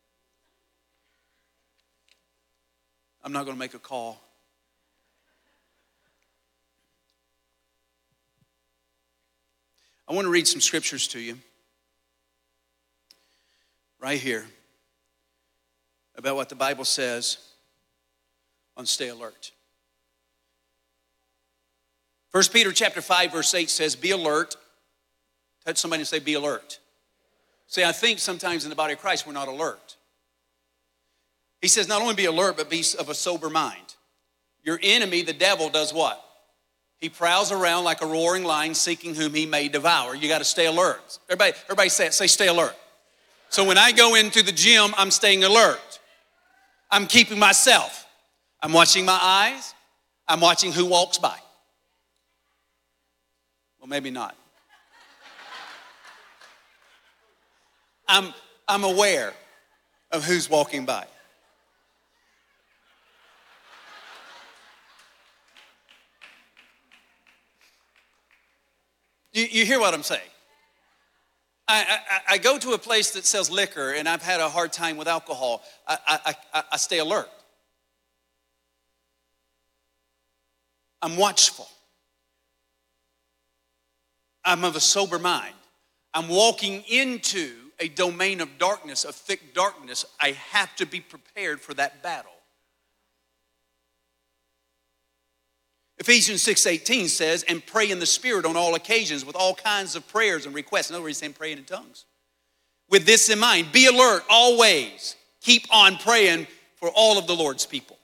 I'm 3.24 3.32
not 3.32 3.46
going 3.46 3.56
to 3.56 3.60
make 3.60 3.74
a 3.74 3.80
call. 3.80 4.20
I 10.08 10.14
want 10.14 10.26
to 10.26 10.30
read 10.30 10.46
some 10.46 10.60
scriptures 10.60 11.08
to 11.10 11.20
you 11.20 11.38
right 14.02 14.20
here 14.20 14.46
about 16.18 16.36
what 16.36 16.50
the 16.50 16.56
Bible 16.56 16.84
says 16.84 17.38
on 18.76 18.86
stay 18.86 19.08
alert. 19.08 19.52
1 22.32 22.44
Peter 22.54 22.72
chapter 22.72 23.02
5 23.02 23.32
verse 23.32 23.54
8 23.54 23.70
says 23.70 23.96
be 23.96 24.12
alert 24.12 24.56
Touch 25.66 25.78
somebody 25.78 26.02
and 26.02 26.08
say, 26.08 26.20
Be 26.20 26.34
alert. 26.34 26.80
See, 27.68 27.84
I 27.84 27.92
think 27.92 28.20
sometimes 28.20 28.64
in 28.64 28.70
the 28.70 28.76
body 28.76 28.94
of 28.94 29.00
Christ 29.00 29.26
we're 29.28 29.34
not 29.34 29.48
alert. 29.48 29.98
He 31.62 31.68
says, 31.68 31.88
Not 31.88 32.02
only 32.02 32.16
be 32.16 32.26
alert, 32.26 32.58
but 32.58 32.70
be 32.70 32.84
of 33.00 33.10
a 33.10 33.14
sober 33.14 33.50
mind. 33.50 33.96
Your 34.64 34.80
enemy, 34.82 35.22
the 35.22 35.34
devil, 35.34 35.70
does 35.70 35.94
what? 35.94 36.24
He 36.98 37.10
prowls 37.10 37.52
around 37.52 37.84
like 37.84 38.02
a 38.02 38.06
roaring 38.06 38.44
lion 38.44 38.76
seeking 38.76 39.16
whom 39.16 39.34
he 39.34 39.48
may 39.48 39.68
devour. 39.68 40.16
You 40.16 40.28
got 40.28 40.38
to 40.38 40.46
stay 40.46 40.68
alert. 40.68 41.18
Everybody, 41.30 41.54
everybody 41.66 41.90
say 41.90 42.08
it. 42.08 42.14
Say, 42.14 42.28
stay 42.28 42.48
alert. 42.48 42.76
So 43.50 43.66
when 43.66 43.78
I 43.78 43.92
go 43.92 44.14
into 44.16 44.44
the 44.44 44.52
gym, 44.52 44.94
I'm 44.98 45.10
staying 45.10 45.44
alert. 45.44 46.00
I'm 46.92 47.08
keeping 47.08 47.40
myself. 47.40 48.06
I'm 48.62 48.72
watching 48.72 49.04
my 49.04 49.18
eyes. 49.20 49.74
I'm 50.28 50.42
watching 50.42 50.72
who 50.72 50.86
walks 50.86 51.18
by. 51.18 51.38
Well, 53.82 53.88
maybe 53.88 54.12
not. 54.12 54.36
I'm, 58.08 58.32
I'm 58.68 58.84
aware 58.84 59.34
of 60.12 60.24
who's 60.24 60.48
walking 60.48 60.86
by. 60.86 61.08
You, 69.34 69.48
you 69.50 69.66
hear 69.66 69.80
what 69.80 69.96
I'm 69.96 70.04
saying? 70.04 70.22
I, 71.68 72.00
I, 72.10 72.34
I, 72.34 72.38
go 72.38 72.60
to 72.60 72.74
a 72.74 72.78
place 72.78 73.12
that 73.12 73.26
sells 73.26 73.50
liquor 73.50 73.92
and 73.92 74.08
I've 74.10 74.22
had 74.22 74.42
a 74.42 74.50
hard 74.50 74.74
time 74.74 74.98
with 74.98 75.08
alcohol. 75.08 75.64
I, 75.88 76.36
I, 76.54 76.64
I 76.74 76.78
stay 76.78 77.00
alert. 77.00 77.30
I'm 81.02 81.16
watchful. 81.16 81.68
I'm 84.44 84.64
of 84.64 84.76
a 84.76 84.80
sober 84.80 85.20
mind. 85.20 85.56
I'm 86.14 86.28
walking 86.28 86.84
into 86.88 87.54
a 87.80 87.88
domain 87.88 88.42
of 88.42 88.58
darkness, 88.58 89.06
of 89.06 89.16
thick 89.16 89.54
darkness. 89.54 90.06
I 90.20 90.32
have 90.32 90.76
to 90.78 90.86
be 90.86 91.00
prepared 91.00 91.62
for 91.62 91.74
that 91.76 92.04
battle. 92.04 92.32
Ephesians 95.98 96.42
6:18 96.42 97.08
says, 97.10 97.44
and 97.44 97.64
pray 97.66 97.92
in 97.92 98.00
the 98.00 98.06
Spirit 98.08 98.46
on 98.46 98.58
all 98.58 98.74
occasions 98.74 99.24
with 99.24 99.36
all 99.36 99.54
kinds 99.54 99.96
of 99.96 100.08
prayers 100.08 100.46
and 100.46 100.56
requests. 100.56 100.90
In 100.90 100.96
other 100.96 101.04
words, 101.04 101.18
he's 101.18 101.20
saying 101.20 101.34
praying 101.34 101.60
in 101.60 101.64
tongues. 101.64 102.06
With 102.90 103.06
this 103.06 103.30
in 103.30 103.40
mind, 103.40 103.72
be 103.72 103.86
alert 103.86 104.24
always. 104.28 105.16
Keep 105.42 105.68
on 105.72 105.98
praying 105.98 106.48
for 106.76 106.90
all 106.90 107.18
of 107.18 107.28
the 107.28 107.36
Lord's 107.36 107.66
people. 107.66 108.00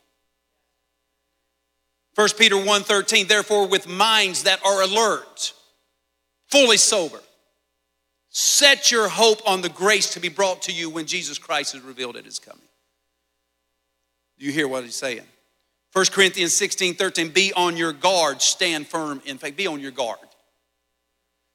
1 2.13 2.29
Peter 2.37 2.55
1:13, 2.55 3.27
therefore, 3.27 3.67
with 3.67 3.87
minds 3.87 4.43
that 4.43 4.63
are 4.63 4.81
alert, 4.81 5.53
fully 6.49 6.77
sober, 6.77 7.19
set 8.29 8.91
your 8.91 9.09
hope 9.09 9.47
on 9.47 9.61
the 9.61 9.69
grace 9.69 10.11
to 10.11 10.19
be 10.19 10.29
brought 10.29 10.63
to 10.63 10.71
you 10.71 10.89
when 10.89 11.05
Jesus 11.05 11.37
Christ 11.37 11.75
is 11.75 11.81
revealed 11.81 12.17
at 12.17 12.25
his 12.25 12.39
coming. 12.39 12.61
Do 14.37 14.45
you 14.45 14.51
hear 14.51 14.67
what 14.67 14.83
he's 14.83 14.95
saying? 14.95 15.23
1 15.93 16.05
Corinthians 16.11 16.53
16, 16.53 16.95
13, 16.95 17.29
be 17.29 17.53
on 17.53 17.75
your 17.75 17.93
guard, 17.93 18.41
stand 18.41 18.87
firm 18.87 19.21
in 19.25 19.37
faith. 19.37 19.55
Be 19.55 19.67
on 19.67 19.79
your 19.79 19.91
guard. 19.91 20.19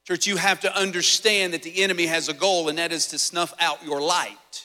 Church, 0.04 0.26
you 0.26 0.36
have 0.36 0.60
to 0.60 0.76
understand 0.76 1.52
that 1.52 1.62
the 1.62 1.82
enemy 1.82 2.06
has 2.06 2.28
a 2.28 2.34
goal, 2.34 2.68
and 2.68 2.78
that 2.78 2.90
is 2.90 3.06
to 3.08 3.18
snuff 3.18 3.54
out 3.60 3.84
your 3.84 4.00
light. 4.00 4.61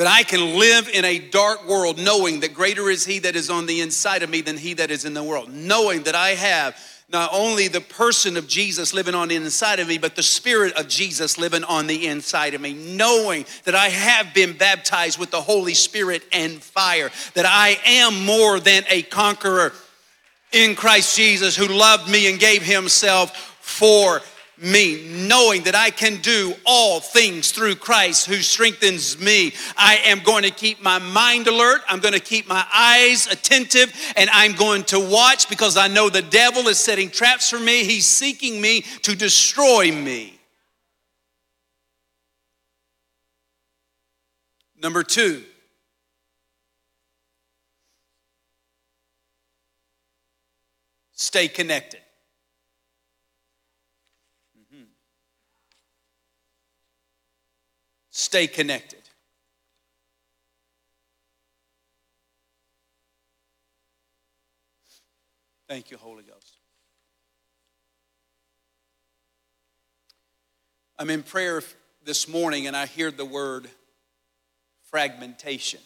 But 0.00 0.06
I 0.06 0.22
can 0.22 0.58
live 0.58 0.88
in 0.88 1.04
a 1.04 1.18
dark 1.18 1.68
world 1.68 1.98
knowing 1.98 2.40
that 2.40 2.54
greater 2.54 2.88
is 2.88 3.04
he 3.04 3.18
that 3.18 3.36
is 3.36 3.50
on 3.50 3.66
the 3.66 3.82
inside 3.82 4.22
of 4.22 4.30
me 4.30 4.40
than 4.40 4.56
he 4.56 4.72
that 4.72 4.90
is 4.90 5.04
in 5.04 5.12
the 5.12 5.22
world. 5.22 5.52
Knowing 5.52 6.04
that 6.04 6.14
I 6.14 6.30
have 6.30 6.74
not 7.12 7.28
only 7.34 7.68
the 7.68 7.82
person 7.82 8.38
of 8.38 8.48
Jesus 8.48 8.94
living 8.94 9.14
on 9.14 9.28
the 9.28 9.36
inside 9.36 9.78
of 9.78 9.88
me, 9.88 9.98
but 9.98 10.16
the 10.16 10.22
spirit 10.22 10.72
of 10.78 10.88
Jesus 10.88 11.36
living 11.36 11.64
on 11.64 11.86
the 11.86 12.06
inside 12.06 12.54
of 12.54 12.62
me, 12.62 12.72
knowing 12.72 13.44
that 13.64 13.74
I 13.74 13.90
have 13.90 14.32
been 14.32 14.54
baptized 14.54 15.18
with 15.18 15.30
the 15.30 15.42
Holy 15.42 15.74
Spirit 15.74 16.22
and 16.32 16.62
fire, 16.62 17.10
that 17.34 17.44
I 17.44 17.78
am 17.84 18.24
more 18.24 18.58
than 18.58 18.84
a 18.88 19.02
conqueror 19.02 19.74
in 20.50 20.76
Christ 20.76 21.14
Jesus 21.14 21.56
who 21.56 21.68
loved 21.68 22.10
me 22.10 22.30
and 22.30 22.40
gave 22.40 22.62
himself 22.62 23.36
for 23.60 24.22
me, 24.62 25.26
knowing 25.26 25.62
that 25.62 25.74
I 25.74 25.90
can 25.90 26.20
do 26.20 26.54
all 26.64 27.00
things 27.00 27.50
through 27.50 27.76
Christ 27.76 28.26
who 28.26 28.36
strengthens 28.36 29.18
me. 29.18 29.54
I 29.76 29.96
am 30.04 30.20
going 30.20 30.42
to 30.42 30.50
keep 30.50 30.82
my 30.82 30.98
mind 30.98 31.46
alert. 31.46 31.80
I'm 31.88 32.00
going 32.00 32.14
to 32.14 32.20
keep 32.20 32.46
my 32.46 32.64
eyes 32.74 33.26
attentive 33.26 33.92
and 34.16 34.28
I'm 34.30 34.54
going 34.54 34.84
to 34.84 35.00
watch 35.00 35.48
because 35.48 35.76
I 35.76 35.88
know 35.88 36.10
the 36.10 36.22
devil 36.22 36.68
is 36.68 36.78
setting 36.78 37.10
traps 37.10 37.50
for 37.50 37.58
me. 37.58 37.84
He's 37.84 38.06
seeking 38.06 38.60
me 38.60 38.82
to 39.02 39.14
destroy 39.16 39.90
me. 39.90 40.38
Number 44.82 45.02
two, 45.02 45.44
stay 51.12 51.48
connected. 51.48 51.99
Stay 58.20 58.46
connected. 58.46 59.00
Thank 65.66 65.90
you, 65.90 65.96
Holy 65.96 66.22
Ghost. 66.22 66.58
I'm 70.98 71.08
in 71.08 71.22
prayer 71.22 71.62
this 72.04 72.28
morning 72.28 72.66
and 72.66 72.76
I 72.76 72.84
hear 72.84 73.10
the 73.10 73.24
word 73.24 73.70
fragmentation. 74.90 75.80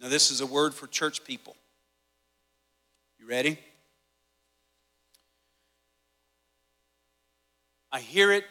Now, 0.00 0.08
this 0.08 0.30
is 0.30 0.40
a 0.40 0.46
word 0.46 0.72
for 0.72 0.86
church 0.86 1.24
people. 1.24 1.56
You 3.18 3.26
ready? 3.26 3.58
I 7.92 8.00
hear 8.00 8.32
it 8.32 8.44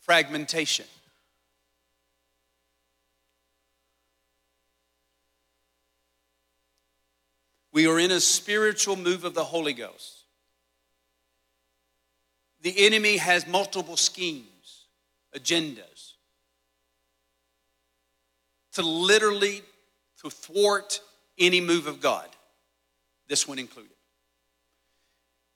fragmentation. 0.00 0.86
We 7.72 7.86
are 7.86 7.98
in 7.98 8.10
a 8.10 8.18
spiritual 8.18 8.96
move 8.96 9.24
of 9.24 9.34
the 9.34 9.44
Holy 9.44 9.74
Ghost. 9.74 10.24
The 12.62 12.86
enemy 12.86 13.18
has 13.18 13.46
multiple 13.46 13.96
schemes, 13.96 14.86
agendas 15.36 16.14
to 18.72 18.82
literally 18.82 19.62
to 20.22 20.30
thwart 20.30 21.00
any 21.38 21.60
move 21.60 21.86
of 21.86 22.00
God. 22.00 22.28
This 23.28 23.46
one 23.46 23.58
included. 23.58 23.92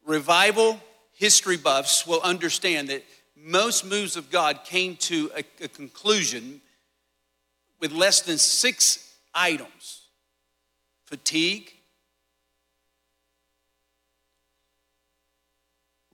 Revival 0.07 0.80
history 1.14 1.56
buffs 1.56 2.06
will 2.06 2.20
understand 2.22 2.88
that 2.88 3.04
most 3.36 3.84
moves 3.84 4.16
of 4.16 4.30
God 4.30 4.60
came 4.64 4.96
to 4.96 5.30
a, 5.36 5.44
a 5.64 5.68
conclusion 5.68 6.60
with 7.80 7.92
less 7.92 8.22
than 8.22 8.38
six 8.38 9.14
items 9.34 10.02
fatigue, 11.06 11.70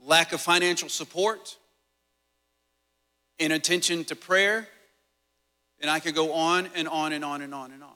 lack 0.02 0.32
of 0.32 0.40
financial 0.40 0.88
support, 0.88 1.56
inattention 3.38 4.04
to 4.04 4.16
prayer, 4.16 4.68
and 5.80 5.90
I 5.90 6.00
could 6.00 6.14
go 6.14 6.34
on 6.34 6.68
and 6.74 6.88
on 6.88 7.12
and 7.12 7.24
on 7.24 7.40
and 7.40 7.54
on 7.54 7.72
and 7.72 7.82
on. 7.82 7.90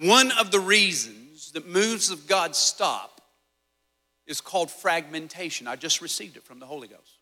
One 0.00 0.30
of 0.32 0.50
the 0.50 0.60
reasons 0.60 1.52
that 1.52 1.66
moves 1.66 2.10
of 2.10 2.26
God 2.26 2.54
stop 2.54 3.17
is 4.28 4.40
called 4.40 4.70
fragmentation. 4.70 5.66
I 5.66 5.74
just 5.74 6.00
received 6.00 6.36
it 6.36 6.44
from 6.44 6.60
the 6.60 6.66
Holy 6.66 6.86
Ghost. 6.86 7.18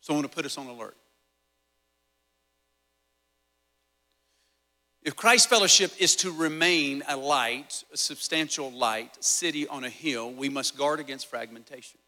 So 0.00 0.12
I 0.12 0.16
want 0.16 0.30
to 0.30 0.34
put 0.34 0.44
us 0.44 0.58
on 0.58 0.66
alert. 0.66 0.96
If 5.02 5.16
Christ 5.16 5.48
Fellowship 5.48 5.92
is 5.98 6.16
to 6.16 6.30
remain 6.30 7.02
a 7.08 7.16
light, 7.16 7.84
a 7.92 7.96
substantial 7.96 8.70
light, 8.70 9.22
city 9.24 9.66
on 9.66 9.84
a 9.84 9.88
hill, 9.88 10.30
we 10.30 10.48
must 10.48 10.76
guard 10.76 11.00
against 11.00 11.28
fragmentation. 11.28 11.98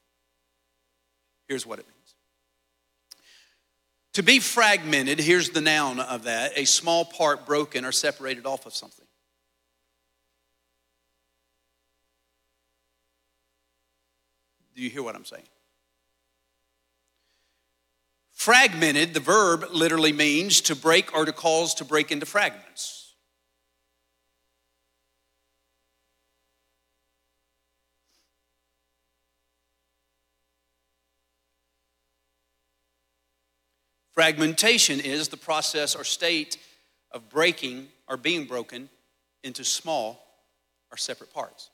Here's 1.48 1.64
what 1.64 1.78
it 1.78 1.86
means. 1.86 2.14
To 4.14 4.22
be 4.22 4.40
fragmented, 4.40 5.20
here's 5.20 5.50
the 5.50 5.60
noun 5.60 6.00
of 6.00 6.24
that 6.24 6.52
a 6.56 6.64
small 6.64 7.04
part 7.04 7.46
broken 7.46 7.84
or 7.84 7.92
separated 7.92 8.44
off 8.44 8.66
of 8.66 8.74
something. 8.74 9.06
Do 14.74 14.82
you 14.82 14.90
hear 14.90 15.02
what 15.02 15.14
I'm 15.14 15.24
saying? 15.24 15.44
Fragmented, 18.32 19.12
the 19.12 19.20
verb 19.20 19.66
literally 19.70 20.12
means 20.12 20.62
to 20.62 20.74
break 20.74 21.14
or 21.14 21.24
to 21.24 21.32
cause 21.32 21.74
to 21.74 21.84
break 21.84 22.10
into 22.10 22.24
fragments. 22.24 23.00
Fragmentation 34.12 35.00
is 35.00 35.28
the 35.28 35.36
process 35.36 35.94
or 35.94 36.04
state 36.04 36.58
of 37.10 37.28
breaking 37.30 37.88
or 38.08 38.16
being 38.16 38.44
broken 38.44 38.90
into 39.42 39.64
small 39.64 40.22
or 40.92 40.96
separate 40.96 41.32
parts. 41.32 41.69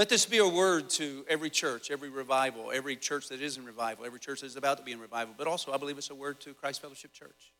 Let 0.00 0.08
this 0.08 0.24
be 0.24 0.38
a 0.38 0.48
word 0.48 0.88
to 0.92 1.26
every 1.28 1.50
church, 1.50 1.90
every 1.90 2.08
revival, 2.08 2.72
every 2.72 2.96
church 2.96 3.28
that 3.28 3.42
is 3.42 3.58
in 3.58 3.66
revival, 3.66 4.06
every 4.06 4.18
church 4.18 4.40
that 4.40 4.46
is 4.46 4.56
about 4.56 4.78
to 4.78 4.82
be 4.82 4.92
in 4.92 4.98
revival, 4.98 5.34
but 5.36 5.46
also 5.46 5.74
I 5.74 5.76
believe 5.76 5.98
it's 5.98 6.08
a 6.08 6.14
word 6.14 6.40
to 6.40 6.54
Christ 6.54 6.80
Fellowship 6.80 7.12
Church. 7.12 7.52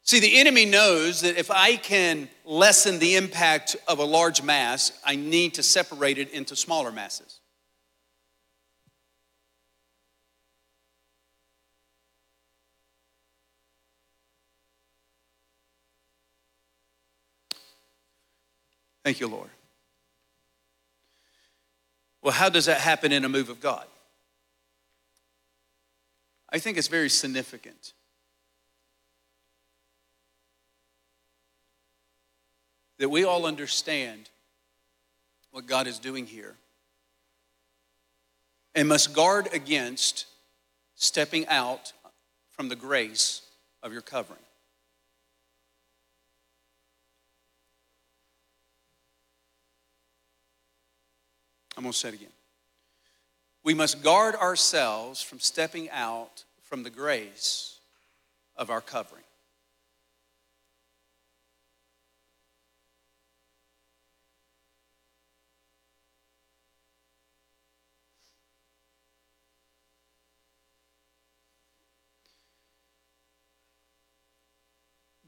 See, 0.00 0.20
the 0.20 0.40
enemy 0.40 0.64
knows 0.64 1.20
that 1.20 1.36
if 1.36 1.50
I 1.50 1.76
can 1.76 2.30
lessen 2.46 2.98
the 2.98 3.16
impact 3.16 3.76
of 3.86 3.98
a 3.98 4.04
large 4.04 4.42
mass, 4.42 4.92
I 5.04 5.16
need 5.16 5.52
to 5.56 5.62
separate 5.62 6.16
it 6.16 6.30
into 6.30 6.56
smaller 6.56 6.92
masses. 6.92 7.39
Thank 19.04 19.20
you, 19.20 19.28
Lord. 19.28 19.50
Well, 22.22 22.34
how 22.34 22.48
does 22.48 22.66
that 22.66 22.80
happen 22.80 23.12
in 23.12 23.24
a 23.24 23.28
move 23.28 23.48
of 23.48 23.60
God? 23.60 23.86
I 26.50 26.58
think 26.58 26.76
it's 26.76 26.88
very 26.88 27.08
significant. 27.08 27.92
That 32.98 33.08
we 33.08 33.24
all 33.24 33.46
understand 33.46 34.28
what 35.52 35.66
God 35.66 35.86
is 35.86 35.98
doing 35.98 36.26
here 36.26 36.56
and 38.74 38.88
must 38.88 39.14
guard 39.14 39.48
against 39.52 40.26
stepping 40.94 41.46
out 41.48 41.92
from 42.50 42.68
the 42.68 42.76
grace 42.76 43.42
of 43.82 43.92
your 43.92 44.02
covering. 44.02 44.38
I'm 51.76 51.82
going 51.82 51.92
to 51.92 51.98
say 51.98 52.08
it 52.08 52.14
again. 52.14 52.28
We 53.62 53.74
must 53.74 54.02
guard 54.02 54.34
ourselves 54.34 55.22
from 55.22 55.38
stepping 55.38 55.90
out 55.90 56.44
from 56.62 56.82
the 56.82 56.90
grace 56.90 57.78
of 58.56 58.70
our 58.70 58.80
covering. 58.80 59.24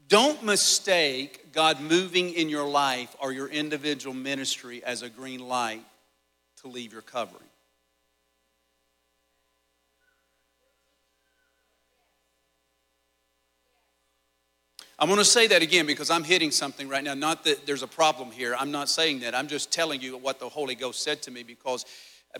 Don't 0.07 0.43
mistake 0.43 1.51
God 1.53 1.81
moving 1.81 2.33
in 2.33 2.47
your 2.47 2.67
life 2.67 3.15
or 3.19 3.31
your 3.31 3.47
individual 3.47 4.13
ministry 4.13 4.83
as 4.83 5.01
a 5.01 5.09
green 5.09 5.39
light 5.39 5.83
to 6.63 6.69
leave 6.69 6.93
your 6.93 7.01
covering. 7.01 7.43
I 14.97 15.05
want 15.05 15.19
to 15.19 15.25
say 15.25 15.47
that 15.47 15.61
again 15.61 15.85
because 15.85 16.09
I'm 16.09 16.23
hitting 16.23 16.51
something 16.51 16.87
right 16.87 17.03
now. 17.03 17.13
Not 17.13 17.43
that 17.43 17.65
there's 17.65 17.83
a 17.83 17.87
problem 17.87 18.31
here. 18.31 18.55
I'm 18.57 18.71
not 18.71 18.87
saying 18.87 19.19
that. 19.21 19.35
I'm 19.35 19.47
just 19.47 19.71
telling 19.71 19.99
you 19.99 20.17
what 20.17 20.39
the 20.39 20.47
Holy 20.47 20.75
Ghost 20.75 21.03
said 21.03 21.21
to 21.23 21.31
me 21.31 21.43
because, 21.43 21.85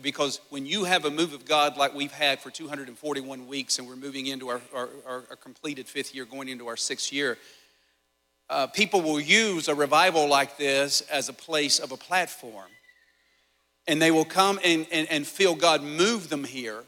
because 0.00 0.40
when 0.48 0.64
you 0.64 0.84
have 0.84 1.04
a 1.04 1.10
move 1.10 1.34
of 1.34 1.44
God 1.44 1.76
like 1.76 1.92
we've 1.92 2.12
had 2.12 2.40
for 2.40 2.50
241 2.50 3.46
weeks 3.46 3.78
and 3.78 3.86
we're 3.86 3.96
moving 3.96 4.26
into 4.28 4.48
our, 4.48 4.62
our, 4.74 4.88
our 5.06 5.36
completed 5.36 5.86
fifth 5.86 6.14
year, 6.14 6.24
going 6.24 6.48
into 6.48 6.66
our 6.68 6.76
sixth 6.78 7.12
year, 7.12 7.36
uh, 8.48 8.68
people 8.68 9.02
will 9.02 9.20
use 9.20 9.68
a 9.68 9.74
revival 9.74 10.26
like 10.26 10.56
this 10.56 11.02
as 11.02 11.28
a 11.28 11.34
place 11.34 11.78
of 11.78 11.92
a 11.92 11.96
platform 11.96 12.70
and 13.86 14.00
they 14.00 14.10
will 14.10 14.24
come 14.24 14.58
and, 14.64 14.86
and, 14.90 15.08
and 15.10 15.26
feel 15.26 15.54
God 15.54 15.82
move 15.82 16.28
them 16.28 16.44
here 16.44 16.84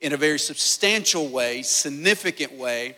in 0.00 0.12
a 0.12 0.16
very 0.16 0.38
substantial 0.38 1.28
way, 1.28 1.62
significant 1.62 2.52
way, 2.52 2.96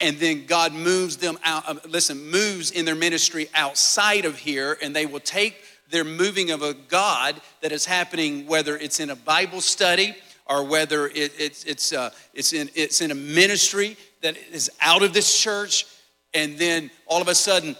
and 0.00 0.16
then 0.18 0.46
God 0.46 0.72
moves 0.72 1.16
them 1.16 1.38
out, 1.42 1.88
listen, 1.88 2.30
moves 2.30 2.70
in 2.70 2.84
their 2.84 2.94
ministry 2.94 3.48
outside 3.54 4.24
of 4.24 4.36
here, 4.36 4.78
and 4.80 4.94
they 4.94 5.06
will 5.06 5.20
take 5.20 5.56
their 5.90 6.04
moving 6.04 6.50
of 6.50 6.62
a 6.62 6.74
God 6.74 7.40
that 7.62 7.72
is 7.72 7.84
happening, 7.84 8.46
whether 8.46 8.76
it's 8.76 9.00
in 9.00 9.10
a 9.10 9.16
Bible 9.16 9.60
study 9.60 10.14
or 10.46 10.64
whether 10.64 11.08
it, 11.08 11.32
it's, 11.38 11.64
it's, 11.64 11.92
uh, 11.92 12.10
it's, 12.32 12.52
in, 12.52 12.70
it's 12.74 13.00
in 13.00 13.10
a 13.10 13.14
ministry 13.14 13.96
that 14.22 14.36
is 14.52 14.70
out 14.80 15.02
of 15.02 15.12
this 15.12 15.38
church, 15.40 15.86
and 16.34 16.58
then 16.58 16.90
all 17.06 17.20
of 17.20 17.28
a 17.28 17.34
sudden 17.34 17.76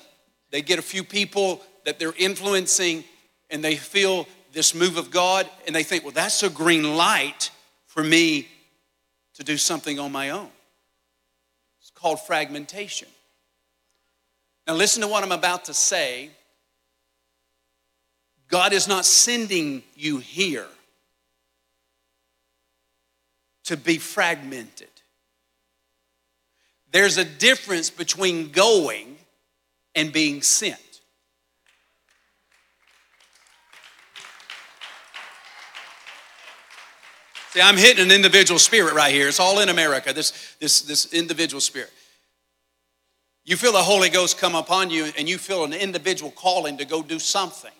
they 0.51 0.63
get 0.63 0.79
a 0.79 0.83
few 0.83 1.05
people 1.05 1.63
that 1.85 1.99
they're 1.99 2.15
influencing 2.17 3.05
and 3.51 3.63
they 3.63 3.77
feel 3.77 4.27
this 4.59 4.75
move 4.75 4.97
of 4.97 5.13
God 5.13 5.49
and 5.69 5.77
they 5.77 5.85
think, 5.85 6.03
well, 6.03 6.13
that's 6.13 6.43
a 6.43 6.51
green 6.51 6.97
light 6.97 7.53
for 7.87 8.03
me 8.03 8.49
to 9.35 9.45
do 9.45 9.57
something 9.57 10.01
on 10.01 10.11
my 10.11 10.31
own. 10.31 10.49
It's 11.81 11.93
called 11.93 12.21
fragmentation. 12.21 13.07
Now, 14.67 14.75
listen 14.75 15.01
to 15.03 15.07
what 15.07 15.23
I'm 15.23 15.31
about 15.31 15.67
to 15.67 15.75
say. 15.75 16.31
God 18.49 18.73
is 18.73 18.89
not 18.89 19.05
sending 19.05 19.85
you 19.95 20.19
here 20.19 20.67
to 23.67 23.77
be 23.77 23.99
fragmented. 23.99 24.91
There's 26.91 27.17
a 27.17 27.25
difference 27.25 27.91
between 27.91 28.51
going 28.51 29.19
and 29.95 30.13
being 30.13 30.43
sent. 30.43 30.81
See, 37.59 37.63
I'm 37.63 37.77
hitting 37.77 38.05
an 38.05 38.13
individual 38.13 38.61
spirit 38.61 38.95
right 38.95 39.13
here. 39.13 39.27
It's 39.27 39.41
all 39.41 39.59
in 39.59 39.69
America, 39.69 40.13
this, 40.13 40.55
this, 40.61 40.83
this 40.83 41.13
individual 41.13 41.61
spirit. 41.61 41.91
You 43.45 43.57
feel 43.57 43.73
the 43.73 43.83
Holy 43.83 44.11
Ghost 44.11 44.39
come 44.39 44.55
upon 44.55 44.91
you 44.91 45.09
and 45.19 45.29
you 45.29 45.39
feel 45.39 45.65
an 45.65 45.73
individual 45.73 46.31
calling 46.31 46.77
to 46.77 46.85
go 46.85 47.03
do 47.03 47.19
something. 47.19 47.73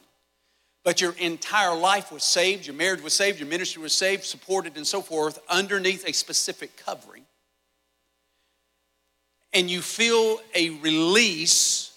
But 0.83 1.01
your 1.01 1.15
entire 1.21 1.77
life 1.77 2.11
was 2.11 2.25
saved, 2.25 2.67
your 2.67 2.75
marriage 2.75 3.01
was 3.03 3.13
saved, 3.13 3.39
your 3.39 3.47
ministry 3.47 3.81
was 3.81 3.93
saved, 3.93 4.25
supported, 4.25 4.77
and 4.77 4.85
so 4.85 5.01
forth, 5.01 5.39
underneath 5.49 6.05
a 6.09 6.13
specific 6.13 6.77
covering. 6.85 7.23
And 9.53 9.71
you 9.71 9.81
feel 9.81 10.41
a 10.57 10.71
release 10.71 11.97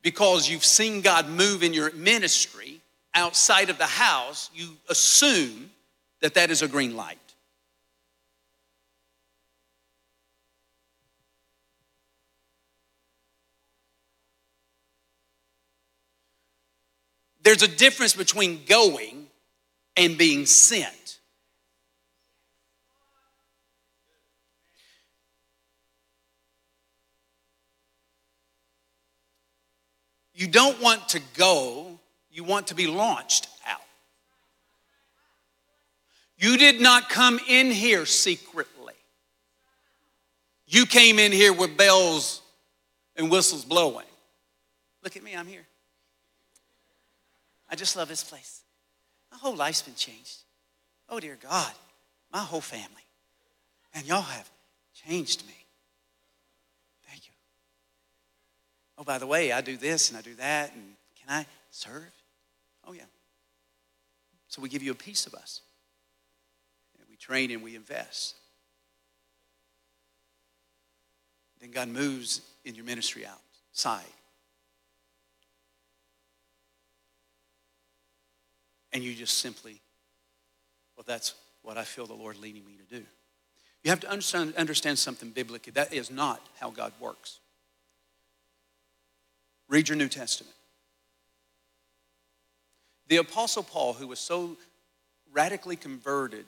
because 0.00 0.48
you've 0.48 0.64
seen 0.64 1.00
God 1.00 1.28
move 1.28 1.64
in 1.64 1.74
your 1.74 1.90
ministry 1.90 2.80
outside 3.16 3.68
of 3.68 3.78
the 3.78 3.84
house, 3.84 4.48
you 4.54 4.76
assume 4.88 5.71
that 6.22 6.34
that 6.34 6.50
is 6.50 6.62
a 6.62 6.68
green 6.68 6.96
light. 6.96 7.18
There's 17.42 17.62
a 17.62 17.68
difference 17.68 18.14
between 18.14 18.60
going 18.66 19.26
and 19.96 20.16
being 20.16 20.46
sent. 20.46 21.18
You 30.34 30.46
don't 30.46 30.80
want 30.80 31.10
to 31.10 31.20
go, 31.36 31.98
you 32.30 32.44
want 32.44 32.68
to 32.68 32.76
be 32.76 32.86
launched. 32.86 33.48
You 36.42 36.56
did 36.56 36.80
not 36.80 37.08
come 37.08 37.38
in 37.48 37.70
here 37.70 38.04
secretly. 38.04 38.94
You 40.66 40.86
came 40.86 41.20
in 41.20 41.30
here 41.30 41.52
with 41.52 41.76
bells 41.76 42.42
and 43.14 43.30
whistles 43.30 43.64
blowing. 43.64 44.06
Look 45.04 45.16
at 45.16 45.22
me, 45.22 45.36
I'm 45.36 45.46
here. 45.46 45.66
I 47.70 47.76
just 47.76 47.94
love 47.94 48.08
this 48.08 48.24
place. 48.24 48.62
My 49.30 49.38
whole 49.38 49.54
life's 49.54 49.82
been 49.82 49.94
changed. 49.94 50.38
Oh, 51.08 51.20
dear 51.20 51.38
God, 51.40 51.72
my 52.32 52.40
whole 52.40 52.60
family. 52.60 53.06
And 53.94 54.04
y'all 54.04 54.22
have 54.22 54.50
changed 55.06 55.46
me. 55.46 55.54
Thank 57.08 57.26
you. 57.26 57.32
Oh, 58.98 59.04
by 59.04 59.18
the 59.18 59.28
way, 59.28 59.52
I 59.52 59.60
do 59.60 59.76
this 59.76 60.08
and 60.08 60.18
I 60.18 60.22
do 60.22 60.34
that. 60.34 60.74
And 60.74 60.82
can 61.20 61.30
I 61.30 61.46
Serve? 61.72 62.12
Oh, 62.86 62.92
yeah. 62.92 63.02
So 64.48 64.60
we 64.60 64.68
give 64.68 64.82
you 64.82 64.92
a 64.92 64.94
piece 64.94 65.26
of 65.26 65.34
us. 65.34 65.62
Train 67.22 67.52
and 67.52 67.62
we 67.62 67.76
invest. 67.76 68.34
Then 71.60 71.70
God 71.70 71.86
moves 71.86 72.40
in 72.64 72.74
your 72.74 72.84
ministry 72.84 73.24
outside. 73.24 74.02
And 78.92 79.04
you 79.04 79.14
just 79.14 79.38
simply, 79.38 79.80
well, 80.96 81.04
that's 81.06 81.34
what 81.62 81.78
I 81.78 81.84
feel 81.84 82.06
the 82.06 82.12
Lord 82.12 82.38
leading 82.38 82.66
me 82.66 82.72
to 82.76 82.98
do. 82.98 83.04
You 83.84 83.90
have 83.90 84.00
to 84.00 84.10
understand, 84.10 84.56
understand 84.56 84.98
something 84.98 85.30
biblically. 85.30 85.70
That 85.70 85.92
is 85.92 86.10
not 86.10 86.44
how 86.58 86.70
God 86.70 86.92
works. 86.98 87.38
Read 89.68 89.88
your 89.88 89.96
New 89.96 90.08
Testament. 90.08 90.56
The 93.06 93.18
Apostle 93.18 93.62
Paul, 93.62 93.92
who 93.92 94.08
was 94.08 94.18
so 94.18 94.56
radically 95.32 95.76
converted, 95.76 96.46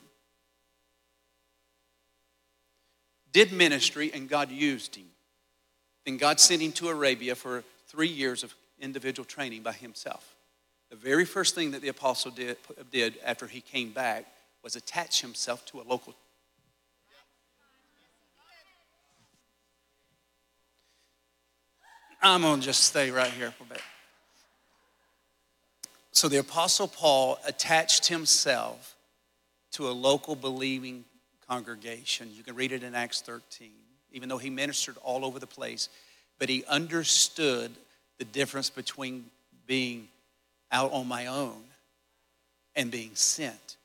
did 3.35 3.53
ministry 3.53 4.11
and 4.15 4.29
God 4.29 4.51
used 4.51 4.95
him. 4.95 5.05
Then 6.07 6.17
God 6.17 6.41
sent 6.41 6.63
him 6.63 6.73
to 6.73 6.89
Arabia 6.89 7.35
for 7.35 7.65
three 7.89 8.09
years 8.09 8.43
of 8.43 8.55
individual 8.81 9.27
training 9.27 9.63
by 9.63 9.73
himself. 9.73 10.35
The 10.89 10.97
very 10.97 11.25
first 11.25 11.55
thing 11.55 11.73
that 11.73 11.83
the 11.83 11.89
apostle 11.89 12.31
did, 12.31 12.57
did 12.91 13.19
after 13.25 13.47
he 13.47 13.61
came 13.61 13.91
back 13.91 14.25
was 14.63 14.77
attach 14.77 15.21
himself 15.21 15.67
to 15.67 15.81
a 15.81 15.85
local 15.85 16.15
I'm 22.23 22.41
going 22.41 22.61
to 22.61 22.65
just 22.65 22.85
stay 22.85 23.11
right 23.11 23.31
here 23.31 23.51
for 23.51 23.65
a 23.65 23.67
bit. 23.67 23.83
So 26.13 26.27
the 26.27 26.39
Apostle 26.39 26.89
Paul 26.89 27.39
attached 27.47 28.07
himself 28.07 28.97
to 29.73 29.89
a 29.89 29.93
local 29.93 30.35
believing 30.35 31.05
congregation. 31.49 32.29
You 32.33 32.43
can 32.43 32.55
read 32.55 32.73
it 32.73 32.83
in 32.83 32.95
Acts 32.95 33.21
13, 33.21 33.71
even 34.13 34.29
though 34.29 34.39
he 34.39 34.51
ministered 34.51 34.97
all 35.03 35.25
over 35.25 35.39
the 35.39 35.47
place. 35.47 35.89
But 36.39 36.49
he 36.49 36.65
understood 36.67 37.71
the 38.19 38.25
difference 38.25 38.71
between 38.71 39.27
being 39.67 40.09
out 40.71 40.93
on 40.93 41.07
my 41.07 41.27
own 41.27 41.63
and 42.77 42.91
being 42.91 43.11
sent. 43.15 43.77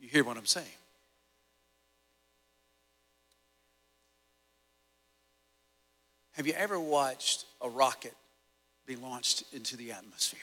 You 0.00 0.08
hear 0.08 0.24
what 0.24 0.38
I'm 0.38 0.46
saying? 0.46 0.66
Have 6.32 6.46
you 6.46 6.54
ever 6.56 6.78
watched 6.78 7.46
a 7.60 7.68
rocket 7.68 8.14
be 8.88 8.96
launched 8.96 9.44
into 9.52 9.76
the 9.76 9.92
atmosphere? 9.92 10.40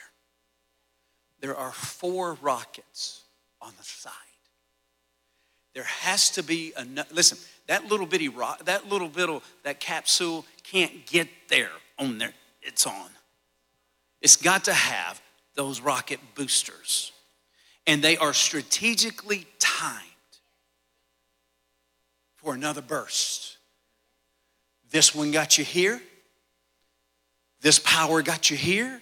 There 1.41 1.58
are 1.58 1.72
four 1.72 2.38
rockets 2.41 3.24
on 3.62 3.74
the 3.78 3.84
side. 3.84 4.14
There 5.74 5.84
has 5.84 6.30
to 6.32 6.43
be 6.43 6.72
enough. 6.80 7.12
Listen, 7.12 7.38
that 7.68 7.88
little 7.88 8.06
bitty 8.06 8.30
rock, 8.30 8.64
that 8.66 8.88
little 8.88 9.10
bit 9.10 9.30
of 9.30 9.43
that 9.64 9.82
capsule 9.82 10.46
can't 10.64 11.06
get 11.06 11.28
there 11.50 11.72
on 12.00 12.18
there. 12.18 12.34
It's 12.62 12.88
on. 12.88 13.10
It's 14.22 14.38
got 14.38 14.64
to 14.66 14.74
have 14.74 15.22
those 15.56 15.82
rocket 15.82 16.20
boosters. 16.36 17.12
And 17.86 18.02
they 18.02 18.16
are 18.18 18.34
strategically 18.34 19.46
timed 19.60 20.02
for 22.36 22.54
another 22.54 22.82
burst. 22.82 23.58
This 24.89 25.14
one 25.14 25.32
got 25.32 25.58
you 25.58 25.66
here. 25.66 26.02
This 27.66 27.80
power 27.80 28.22
got 28.22 28.51
you 28.51 28.57
here. 28.57 29.01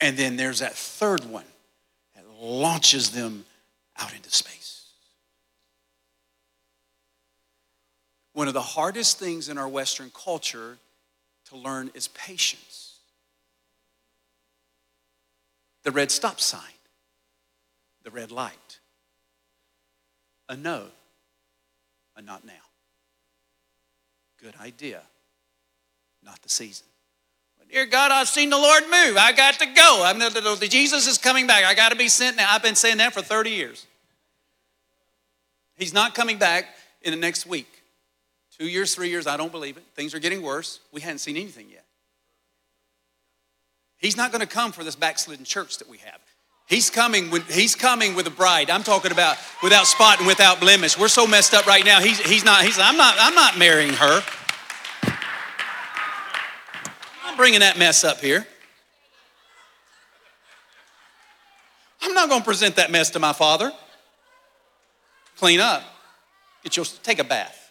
And 0.00 0.16
then 0.16 0.34
there's 0.34 0.58
that 0.58 0.74
third 0.74 1.24
one 1.24 1.44
that 2.16 2.24
launches 2.40 3.12
them 3.12 3.44
out 3.96 4.12
into 4.12 4.32
space. 4.32 4.88
One 8.32 8.48
of 8.48 8.54
the 8.54 8.60
hardest 8.60 9.20
things 9.20 9.48
in 9.48 9.58
our 9.58 9.68
Western 9.68 10.10
culture 10.12 10.78
to 11.50 11.56
learn 11.56 11.92
is 11.94 12.08
patience. 12.08 12.96
The 15.84 15.92
red 15.92 16.10
stop 16.10 16.40
sign, 16.40 16.62
the 18.02 18.10
red 18.10 18.32
light, 18.32 18.80
a 20.48 20.56
no, 20.56 20.86
a 22.16 22.22
not 22.22 22.44
now. 22.44 22.52
Good 24.40 24.56
idea. 24.60 25.02
Not 26.24 26.42
the 26.42 26.48
season. 26.48 26.86
Dear 27.72 27.86
God, 27.86 28.10
I've 28.10 28.28
seen 28.28 28.50
the 28.50 28.58
Lord 28.58 28.82
move. 28.82 29.16
I 29.16 29.32
got 29.32 29.54
to 29.54 29.66
go. 29.66 30.02
I'm, 30.04 30.20
Jesus 30.68 31.06
is 31.06 31.16
coming 31.16 31.46
back. 31.46 31.64
I 31.64 31.72
got 31.72 31.88
to 31.88 31.96
be 31.96 32.08
sent 32.08 32.36
now. 32.36 32.52
I've 32.52 32.62
been 32.62 32.74
saying 32.74 32.98
that 32.98 33.14
for 33.14 33.22
30 33.22 33.50
years. 33.50 33.86
He's 35.74 35.94
not 35.94 36.14
coming 36.14 36.36
back 36.36 36.66
in 37.00 37.12
the 37.12 37.18
next 37.18 37.46
week. 37.46 37.66
Two 38.58 38.68
years, 38.68 38.94
three 38.94 39.08
years, 39.08 39.26
I 39.26 39.38
don't 39.38 39.50
believe 39.50 39.78
it. 39.78 39.84
Things 39.94 40.14
are 40.14 40.18
getting 40.18 40.42
worse. 40.42 40.80
We 40.92 41.00
hadn't 41.00 41.18
seen 41.18 41.36
anything 41.36 41.70
yet. 41.70 41.86
He's 43.96 44.18
not 44.18 44.32
going 44.32 44.42
to 44.42 44.46
come 44.46 44.72
for 44.72 44.84
this 44.84 44.94
backslidden 44.94 45.46
church 45.46 45.78
that 45.78 45.88
we 45.88 45.96
have. 45.98 46.20
He's 46.68 46.90
coming 46.90 47.30
with, 47.30 47.50
he's 47.50 47.74
coming 47.74 48.14
with 48.14 48.26
a 48.26 48.30
bride. 48.30 48.68
I'm 48.68 48.82
talking 48.82 49.12
about 49.12 49.38
without 49.62 49.86
spot 49.86 50.18
and 50.18 50.26
without 50.26 50.60
blemish. 50.60 50.98
We're 50.98 51.08
so 51.08 51.26
messed 51.26 51.54
up 51.54 51.66
right 51.66 51.84
now. 51.84 52.00
He's, 52.00 52.20
he's 52.20 52.44
not, 52.44 52.64
he's, 52.64 52.78
I'm 52.78 52.98
not, 52.98 53.16
I'm 53.18 53.34
not 53.34 53.58
marrying 53.58 53.94
her. 53.94 54.20
I'm 57.32 57.38
bringing 57.38 57.60
that 57.60 57.78
mess 57.78 58.04
up 58.04 58.20
here. 58.20 58.46
I'm 62.02 62.12
not 62.12 62.28
going 62.28 62.42
to 62.42 62.44
present 62.44 62.76
that 62.76 62.90
mess 62.90 63.08
to 63.10 63.18
my 63.18 63.32
father. 63.32 63.72
Clean 65.38 65.58
up. 65.58 65.82
Get 66.62 66.76
your, 66.76 66.84
take 67.02 67.20
a 67.20 67.24
bath. 67.24 67.70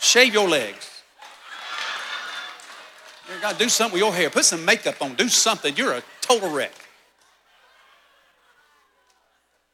Shave 0.00 0.32
your 0.32 0.48
legs. 0.48 1.02
You 3.28 3.40
got 3.40 3.54
to 3.54 3.58
do 3.58 3.68
something 3.68 3.94
with 3.94 4.02
your 4.02 4.12
hair. 4.12 4.30
Put 4.30 4.44
some 4.44 4.64
makeup 4.64 5.02
on. 5.02 5.14
Do 5.14 5.28
something. 5.28 5.74
You're 5.74 5.94
a 5.94 6.02
total 6.20 6.48
wreck. 6.48 6.74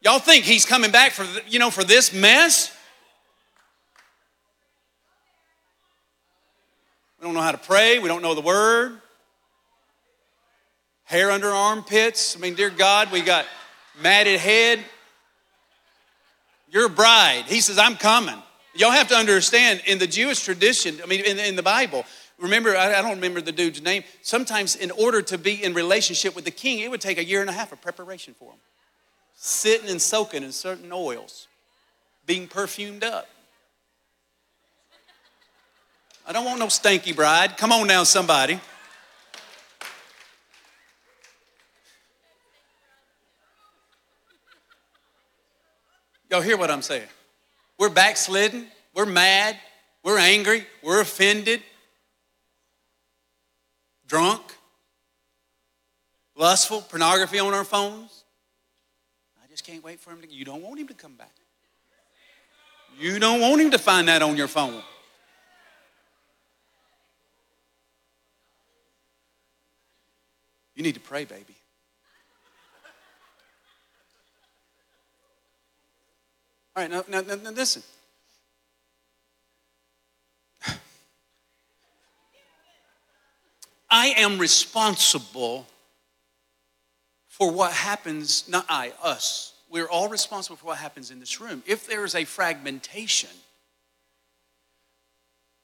Y'all 0.01 0.21
think 0.21 0.47
he's 0.47 0.65
coming 0.65 0.91
back 0.91 1.13
for, 1.13 1.27
you 1.47 1.59
know, 1.59 1.71
for 1.71 1.85
this 1.85 2.15
mess? 2.15 2.75
Don't 7.29 7.35
know 7.35 7.43
how 7.43 7.53
to 7.53 7.59
pray. 7.59 7.99
We 7.99 8.09
don't 8.09 8.23
know 8.23 8.35
the 8.35 8.41
word. 8.41 9.01
Hair 11.05 11.31
under 11.31 11.49
armpits. 11.49 12.37
I 12.37 12.41
mean, 12.41 12.55
dear 12.55 12.71
God, 12.71 13.13
we 13.13 13.21
got 13.21 13.45
matted 14.01 14.41
head. 14.41 14.81
You're 16.71 16.87
a 16.87 16.91
bride. 16.91 17.45
He 17.47 17.61
says, 17.61 17.79
I'm 17.79 17.97
coming. 17.97 18.35
Y'all 18.75 18.91
have 18.91 19.09
to 19.09 19.15
understand 19.15 19.83
in 19.87 19.99
the 19.99 20.07
Jewish 20.07 20.43
tradition, 20.43 20.99
I 21.03 21.07
mean, 21.07 21.21
in, 21.25 21.39
in 21.39 21.57
the 21.57 21.63
Bible, 21.63 22.05
remember, 22.39 22.77
I, 22.77 22.95
I 22.95 23.03
don't 23.03 23.17
remember 23.17 23.41
the 23.41 23.53
dude's 23.53 23.83
name. 23.83 24.05
Sometimes, 24.23 24.77
in 24.77 24.91
order 24.93 25.21
to 25.23 25.37
be 25.37 25.63
in 25.63 25.75
relationship 25.75 26.35
with 26.35 26.45
the 26.45 26.51
king, 26.51 26.79
it 26.81 26.91
would 26.91 27.01
take 27.01 27.19
a 27.19 27.25
year 27.25 27.43
and 27.43 27.51
a 27.51 27.53
half 27.53 27.73
of 27.73 27.81
preparation 27.83 28.35
for 28.39 28.53
him 28.53 28.59
sitting 29.41 29.89
and 29.89 30.03
soaking 30.03 30.43
in 30.43 30.51
certain 30.51 30.91
oils, 30.93 31.47
being 32.27 32.49
perfumed 32.49 33.05
up. 33.05 33.29
I 36.29 36.33
don't 36.33 36.45
want 36.45 36.59
no 36.59 36.67
stanky 36.67 37.17
bride. 37.17 37.57
Come 37.57 37.73
on 37.73 37.87
now, 37.87 38.05
somebody. 38.05 38.61
Y'all 46.31 46.43
hear 46.43 46.59
what 46.59 46.71
I'm 46.71 46.83
saying? 46.83 47.09
We're 47.79 47.89
backslidden, 47.89 48.67
we're 48.93 49.07
mad, 49.07 49.57
we're 50.03 50.19
angry, 50.19 50.67
we're 50.83 51.01
offended, 51.01 51.63
drunk, 54.07 54.43
lustful, 56.37 56.83
pornography 56.83 57.39
on 57.39 57.55
our 57.55 57.65
phones 57.65 58.25
I 59.43 59.47
just 59.49 59.65
can't 59.65 59.83
wait 59.83 59.99
for 59.99 60.11
him 60.11 60.21
to. 60.21 60.31
You 60.31 60.45
don't 60.45 60.63
want 60.63 60.79
him 60.79 60.89
to 60.89 60.95
come 60.95 61.15
back. 61.15 61.33
You 63.01 63.19
don't 63.19 63.41
want 63.41 63.63
him 63.63 63.71
to 63.71 63.79
find 63.79 64.09
that 64.09 64.21
on 64.21 64.37
your 64.37 64.49
phone. 64.49 64.83
You 70.79 70.85
need 70.85 70.95
to 70.95 71.01
pray, 71.01 71.25
baby. 71.25 71.57
All 76.77 76.85
right, 76.85 76.89
now, 76.89 77.03
now, 77.09 77.21
now 77.21 77.51
listen. 77.51 77.83
I 83.91 84.15
am 84.19 84.39
responsible 84.39 85.67
for 87.27 87.51
what 87.51 87.73
happens, 87.73 88.49
not 88.49 88.65
I, 88.69 88.93
us, 89.03 89.55
we're 89.69 89.89
all 89.89 90.09
responsible 90.09 90.57
for 90.59 90.67
what 90.67 90.79
happens 90.79 91.11
in 91.11 91.19
this 91.19 91.41
room. 91.41 91.65
If 91.67 91.89
there 91.89 92.05
is 92.05 92.15
a 92.15 92.25
fragmentation, 92.25 93.31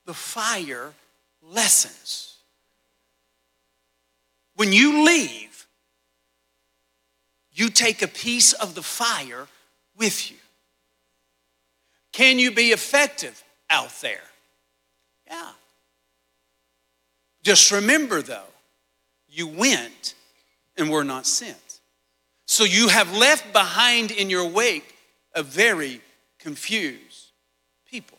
the 0.07 0.15
fire 0.15 0.93
lessens. 1.41 2.34
When 4.57 4.73
you 4.73 5.05
leave, 5.05 5.67
you 7.53 7.69
take 7.71 8.03
a 8.03 8.09
piece 8.09 8.53
of 8.53 8.75
the 8.75 8.83
fire 8.83 9.47
with 9.97 10.31
you. 10.31 10.37
Can 12.13 12.39
you 12.39 12.53
be 12.53 12.69
effective 12.69 13.43
out 13.71 13.91
there? 14.01 14.23
Yeah. 15.29 15.51
Just 17.43 17.71
remember, 17.73 18.23
though, 18.23 18.53
you 19.29 19.47
went 19.47 20.15
and 20.77 20.91
were 20.91 21.05
not 21.05 21.27
sent. 21.27 21.81
So 22.47 22.65
you 22.65 22.89
have 22.89 23.17
left 23.17 23.53
behind 23.53 24.11
in 24.11 24.31
your 24.31 24.49
wake 24.49 24.95
a 25.35 25.43
very 25.43 26.01
confused 26.39 27.33
people. 27.91 28.19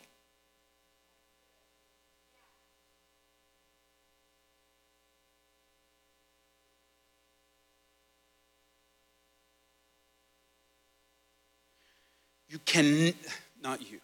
You 12.56 12.60
can, 12.64 13.12
not 13.62 13.82
you, 13.82 13.98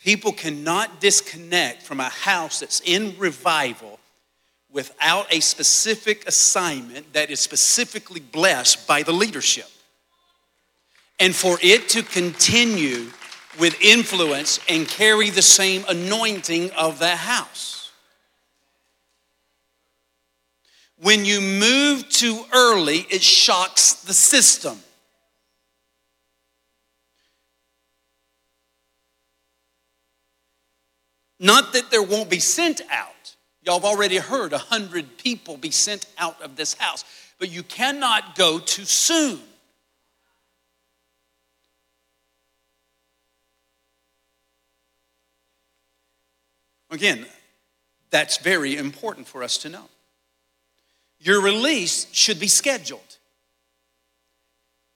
people 0.00 0.30
cannot 0.30 1.00
disconnect 1.00 1.82
from 1.82 1.98
a 1.98 2.08
house 2.08 2.60
that's 2.60 2.80
in 2.84 3.18
revival 3.18 3.98
without 4.70 5.26
a 5.34 5.40
specific 5.40 6.24
assignment 6.28 7.12
that 7.14 7.30
is 7.30 7.40
specifically 7.40 8.20
blessed 8.20 8.86
by 8.86 9.02
the 9.02 9.10
leadership. 9.10 9.66
And 11.18 11.34
for 11.34 11.58
it 11.60 11.88
to 11.88 12.04
continue 12.04 13.10
with 13.58 13.76
influence 13.82 14.60
and 14.68 14.86
carry 14.86 15.30
the 15.30 15.42
same 15.42 15.84
anointing 15.88 16.70
of 16.78 17.00
that 17.00 17.18
house. 17.18 17.90
When 21.00 21.24
you 21.24 21.40
move 21.40 22.08
too 22.08 22.44
early, 22.52 22.98
it 23.10 23.22
shocks 23.22 23.94
the 23.94 24.14
system. 24.14 24.78
Not 31.40 31.72
that 31.72 31.90
there 31.90 32.02
won't 32.02 32.30
be 32.30 32.40
sent 32.40 32.80
out. 32.90 33.36
Y'all 33.62 33.74
have 33.74 33.84
already 33.84 34.16
heard 34.16 34.52
a 34.52 34.58
hundred 34.58 35.18
people 35.18 35.56
be 35.56 35.70
sent 35.70 36.06
out 36.16 36.40
of 36.42 36.56
this 36.56 36.74
house, 36.74 37.04
but 37.38 37.50
you 37.50 37.62
cannot 37.62 38.34
go 38.34 38.58
too 38.58 38.84
soon. 38.84 39.40
Again, 46.90 47.26
that's 48.10 48.38
very 48.38 48.76
important 48.76 49.28
for 49.28 49.42
us 49.42 49.58
to 49.58 49.68
know. 49.68 49.84
Your 51.20 51.42
release 51.42 52.06
should 52.12 52.40
be 52.40 52.48
scheduled. 52.48 53.18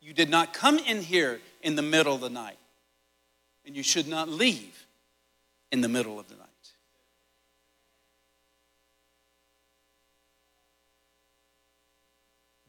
You 0.00 0.14
did 0.14 0.30
not 0.30 0.54
come 0.54 0.78
in 0.78 1.02
here 1.02 1.40
in 1.60 1.76
the 1.76 1.82
middle 1.82 2.14
of 2.14 2.22
the 2.22 2.30
night, 2.30 2.58
and 3.66 3.76
you 3.76 3.82
should 3.82 4.08
not 4.08 4.28
leave 4.28 4.81
in 5.72 5.80
the 5.80 5.88
middle 5.88 6.20
of 6.20 6.28
the 6.28 6.36
night. 6.36 6.48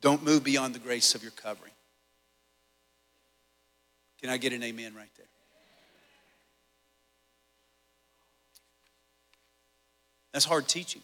Don't 0.01 0.23
move 0.23 0.43
beyond 0.43 0.73
the 0.73 0.79
grace 0.79 1.13
of 1.13 1.21
your 1.21 1.31
covering. 1.31 1.71
Can 4.21 4.29
I 4.29 4.37
get 4.37 4.53
an 4.53 4.63
amen 4.63 4.95
right 4.95 5.09
there? 5.17 5.27
That's 10.31 10.45
hard 10.45 10.67
teaching. 10.67 11.01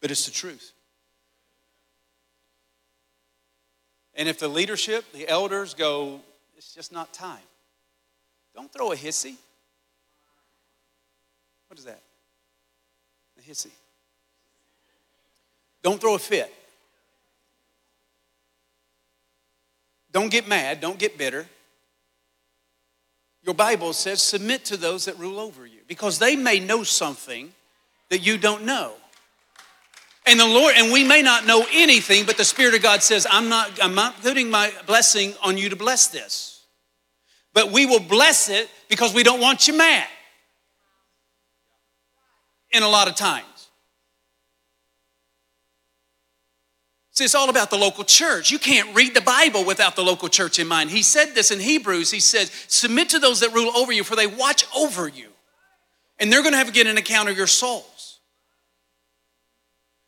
But 0.00 0.10
it's 0.10 0.24
the 0.24 0.32
truth. 0.32 0.72
And 4.14 4.28
if 4.28 4.38
the 4.38 4.48
leadership, 4.48 5.04
the 5.12 5.28
elders 5.28 5.74
go, 5.74 6.20
it's 6.56 6.74
just 6.74 6.92
not 6.92 7.12
time, 7.12 7.42
don't 8.54 8.72
throw 8.72 8.92
a 8.92 8.96
hissy. 8.96 9.34
What 11.68 11.78
is 11.78 11.84
that? 11.84 12.00
A 13.38 13.50
hissy. 13.50 13.70
Don't 15.82 16.00
throw 16.00 16.14
a 16.14 16.18
fit. 16.18 16.52
Don't 20.12 20.30
get 20.30 20.46
mad. 20.46 20.80
Don't 20.80 20.98
get 20.98 21.18
bitter. 21.18 21.46
Your 23.42 23.54
Bible 23.54 23.92
says, 23.92 24.22
submit 24.22 24.64
to 24.66 24.76
those 24.76 25.04
that 25.04 25.18
rule 25.18 25.38
over 25.38 25.66
you 25.66 25.80
because 25.86 26.18
they 26.18 26.36
may 26.36 26.60
know 26.60 26.82
something 26.82 27.52
that 28.08 28.20
you 28.20 28.38
don't 28.38 28.64
know. 28.64 28.94
And 30.26 30.40
the 30.40 30.46
Lord, 30.46 30.74
and 30.78 30.90
we 30.90 31.04
may 31.04 31.20
not 31.20 31.44
know 31.44 31.66
anything, 31.70 32.24
but 32.24 32.38
the 32.38 32.44
Spirit 32.44 32.74
of 32.74 32.82
God 32.82 33.02
says, 33.02 33.26
I'm 33.30 33.50
not, 33.50 33.78
I'm 33.82 33.94
not 33.94 34.22
putting 34.22 34.48
my 34.48 34.72
blessing 34.86 35.34
on 35.42 35.58
you 35.58 35.68
to 35.68 35.76
bless 35.76 36.06
this. 36.06 36.53
But 37.54 37.70
we 37.70 37.86
will 37.86 38.00
bless 38.00 38.50
it 38.50 38.68
because 38.88 39.14
we 39.14 39.22
don't 39.22 39.40
want 39.40 39.66
you 39.66 39.78
mad. 39.78 40.06
In 42.72 42.82
a 42.82 42.88
lot 42.88 43.08
of 43.08 43.14
times. 43.14 43.46
See, 47.12 47.22
it's 47.22 47.36
all 47.36 47.48
about 47.48 47.70
the 47.70 47.78
local 47.78 48.02
church. 48.02 48.50
You 48.50 48.58
can't 48.58 48.92
read 48.96 49.14
the 49.14 49.20
Bible 49.20 49.64
without 49.64 49.94
the 49.94 50.02
local 50.02 50.28
church 50.28 50.58
in 50.58 50.66
mind. 50.66 50.90
He 50.90 51.04
said 51.04 51.36
this 51.36 51.52
in 51.52 51.60
Hebrews. 51.60 52.10
He 52.10 52.18
says, 52.18 52.50
Submit 52.66 53.10
to 53.10 53.20
those 53.20 53.38
that 53.40 53.54
rule 53.54 53.70
over 53.76 53.92
you, 53.92 54.02
for 54.02 54.16
they 54.16 54.26
watch 54.26 54.66
over 54.76 55.06
you. 55.06 55.28
And 56.18 56.32
they're 56.32 56.42
going 56.42 56.52
to 56.52 56.58
have 56.58 56.66
to 56.66 56.72
get 56.72 56.88
an 56.88 56.96
account 56.96 57.28
of 57.28 57.36
your 57.36 57.46
souls. 57.46 58.18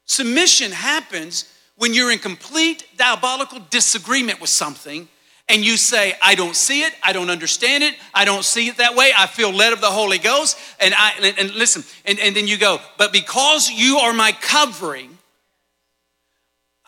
Submission 0.04 0.72
happens 0.72 1.52
when 1.76 1.94
you're 1.94 2.10
in 2.10 2.18
complete 2.18 2.84
diabolical 2.96 3.60
disagreement 3.70 4.40
with 4.40 4.50
something 4.50 5.08
and 5.48 5.64
you 5.64 5.76
say, 5.76 6.14
I 6.20 6.34
don't 6.34 6.56
see 6.56 6.82
it, 6.82 6.92
I 7.02 7.12
don't 7.12 7.30
understand 7.30 7.84
it, 7.84 7.94
I 8.12 8.24
don't 8.24 8.44
see 8.44 8.68
it 8.68 8.78
that 8.78 8.96
way, 8.96 9.12
I 9.16 9.26
feel 9.26 9.52
led 9.52 9.72
of 9.72 9.80
the 9.80 9.86
Holy 9.86 10.18
Ghost. 10.18 10.58
And 10.80 10.92
I 10.94 11.12
and, 11.22 11.38
and 11.38 11.54
listen, 11.54 11.84
and, 12.04 12.18
and 12.18 12.34
then 12.34 12.48
you 12.48 12.58
go, 12.58 12.80
but 12.98 13.12
because 13.12 13.70
you 13.70 13.98
are 13.98 14.12
my 14.12 14.32
covering, 14.32 15.16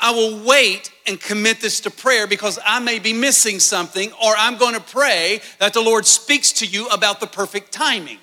I 0.01 0.13
will 0.13 0.45
wait 0.45 0.93
and 1.07 1.21
commit 1.21 1.61
this 1.61 1.81
to 1.81 1.91
prayer 1.91 2.27
because 2.27 2.59
I 2.65 2.79
may 2.79 2.99
be 2.99 3.13
missing 3.13 3.59
something, 3.59 4.13
or 4.13 4.35
I'm 4.37 4.57
going 4.57 4.75
to 4.75 4.81
pray 4.81 5.41
that 5.59 5.73
the 5.73 5.81
Lord 5.81 6.07
speaks 6.07 6.53
to 6.55 6.67
you 6.67 6.89
about 6.89 7.21
the 7.21 7.27
perfect 7.27 7.73
timing. 7.73 8.19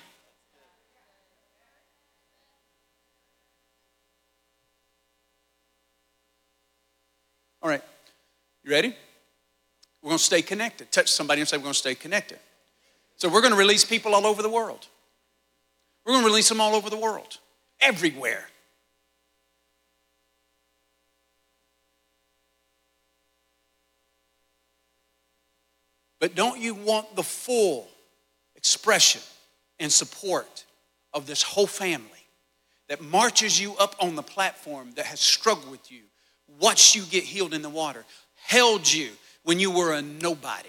All 7.62 7.70
right, 7.70 7.82
you 8.64 8.70
ready? 8.70 8.94
We're 10.06 10.10
going 10.10 10.18
to 10.18 10.24
stay 10.24 10.42
connected. 10.42 10.92
Touch 10.92 11.10
somebody 11.10 11.40
and 11.40 11.48
say, 11.48 11.56
We're 11.56 11.64
going 11.64 11.72
to 11.72 11.78
stay 11.80 11.96
connected. 11.96 12.38
So, 13.16 13.28
we're 13.28 13.40
going 13.40 13.52
to 13.52 13.58
release 13.58 13.84
people 13.84 14.14
all 14.14 14.24
over 14.24 14.40
the 14.40 14.48
world. 14.48 14.86
We're 16.04 16.12
going 16.12 16.22
to 16.22 16.30
release 16.30 16.48
them 16.48 16.60
all 16.60 16.76
over 16.76 16.88
the 16.88 16.96
world, 16.96 17.38
everywhere. 17.80 18.44
But 26.20 26.36
don't 26.36 26.60
you 26.60 26.76
want 26.76 27.16
the 27.16 27.24
full 27.24 27.88
expression 28.54 29.22
and 29.80 29.90
support 29.90 30.66
of 31.12 31.26
this 31.26 31.42
whole 31.42 31.66
family 31.66 32.06
that 32.88 33.00
marches 33.00 33.60
you 33.60 33.74
up 33.78 33.96
on 33.98 34.14
the 34.14 34.22
platform 34.22 34.92
that 34.94 35.06
has 35.06 35.18
struggled 35.18 35.68
with 35.68 35.90
you, 35.90 36.02
watched 36.60 36.94
you 36.94 37.02
get 37.02 37.24
healed 37.24 37.52
in 37.52 37.62
the 37.62 37.68
water, 37.68 38.04
held 38.36 38.88
you 38.88 39.10
when 39.46 39.60
you 39.60 39.70
were 39.70 39.94
a 39.94 40.02
nobody, 40.02 40.68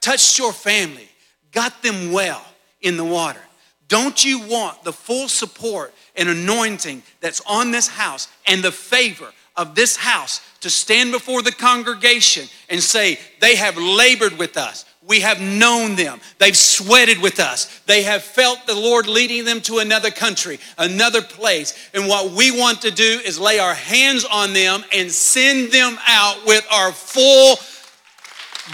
touched 0.00 0.36
your 0.36 0.52
family, 0.52 1.08
got 1.52 1.80
them 1.80 2.10
well 2.10 2.44
in 2.82 2.96
the 2.96 3.04
water? 3.04 3.40
Don't 3.86 4.24
you 4.24 4.40
want 4.48 4.82
the 4.82 4.92
full 4.92 5.28
support 5.28 5.94
and 6.16 6.28
anointing 6.28 7.04
that's 7.20 7.40
on 7.46 7.70
this 7.70 7.86
house 7.86 8.26
and 8.48 8.62
the 8.62 8.72
favor 8.72 9.28
of 9.56 9.76
this 9.76 9.96
house 9.96 10.40
to 10.60 10.68
stand 10.68 11.12
before 11.12 11.42
the 11.42 11.52
congregation 11.52 12.48
and 12.68 12.82
say, 12.82 13.18
They 13.40 13.54
have 13.54 13.76
labored 13.76 14.38
with 14.38 14.56
us. 14.56 14.84
We 15.06 15.20
have 15.20 15.40
known 15.40 15.94
them. 15.94 16.20
They've 16.38 16.56
sweated 16.56 17.22
with 17.22 17.40
us. 17.40 17.80
They 17.86 18.02
have 18.02 18.22
felt 18.22 18.66
the 18.66 18.74
Lord 18.74 19.06
leading 19.06 19.44
them 19.44 19.60
to 19.62 19.78
another 19.78 20.10
country, 20.10 20.58
another 20.78 21.22
place. 21.22 21.76
And 21.94 22.08
what 22.08 22.32
we 22.32 22.50
want 22.50 22.82
to 22.82 22.90
do 22.90 23.20
is 23.24 23.38
lay 23.38 23.58
our 23.58 23.74
hands 23.74 24.24
on 24.24 24.52
them 24.52 24.84
and 24.92 25.10
send 25.10 25.72
them 25.72 25.96
out 26.06 26.44
with 26.44 26.66
our 26.70 26.92
full 26.92 27.56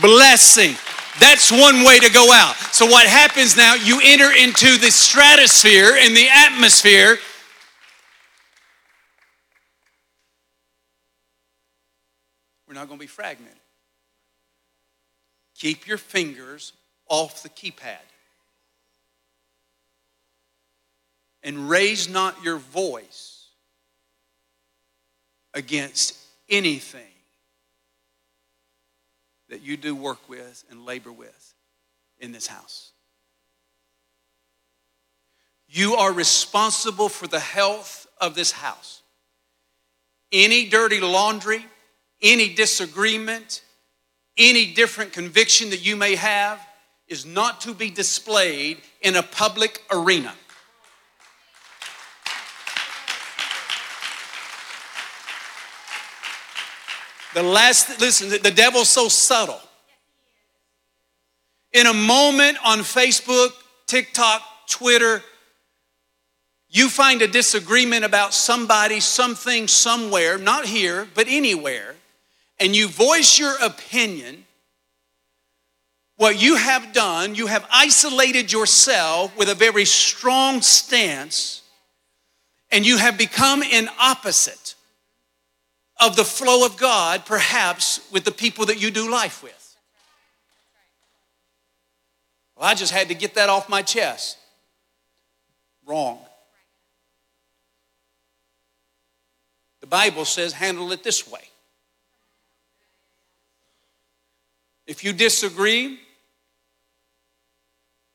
blessing. 0.00 0.74
That's 1.18 1.50
one 1.50 1.84
way 1.84 1.98
to 1.98 2.10
go 2.10 2.30
out. 2.32 2.56
So, 2.72 2.86
what 2.86 3.06
happens 3.06 3.56
now, 3.56 3.74
you 3.74 4.00
enter 4.04 4.30
into 4.32 4.76
the 4.78 4.90
stratosphere 4.90 5.96
and 5.98 6.16
the 6.16 6.28
atmosphere 6.28 7.18
We're 12.68 12.74
not 12.74 12.88
going 12.88 12.98
to 12.98 13.04
be 13.04 13.06
fragmented. 13.06 13.56
Keep 15.56 15.86
your 15.86 15.98
fingers 15.98 16.72
off 17.08 17.44
the 17.44 17.48
keypad. 17.48 18.00
and 21.46 21.70
raise 21.70 22.08
not 22.08 22.42
your 22.42 22.56
voice 22.56 23.46
against 25.54 26.18
anything 26.50 27.00
that 29.48 29.62
you 29.62 29.76
do 29.76 29.94
work 29.94 30.28
with 30.28 30.64
and 30.70 30.84
labor 30.84 31.12
with 31.12 31.54
in 32.18 32.32
this 32.32 32.46
house. 32.46 32.92
You 35.68 35.94
are 35.94 36.12
responsible 36.12 37.08
for 37.08 37.26
the 37.26 37.40
health 37.40 38.06
of 38.20 38.34
this 38.34 38.52
house. 38.52 39.02
Any 40.32 40.68
dirty 40.68 41.00
laundry, 41.00 41.64
any 42.22 42.54
disagreement, 42.54 43.62
any 44.36 44.72
different 44.72 45.12
conviction 45.12 45.70
that 45.70 45.84
you 45.84 45.96
may 45.96 46.14
have 46.14 46.60
is 47.08 47.24
not 47.24 47.60
to 47.62 47.74
be 47.74 47.90
displayed 47.90 48.78
in 49.00 49.16
a 49.16 49.22
public 49.22 49.82
arena. 49.90 50.34
The 57.36 57.42
last, 57.42 58.00
listen, 58.00 58.30
the 58.30 58.50
devil's 58.50 58.88
so 58.88 59.08
subtle. 59.08 59.60
In 61.74 61.84
a 61.84 61.92
moment 61.92 62.56
on 62.64 62.78
Facebook, 62.78 63.50
TikTok, 63.86 64.40
Twitter, 64.66 65.22
you 66.70 66.88
find 66.88 67.20
a 67.20 67.28
disagreement 67.28 68.06
about 68.06 68.32
somebody, 68.32 69.00
something, 69.00 69.68
somewhere, 69.68 70.38
not 70.38 70.64
here, 70.64 71.08
but 71.14 71.26
anywhere, 71.28 71.96
and 72.58 72.74
you 72.74 72.88
voice 72.88 73.38
your 73.38 73.54
opinion, 73.62 74.46
what 76.16 76.40
you 76.40 76.56
have 76.56 76.94
done, 76.94 77.34
you 77.34 77.48
have 77.48 77.66
isolated 77.70 78.50
yourself 78.50 79.36
with 79.36 79.50
a 79.50 79.54
very 79.54 79.84
strong 79.84 80.62
stance, 80.62 81.60
and 82.72 82.86
you 82.86 82.96
have 82.96 83.18
become 83.18 83.62
an 83.62 83.90
opposite 84.00 84.65
of 86.00 86.16
the 86.16 86.24
flow 86.24 86.66
of 86.66 86.76
God, 86.76 87.24
perhaps 87.24 88.00
with 88.12 88.24
the 88.24 88.30
people 88.30 88.66
that 88.66 88.80
you 88.80 88.90
do 88.90 89.10
life 89.10 89.42
with. 89.42 89.76
Well, 92.56 92.68
I 92.68 92.74
just 92.74 92.92
had 92.92 93.08
to 93.08 93.14
get 93.14 93.34
that 93.34 93.48
off 93.48 93.68
my 93.68 93.82
chest. 93.82 94.38
Wrong. 95.86 96.18
The 99.80 99.86
Bible 99.86 100.24
says 100.24 100.52
handle 100.52 100.90
it 100.92 101.02
this 101.02 101.30
way. 101.30 101.42
If 104.86 105.04
you 105.04 105.12
disagree 105.12 106.00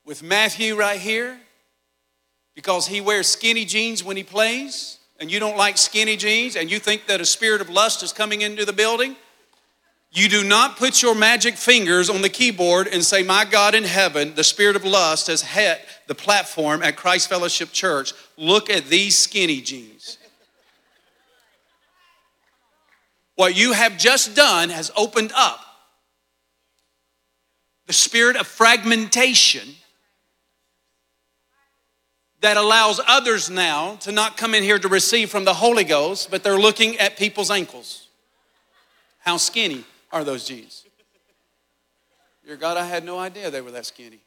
with 0.05 0.23
Matthew 0.23 0.75
right 0.75 0.99
here, 0.99 1.39
because 2.55 2.87
he 2.87 3.01
wears 3.01 3.27
skinny 3.27 3.65
jeans 3.65 4.03
when 4.03 4.17
he 4.17 4.23
plays, 4.23 4.97
and 5.21 5.31
you 5.31 5.39
don't 5.39 5.55
like 5.55 5.77
skinny 5.77 6.17
jeans, 6.17 6.55
and 6.55 6.71
you 6.71 6.79
think 6.79 7.05
that 7.05 7.21
a 7.21 7.25
spirit 7.25 7.61
of 7.61 7.69
lust 7.69 8.01
is 8.01 8.11
coming 8.11 8.41
into 8.41 8.65
the 8.65 8.73
building, 8.73 9.15
you 10.11 10.27
do 10.27 10.43
not 10.43 10.77
put 10.77 11.03
your 11.03 11.13
magic 11.13 11.55
fingers 11.55 12.09
on 12.09 12.23
the 12.23 12.27
keyboard 12.27 12.87
and 12.87 13.03
say, 13.03 13.21
My 13.21 13.45
God 13.45 13.75
in 13.75 13.83
heaven, 13.83 14.33
the 14.33 14.43
spirit 14.43 14.75
of 14.75 14.83
lust 14.83 15.27
has 15.27 15.43
hit 15.43 15.79
the 16.07 16.15
platform 16.15 16.81
at 16.81 16.97
Christ 16.97 17.29
Fellowship 17.29 17.71
Church. 17.71 18.13
Look 18.35 18.69
at 18.71 18.85
these 18.87 19.15
skinny 19.17 19.61
jeans. 19.61 20.17
What 23.35 23.55
you 23.55 23.73
have 23.73 23.97
just 23.99 24.35
done 24.35 24.69
has 24.69 24.91
opened 24.97 25.31
up 25.35 25.59
the 27.85 27.93
spirit 27.93 28.35
of 28.35 28.47
fragmentation 28.47 29.75
that 32.41 32.57
allows 32.57 32.99
others 33.07 33.49
now 33.49 33.95
to 33.97 34.11
not 34.11 34.35
come 34.35 34.55
in 34.55 34.63
here 34.63 34.79
to 34.79 34.87
receive 34.87 35.29
from 35.29 35.45
the 35.45 35.53
Holy 35.53 35.83
Ghost, 35.83 36.31
but 36.31 36.43
they're 36.43 36.57
looking 36.57 36.97
at 36.97 37.15
people's 37.15 37.51
ankles. 37.51 38.07
How 39.19 39.37
skinny 39.37 39.85
are 40.11 40.23
those 40.23 40.45
jeans? 40.45 40.83
Dear 42.45 42.55
God, 42.55 42.77
I 42.77 42.85
had 42.85 43.05
no 43.05 43.19
idea 43.19 43.51
they 43.51 43.61
were 43.61 43.71
that 43.71 43.85
skinny. 43.85 44.19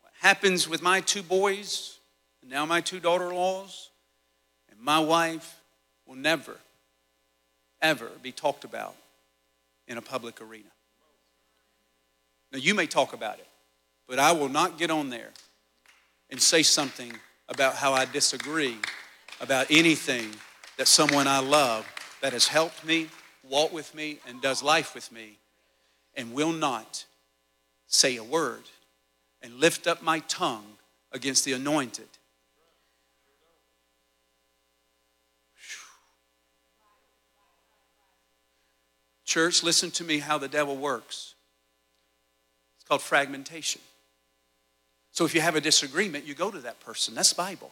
What 0.00 0.12
happens 0.20 0.66
with 0.66 0.80
my 0.80 1.02
two 1.02 1.22
boys, 1.22 1.98
and 2.40 2.50
now 2.50 2.64
my 2.64 2.80
two 2.80 3.00
daughter 3.00 3.28
in 3.28 3.36
laws, 3.36 3.90
and 4.70 4.80
my 4.80 4.98
wife 4.98 5.60
will 6.06 6.16
never, 6.16 6.56
ever 7.80 8.10
be 8.22 8.32
talked 8.32 8.64
about 8.64 8.94
in 9.86 9.98
a 9.98 10.02
public 10.02 10.40
arena. 10.40 10.70
Now, 12.52 12.58
you 12.58 12.74
may 12.74 12.86
talk 12.86 13.12
about 13.12 13.38
it, 13.38 13.46
but 14.06 14.18
I 14.18 14.32
will 14.32 14.48
not 14.48 14.78
get 14.78 14.90
on 14.90 15.10
there 15.10 15.30
and 16.30 16.40
say 16.40 16.62
something 16.62 17.12
about 17.48 17.74
how 17.74 17.92
I 17.92 18.04
disagree 18.04 18.76
about 19.40 19.70
anything 19.70 20.30
that 20.76 20.88
someone 20.88 21.26
I 21.26 21.40
love 21.40 21.86
that 22.20 22.32
has 22.32 22.48
helped 22.48 22.84
me, 22.84 23.08
walk 23.48 23.72
with 23.72 23.94
me, 23.94 24.18
and 24.26 24.40
does 24.40 24.62
life 24.62 24.94
with 24.94 25.10
me, 25.12 25.38
and 26.14 26.32
will 26.32 26.52
not 26.52 27.04
say 27.86 28.16
a 28.16 28.24
word 28.24 28.64
and 29.42 29.54
lift 29.54 29.86
up 29.86 30.02
my 30.02 30.20
tongue 30.20 30.76
against 31.12 31.44
the 31.44 31.52
anointed. 31.52 32.08
Church, 39.28 39.62
listen 39.62 39.90
to 39.90 40.04
me 40.04 40.20
how 40.20 40.38
the 40.38 40.48
devil 40.48 40.74
works. 40.74 41.34
It's 42.78 42.88
called 42.88 43.02
fragmentation. 43.02 43.82
So 45.12 45.26
if 45.26 45.34
you 45.34 45.42
have 45.42 45.54
a 45.54 45.60
disagreement, 45.60 46.24
you 46.24 46.32
go 46.32 46.50
to 46.50 46.56
that 46.60 46.80
person. 46.80 47.14
That's 47.14 47.34
Bible. 47.34 47.70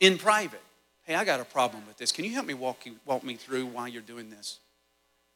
In 0.00 0.18
private. 0.18 0.60
Hey, 1.04 1.14
I 1.14 1.24
got 1.24 1.38
a 1.38 1.44
problem 1.44 1.84
with 1.86 1.98
this. 1.98 2.10
Can 2.10 2.24
you 2.24 2.32
help 2.32 2.46
me 2.46 2.54
walk, 2.54 2.84
you, 2.84 2.96
walk 3.06 3.22
me 3.22 3.36
through 3.36 3.66
why 3.66 3.86
you're 3.86 4.02
doing 4.02 4.28
this? 4.28 4.58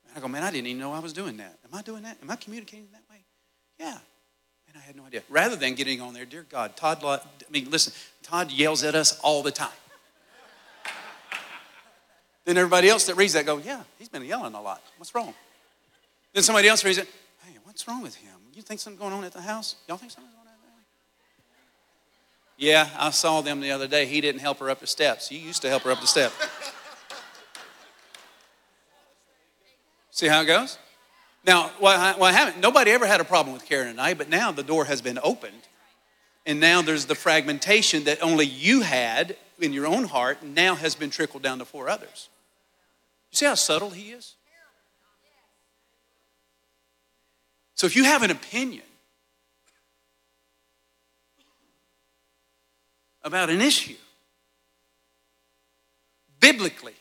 And 0.09 0.19
I 0.19 0.21
go, 0.21 0.27
man, 0.27 0.43
I 0.43 0.51
didn't 0.51 0.67
even 0.67 0.81
know 0.81 0.93
I 0.93 0.99
was 0.99 1.13
doing 1.13 1.37
that. 1.37 1.57
Am 1.71 1.79
I 1.79 1.83
doing 1.83 2.03
that? 2.03 2.19
Am 2.21 2.29
I 2.29 2.35
communicating 2.35 2.89
that 2.91 3.03
way? 3.09 3.21
Yeah. 3.79 3.99
And 4.67 4.77
I 4.77 4.81
had 4.81 4.97
no 4.97 5.05
idea. 5.05 5.23
Rather 5.29 5.55
than 5.55 5.77
getting 5.77 6.01
on 6.01 6.13
there, 6.13 6.25
dear 6.25 6.45
God, 6.51 6.75
Todd, 6.77 7.05
I 7.05 7.21
mean, 7.53 7.71
listen, 7.71 7.93
Todd 8.25 8.51
yells 8.51 8.83
at 8.83 8.97
us 8.97 9.21
all 9.21 9.45
the 9.45 9.53
time. 9.53 9.71
Then 12.49 12.57
everybody 12.57 12.89
else 12.89 13.05
that 13.05 13.17
reads 13.17 13.35
that 13.35 13.45
go, 13.45 13.59
yeah, 13.59 13.83
he's 13.99 14.09
been 14.09 14.25
yelling 14.25 14.55
a 14.55 14.63
lot. 14.63 14.83
What's 14.97 15.15
wrong? 15.15 15.35
Then 16.33 16.43
somebody 16.43 16.67
else 16.67 16.83
reads 16.83 16.97
it, 16.97 17.07
hey, 17.45 17.59
what's 17.65 17.87
wrong 17.87 18.01
with 18.03 18.15
him? 18.15 18.37
You 18.55 18.63
think 18.63 18.81
something's 18.81 19.01
going 19.01 19.13
on 19.13 19.23
at 19.25 19.35
the 19.35 19.43
house? 19.43 19.77
Y'all 19.87 19.99
think 19.99 20.11
something's 20.11 20.35
going 20.35 20.49
on? 20.49 20.55
Yeah, 22.57 22.89
I 22.99 23.11
saw 23.11 23.43
them 23.43 23.61
the 23.61 23.71
other 23.71 23.87
day. 23.87 24.07
He 24.07 24.23
didn't 24.23 24.41
help 24.41 24.61
her 24.61 24.71
up 24.71 24.81
the 24.81 24.87
steps. 24.87 25.31
You 25.31 25.39
used 25.39 25.61
to 25.61 25.69
help 25.69 25.83
her 25.83 25.93
up 25.93 26.01
the 26.01 26.07
steps. 26.07 26.35
See 30.11 30.27
how 30.27 30.41
it 30.41 30.47
goes? 30.47 30.79
Now, 31.47 31.71
what, 31.79 32.19
what 32.19 32.35
happened? 32.35 32.63
Nobody 32.63 32.91
ever 32.93 33.07
had 33.07 33.21
a 33.21 33.25
problem 33.25 33.53
with 33.53 33.67
Karen 33.67 33.89
and 33.89 34.01
I, 34.01 34.15
but 34.15 34.31
now 34.31 34.53
the 34.53 34.65
door 34.65 34.87
has 34.87 35.03
been 35.03 35.19
opened. 35.23 35.69
And 36.47 36.59
now 36.59 36.81
there's 36.81 37.05
the 37.05 37.15
fragmentation 37.15 38.05
that 38.05 38.23
only 38.23 38.47
you 38.47 38.81
had 38.81 39.37
in 39.61 39.73
your 39.73 39.87
own 39.87 40.05
heart, 40.05 40.43
now 40.43 40.75
has 40.75 40.95
been 40.95 41.11
trickled 41.11 41.43
down 41.43 41.59
to 41.59 41.65
four 41.65 41.89
others. 41.89 42.29
You 43.31 43.37
see 43.37 43.47
how 43.47 43.55
subtle 43.55 43.91
he 43.91 44.11
is? 44.13 44.35
So 47.75 47.87
if 47.87 47.95
you 47.95 48.05
have 48.05 48.23
an 48.23 48.31
opinion, 48.31 48.83
about 53.29 53.51
an 53.51 53.61
issue. 53.61 53.95
Biblically, 56.41 56.95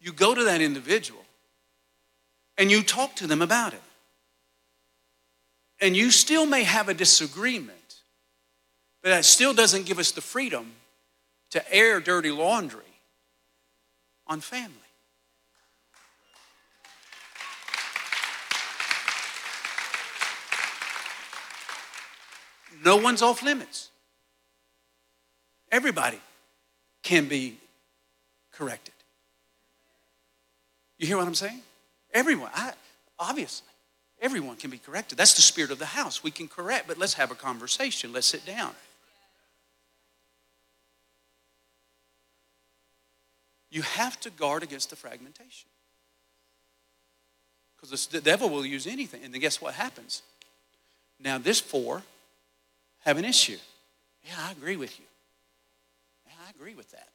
you 0.00 0.12
go 0.12 0.34
to 0.34 0.44
that 0.44 0.60
individual 0.60 1.24
and 2.56 2.70
you 2.70 2.82
talk 2.82 3.16
to 3.16 3.26
them 3.26 3.42
about 3.42 3.74
it. 3.74 3.82
And 5.80 5.96
you 5.96 6.10
still 6.10 6.46
may 6.46 6.62
have 6.62 6.88
a 6.88 6.94
disagreement, 6.94 8.00
but 9.02 9.10
that 9.10 9.24
still 9.24 9.52
doesn't 9.52 9.86
give 9.86 9.98
us 9.98 10.12
the 10.12 10.20
freedom 10.20 10.72
to 11.50 11.74
air 11.74 12.00
dirty 12.00 12.30
laundry 12.30 12.83
on 14.26 14.40
family. 14.40 14.74
No 22.84 22.96
one's 22.96 23.22
off 23.22 23.42
limits. 23.42 23.90
Everybody 25.72 26.20
can 27.02 27.28
be 27.28 27.58
corrected. 28.52 28.94
You 30.98 31.06
hear 31.06 31.16
what 31.16 31.26
I'm 31.26 31.34
saying? 31.34 31.60
Everyone, 32.12 32.50
I, 32.54 32.72
obviously, 33.18 33.66
everyone 34.20 34.56
can 34.56 34.70
be 34.70 34.78
corrected. 34.78 35.18
That's 35.18 35.34
the 35.34 35.42
spirit 35.42 35.70
of 35.70 35.78
the 35.78 35.86
house. 35.86 36.22
We 36.22 36.30
can 36.30 36.46
correct, 36.46 36.86
but 36.86 36.98
let's 36.98 37.14
have 37.14 37.30
a 37.30 37.34
conversation. 37.34 38.12
Let's 38.12 38.26
sit 38.26 38.46
down. 38.46 38.72
You 43.74 43.82
have 43.82 44.20
to 44.20 44.30
guard 44.30 44.62
against 44.62 44.90
the 44.90 44.96
fragmentation. 44.96 45.68
Because 47.76 48.06
the 48.06 48.20
devil 48.20 48.48
will 48.48 48.64
use 48.64 48.86
anything. 48.86 49.24
And 49.24 49.34
then 49.34 49.40
guess 49.40 49.60
what 49.60 49.74
happens? 49.74 50.22
Now, 51.18 51.38
this 51.38 51.58
four 51.58 52.02
have 53.00 53.18
an 53.18 53.24
issue. 53.24 53.56
Yeah, 54.22 54.34
I 54.38 54.52
agree 54.52 54.76
with 54.76 54.96
you. 55.00 55.04
Yeah, 56.24 56.34
I 56.46 56.50
agree 56.50 56.74
with 56.74 56.88
that. 56.92 57.08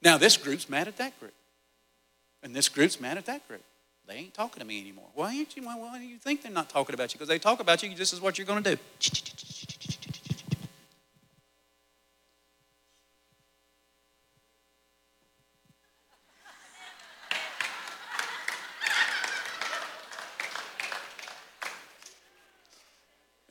Now, 0.00 0.16
this 0.16 0.36
group's 0.36 0.70
mad 0.70 0.86
at 0.86 0.96
that 0.98 1.18
group. 1.18 1.34
And 2.44 2.54
this 2.54 2.68
group's 2.68 3.00
mad 3.00 3.18
at 3.18 3.26
that 3.26 3.48
group. 3.48 3.64
They 4.06 4.14
ain't 4.14 4.34
talking 4.34 4.60
to 4.60 4.64
me 4.64 4.80
anymore. 4.80 5.08
Why, 5.14 5.32
ain't 5.32 5.56
you, 5.56 5.64
why, 5.64 5.76
why 5.76 5.98
do 5.98 6.04
you 6.04 6.18
think 6.18 6.42
they're 6.42 6.52
not 6.52 6.70
talking 6.70 6.94
about 6.94 7.12
you? 7.12 7.18
Because 7.18 7.28
they 7.28 7.40
talk 7.40 7.58
about 7.58 7.82
you, 7.82 7.92
this 7.96 8.12
is 8.12 8.20
what 8.20 8.38
you're 8.38 8.46
going 8.46 8.62
to 8.62 8.76
do. 8.76 8.82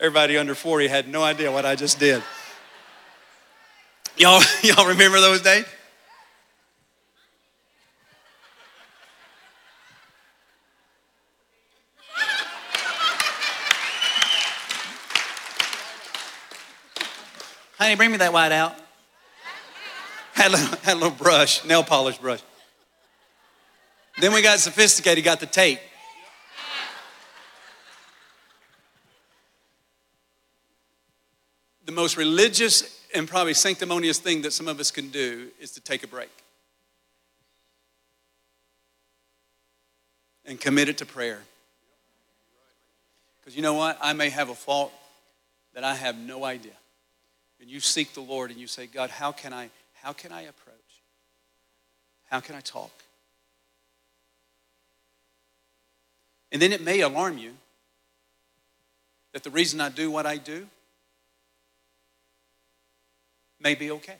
Everybody 0.06 0.38
under 0.38 0.53
40 0.53 0.88
had 0.88 1.07
no 1.07 1.23
idea 1.23 1.52
what 1.52 1.65
I 1.65 1.76
just 1.76 1.98
did. 1.98 2.22
Y'all, 4.18 4.40
y'all 4.61 4.86
remember 4.86 5.19
those 5.19 5.41
days? 5.41 5.65
Honey, 17.80 17.95
bring 17.95 18.11
me 18.11 18.18
that 18.18 18.32
white 18.32 18.52
out. 18.52 18.76
Had 20.34 20.49
a, 20.49 20.52
little, 20.52 20.77
had 20.84 20.94
a 20.94 20.99
little 20.99 21.10
brush, 21.10 21.65
nail 21.65 21.84
polish 21.84 22.19
brush. 22.19 22.44
Then 24.22 24.34
we 24.34 24.44
got 24.44 24.60
sophisticated, 24.60 25.23
got 25.23 25.40
the 25.40 25.48
tape. 25.48 25.80
The 31.86 31.91
most 31.91 32.18
religious 32.18 32.99
and 33.14 33.28
probably 33.28 33.53
sanctimonious 33.53 34.20
thing 34.20 34.41
that 34.41 34.52
some 34.52 34.68
of 34.68 34.80
us 34.80 34.91
can 34.91 35.10
do 35.10 35.49
is 35.60 35.72
to 35.72 35.82
take 35.82 36.03
a 36.03 36.07
break 36.07 36.32
and 40.45 40.60
commit 40.60 40.90
it 40.90 40.98
to 40.98 41.06
prayer. 41.06 41.40
Because 43.40 43.56
you 43.56 43.62
know 43.62 43.76
what? 43.76 43.98
I 44.02 44.14
may 44.14 44.30
have 44.30 44.49
a 44.49 44.56
fault 44.56 44.91
that 45.74 45.84
I 45.84 45.94
have 45.94 46.18
no 46.18 46.44
idea. 46.44 46.74
And 47.62 47.70
you 47.70 47.80
seek 47.80 48.14
the 48.14 48.22
Lord 48.22 48.49
and 48.49 48.60
you 48.60 48.68
say, 48.68 48.88
God, 48.88 49.10
how 49.10 49.32
can 49.32 49.53
I, 49.53 49.70
how 49.94 50.14
can 50.14 50.32
I 50.32 50.41
approach? 50.41 50.76
How 52.26 52.40
can 52.40 52.56
I 52.56 52.62
talk? 52.62 52.91
And 56.52 56.62
then 56.62 56.72
it 56.72 56.82
may 56.82 57.02
alarm 57.02 57.38
you 57.38 57.52
that 59.34 59.44
the 59.44 59.49
reason 59.49 59.82
I 59.82 59.90
do 59.90 60.10
what 60.10 60.26
I 60.26 60.38
do 60.38 60.68
may 63.60 63.76
be 63.76 63.91
okay. 63.91 64.18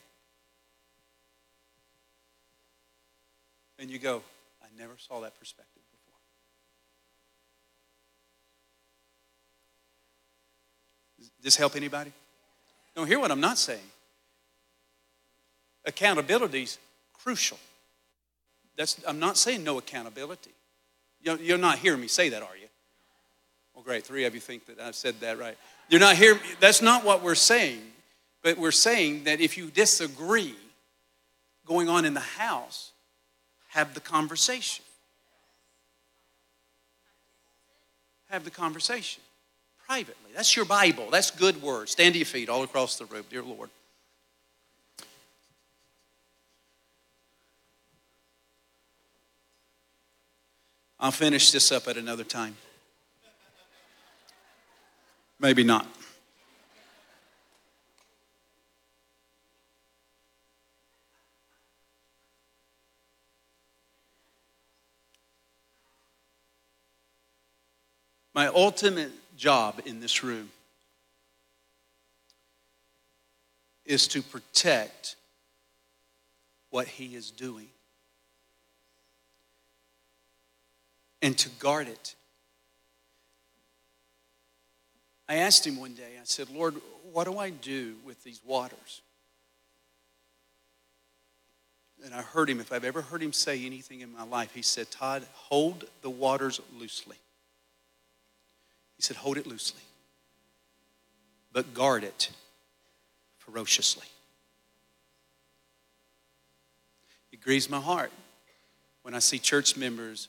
And 3.78 3.90
you 3.90 3.98
go, 3.98 4.22
I 4.62 4.66
never 4.78 4.94
saw 4.96 5.20
that 5.20 5.38
perspective 5.38 5.82
before. 5.90 6.18
Does 11.18 11.30
this 11.42 11.56
help 11.56 11.76
anybody? 11.76 12.12
Don't 12.94 13.06
hear 13.06 13.20
what 13.20 13.30
I'm 13.30 13.40
not 13.40 13.58
saying. 13.58 13.80
Accountability 15.84 16.62
is 16.62 16.78
crucial. 17.12 17.58
That's, 18.76 19.00
I'm 19.06 19.18
not 19.18 19.36
saying 19.36 19.62
no 19.62 19.78
accountability. 19.78 20.50
You're, 21.22 21.58
not 21.58 21.78
hearing 21.78 22.00
me 22.00 22.08
say 22.08 22.28
that, 22.28 22.42
are 22.42 22.56
you? 22.56 22.68
Well, 23.74 23.82
great. 23.82 24.04
Three 24.04 24.24
of 24.24 24.34
you 24.34 24.40
think 24.40 24.66
that 24.66 24.80
I've 24.80 24.94
said 24.94 25.18
that 25.20 25.38
right. 25.38 25.56
You're 25.88 26.00
not 26.00 26.16
here. 26.16 26.38
That's 26.60 26.80
not 26.80 27.04
what 27.04 27.22
we're 27.22 27.34
saying. 27.34 27.80
But 28.46 28.58
we're 28.58 28.70
saying 28.70 29.24
that 29.24 29.40
if 29.40 29.58
you 29.58 29.72
disagree 29.72 30.54
going 31.66 31.88
on 31.88 32.04
in 32.04 32.14
the 32.14 32.20
house, 32.20 32.92
have 33.70 33.92
the 33.92 33.98
conversation. 33.98 34.84
Have 38.30 38.44
the 38.44 38.52
conversation 38.52 39.20
privately. 39.84 40.30
That's 40.32 40.54
your 40.54 40.64
Bible. 40.64 41.10
That's 41.10 41.32
good 41.32 41.60
words. 41.60 41.90
Stand 41.90 42.14
to 42.14 42.20
your 42.20 42.26
feet 42.26 42.48
all 42.48 42.62
across 42.62 42.96
the 42.98 43.06
room, 43.06 43.24
dear 43.28 43.42
Lord. 43.42 43.68
I'll 51.00 51.10
finish 51.10 51.50
this 51.50 51.72
up 51.72 51.88
at 51.88 51.96
another 51.96 52.22
time. 52.22 52.56
Maybe 55.40 55.64
not. 55.64 55.88
My 68.36 68.48
ultimate 68.48 69.12
job 69.38 69.80
in 69.86 69.98
this 69.98 70.22
room 70.22 70.50
is 73.86 74.06
to 74.08 74.20
protect 74.20 75.16
what 76.68 76.86
he 76.86 77.16
is 77.16 77.30
doing 77.30 77.68
and 81.22 81.38
to 81.38 81.48
guard 81.58 81.88
it. 81.88 82.14
I 85.30 85.36
asked 85.36 85.66
him 85.66 85.80
one 85.80 85.94
day, 85.94 86.18
I 86.20 86.24
said, 86.24 86.50
Lord, 86.50 86.74
what 87.14 87.24
do 87.24 87.38
I 87.38 87.48
do 87.48 87.94
with 88.04 88.22
these 88.22 88.42
waters? 88.44 89.00
And 92.04 92.12
I 92.12 92.20
heard 92.20 92.50
him, 92.50 92.60
if 92.60 92.70
I've 92.70 92.84
ever 92.84 93.00
heard 93.00 93.22
him 93.22 93.32
say 93.32 93.64
anything 93.64 94.02
in 94.02 94.12
my 94.12 94.24
life, 94.24 94.52
he 94.52 94.60
said, 94.60 94.90
Todd, 94.90 95.26
hold 95.32 95.86
the 96.02 96.10
waters 96.10 96.60
loosely. 96.78 97.16
He 98.96 99.02
said, 99.02 99.16
hold 99.16 99.36
it 99.36 99.46
loosely, 99.46 99.82
but 101.52 101.74
guard 101.74 102.02
it 102.02 102.30
ferociously. 103.38 104.06
It 107.30 107.40
grieves 107.40 107.68
my 107.68 107.80
heart 107.80 108.10
when 109.02 109.14
I 109.14 109.18
see 109.18 109.38
church 109.38 109.76
members 109.76 110.28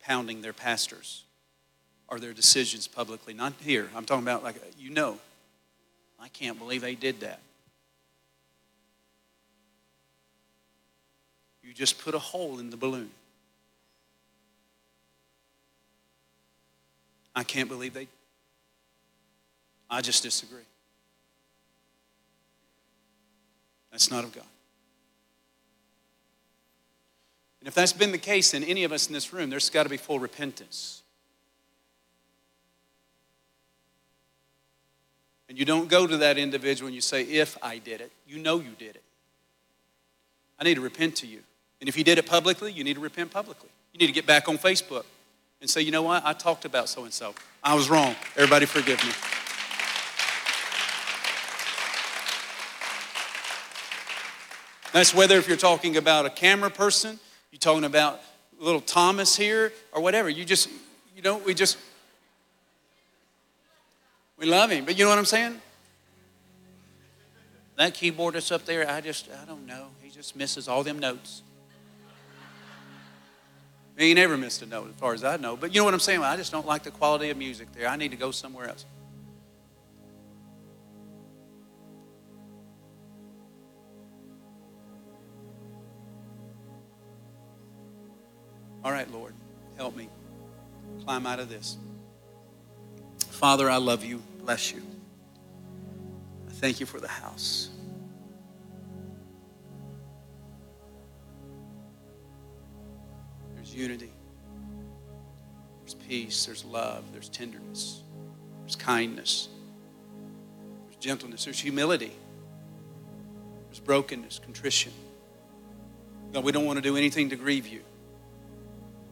pounding 0.00 0.40
their 0.40 0.54
pastors 0.54 1.24
or 2.08 2.18
their 2.18 2.32
decisions 2.32 2.88
publicly. 2.88 3.34
Not 3.34 3.52
here. 3.60 3.88
I'm 3.94 4.06
talking 4.06 4.24
about, 4.24 4.42
like, 4.42 4.56
you 4.78 4.90
know, 4.90 5.18
I 6.18 6.28
can't 6.28 6.58
believe 6.58 6.80
they 6.80 6.94
did 6.94 7.20
that. 7.20 7.40
You 11.62 11.74
just 11.74 11.98
put 11.98 12.14
a 12.14 12.18
hole 12.18 12.58
in 12.58 12.70
the 12.70 12.78
balloon. 12.78 13.10
I 17.38 17.44
can't 17.44 17.68
believe 17.68 17.94
they. 17.94 18.08
I 19.88 20.00
just 20.00 20.24
disagree. 20.24 20.66
That's 23.92 24.10
not 24.10 24.24
of 24.24 24.32
God. 24.34 24.44
And 27.60 27.68
if 27.68 27.76
that's 27.76 27.92
been 27.92 28.10
the 28.10 28.18
case 28.18 28.54
in 28.54 28.64
any 28.64 28.82
of 28.82 28.90
us 28.90 29.06
in 29.06 29.12
this 29.12 29.32
room, 29.32 29.50
there's 29.50 29.70
got 29.70 29.84
to 29.84 29.88
be 29.88 29.96
full 29.96 30.18
repentance. 30.18 31.04
And 35.48 35.56
you 35.56 35.64
don't 35.64 35.88
go 35.88 36.08
to 36.08 36.16
that 36.16 36.38
individual 36.38 36.88
and 36.88 36.94
you 36.96 37.00
say, 37.00 37.22
if 37.22 37.56
I 37.62 37.78
did 37.78 38.00
it. 38.00 38.10
You 38.26 38.42
know 38.42 38.58
you 38.58 38.72
did 38.76 38.96
it. 38.96 39.04
I 40.58 40.64
need 40.64 40.74
to 40.74 40.80
repent 40.80 41.14
to 41.18 41.28
you. 41.28 41.38
And 41.80 41.88
if 41.88 41.96
you 41.96 42.02
did 42.02 42.18
it 42.18 42.26
publicly, 42.26 42.72
you 42.72 42.82
need 42.82 42.94
to 42.94 43.00
repent 43.00 43.30
publicly. 43.30 43.68
You 43.92 44.00
need 44.00 44.08
to 44.08 44.12
get 44.12 44.26
back 44.26 44.48
on 44.48 44.58
Facebook 44.58 45.04
and 45.60 45.68
say, 45.68 45.82
you 45.82 45.90
know 45.90 46.02
what? 46.02 46.24
I 46.24 46.32
talked 46.32 46.64
about 46.64 46.88
so 46.88 47.04
and 47.04 47.12
so. 47.12 47.34
I 47.62 47.74
was 47.74 47.90
wrong. 47.90 48.14
Everybody 48.36 48.66
forgive 48.66 49.02
me. 49.04 49.10
That's 54.92 55.14
whether 55.14 55.36
if 55.36 55.48
you're 55.48 55.56
talking 55.56 55.96
about 55.96 56.26
a 56.26 56.30
camera 56.30 56.70
person, 56.70 57.18
you're 57.50 57.58
talking 57.58 57.84
about 57.84 58.20
little 58.58 58.80
Thomas 58.80 59.36
here, 59.36 59.72
or 59.92 60.02
whatever. 60.02 60.28
You 60.28 60.44
just, 60.44 60.68
you 61.14 61.22
know, 61.22 61.38
we 61.38 61.54
just, 61.54 61.78
we 64.36 64.46
love 64.46 64.70
him. 64.70 64.84
But 64.84 64.98
you 64.98 65.04
know 65.04 65.10
what 65.10 65.18
I'm 65.18 65.24
saying? 65.24 65.60
That 67.76 67.94
keyboardist 67.94 68.50
up 68.50 68.64
there, 68.64 68.88
I 68.88 69.00
just, 69.00 69.28
I 69.30 69.44
don't 69.44 69.66
know. 69.66 69.88
He 70.02 70.10
just 70.10 70.34
misses 70.34 70.66
all 70.66 70.82
them 70.82 70.98
notes. 70.98 71.42
He 73.98 74.14
never 74.14 74.36
missed 74.36 74.62
a 74.62 74.66
note, 74.66 74.90
as 74.90 74.94
far 74.94 75.12
as 75.12 75.24
I 75.24 75.36
know. 75.38 75.56
But 75.56 75.74
you 75.74 75.80
know 75.80 75.84
what 75.84 75.92
I'm 75.92 75.98
saying? 75.98 76.22
I 76.22 76.36
just 76.36 76.52
don't 76.52 76.66
like 76.66 76.84
the 76.84 76.92
quality 76.92 77.30
of 77.30 77.36
music 77.36 77.72
there. 77.72 77.88
I 77.88 77.96
need 77.96 78.12
to 78.12 78.16
go 78.16 78.30
somewhere 78.30 78.68
else. 78.68 78.86
All 88.84 88.92
right, 88.92 89.10
Lord, 89.10 89.34
help 89.76 89.96
me 89.96 90.08
climb 91.04 91.26
out 91.26 91.40
of 91.40 91.48
this. 91.48 91.76
Father, 93.30 93.68
I 93.68 93.78
love 93.78 94.04
you. 94.04 94.22
Bless 94.38 94.72
you. 94.72 94.80
I 96.48 96.52
thank 96.52 96.78
you 96.78 96.86
for 96.86 97.00
the 97.00 97.08
house. 97.08 97.68
There's 103.68 103.80
unity, 103.80 104.12
there's 105.80 105.94
peace, 105.94 106.46
there's 106.46 106.64
love, 106.64 107.04
there's 107.12 107.28
tenderness, 107.28 108.02
there's 108.62 108.76
kindness, 108.76 109.48
there's 110.86 110.96
gentleness, 110.96 111.44
there's 111.44 111.60
humility, 111.60 112.12
there's 113.66 113.80
brokenness, 113.80 114.38
contrition. 114.38 114.92
God, 116.32 116.44
we 116.44 116.52
don't 116.52 116.64
want 116.64 116.78
to 116.78 116.82
do 116.82 116.96
anything 116.96 117.28
to 117.28 117.36
grieve 117.36 117.66
you. 117.66 117.82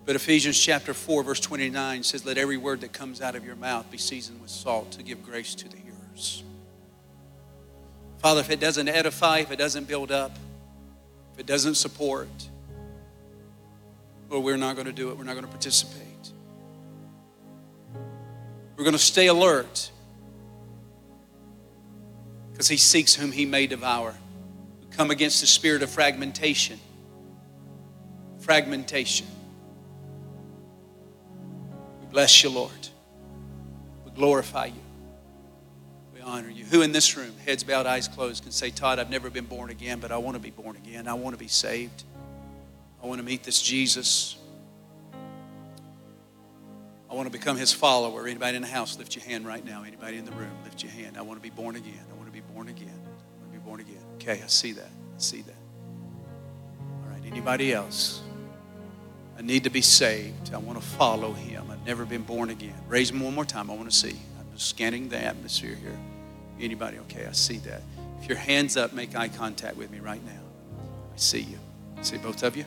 But 0.07 0.17
Ephesians 0.17 0.59
chapter 0.59 0.95
4, 0.95 1.23
verse 1.23 1.41
29 1.41 2.03
says, 2.03 2.25
Let 2.25 2.39
every 2.39 2.57
word 2.57 2.81
that 2.81 2.95
comes 2.95 3.21
out 3.21 3.35
of 3.35 3.45
your 3.45 3.57
mouth 3.57 3.91
be 3.91 3.99
seasoned 3.99 4.41
with 4.41 4.51
salt 4.51 4.93
to 4.93 5.03
give 5.03 5.23
grace 5.23 5.55
to 5.57 5.69
the 5.69 5.77
hearers. 5.77 6.45
Father, 8.19 8.41
if 8.41 8.51
it 8.51 8.61
doesn't 8.61 8.89
edify, 8.89 9.41
if 9.41 9.51
it 9.51 9.59
doesn't 9.59 9.87
build 9.87 10.11
up, 10.11 10.33
if 11.35 11.41
it 11.41 11.47
doesn't 11.47 11.75
support, 11.75 12.29
well, 14.29 14.43
we're 14.43 14.57
not 14.57 14.75
going 14.75 14.87
to 14.87 14.93
do 14.93 15.11
it. 15.11 15.19
We're 15.19 15.25
not 15.25 15.35
going 15.35 15.45
to 15.45 15.51
participate. 15.51 16.03
We're 18.77 18.85
going 18.85 18.93
to 18.93 18.99
stay 18.99 19.29
alert 19.29 19.91
because 22.53 22.69
he 22.69 22.77
seeks 22.77 23.15
whom 23.15 23.33
he 23.33 23.47
may 23.47 23.67
devour. 23.67 24.15
We 24.81 24.87
come 24.95 25.11
against 25.11 25.41
the 25.41 25.47
spirit 25.47 25.83
of 25.83 25.91
fragmentation. 25.91 26.79
Fragmentation. 28.41 29.27
We 32.01 32.07
bless 32.07 32.43
you, 32.43 32.51
Lord. 32.51 32.89
We 34.05 34.11
glorify 34.11 34.67
you. 34.67 34.81
We 36.15 36.21
honor 36.21 36.51
you. 36.51 36.65
Who 36.65 36.83
in 36.83 36.93
this 36.93 37.17
room, 37.17 37.33
heads 37.45 37.63
bowed, 37.63 37.87
eyes 37.87 38.09
closed, 38.09 38.43
can 38.43 38.53
say, 38.53 38.71
Todd, 38.71 38.99
I've 38.99 39.11
never 39.11 39.31
been 39.31 39.47
born 39.47 39.71
again, 39.71 40.01
but 40.01 40.11
I 40.11 40.19
want 40.19 40.35
to 40.35 40.41
be 40.41 40.51
born 40.51 40.77
again. 40.77 41.09
I 41.09 41.15
want 41.15 41.35
to 41.35 41.39
be 41.39 41.49
saved. 41.49 42.05
I 43.07 43.09
want 43.09 43.21
to 43.21 43.25
meet 43.25 43.45
this 43.45 43.63
Jesus. 43.63 44.37
I 47.09 47.15
want 47.15 47.29
to 47.29 47.31
become 47.31 47.57
his 47.57 47.73
follower. 47.73 48.27
Anybody 48.27 48.57
in 48.57 48.63
the 48.63 48.69
house, 48.69 48.99
lift 48.99 49.15
your 49.15 49.25
hand 49.25 49.47
right 49.47 49.65
now. 49.65 49.85
Anybody 49.85 50.17
in 50.17 50.25
the 50.25 50.33
room, 50.33 50.51
lift 50.65 50.83
your 50.83 50.91
hand. 50.91 51.17
I 51.17 51.23
want 51.23 51.39
to 51.39 51.43
be 51.43 51.55
born 51.55 51.77
again. 51.77 52.05
I 52.11 52.15
want 52.17 52.27
to 52.27 52.33
be 52.33 52.41
born 52.41 52.67
again. 52.67 52.91
I 52.91 53.43
want 53.43 53.53
to 53.53 53.61
be 53.61 53.65
born 53.65 53.79
again. 53.79 54.03
Okay, 54.17 54.43
I 54.43 54.49
see 54.49 54.73
that. 54.73 54.89
I 54.89 55.19
see 55.19 55.43
that. 55.43 55.55
All 57.05 57.13
right, 57.13 57.23
anybody 57.25 57.73
else? 57.73 58.23
I 59.39 59.43
need 59.43 59.63
to 59.63 59.71
be 59.71 59.83
saved. 59.83 60.53
I 60.53 60.59
want 60.59 60.81
to 60.81 60.85
follow 60.85 61.33
him. 61.33 61.71
I've 61.71 61.87
never 61.87 62.07
been 62.07 62.23
born 62.23 62.51
again. 62.51 62.75
Raise 62.89 63.13
them 63.13 63.21
one 63.21 63.37
more 63.37 63.45
time. 63.45 63.71
I 63.71 63.75
want 63.75 63.89
to 63.89 63.97
see. 63.97 64.17
I'm 64.41 64.53
just 64.53 64.69
scanning 64.69 65.09
the 65.09 65.25
atmosphere 65.25 65.77
here. 65.77 65.97
Anybody? 66.59 66.99
Okay, 66.99 67.25
I 67.25 67.33
see 67.33 67.59
that. 67.59 67.83
If 68.21 68.29
your 68.29 68.39
hand's 68.39 68.77
up, 68.77 68.93
make 68.93 69.15
eye 69.15 69.29
contact 69.29 69.77
with 69.77 69.93
me 69.93 70.01
right 70.01 70.25
now. 70.27 70.43
I 71.15 71.17
see 71.19 71.43
you. 71.43 71.59
I 71.97 72.03
see 72.03 72.19
both 72.19 72.43
of 72.43 72.57
you. 72.57 72.65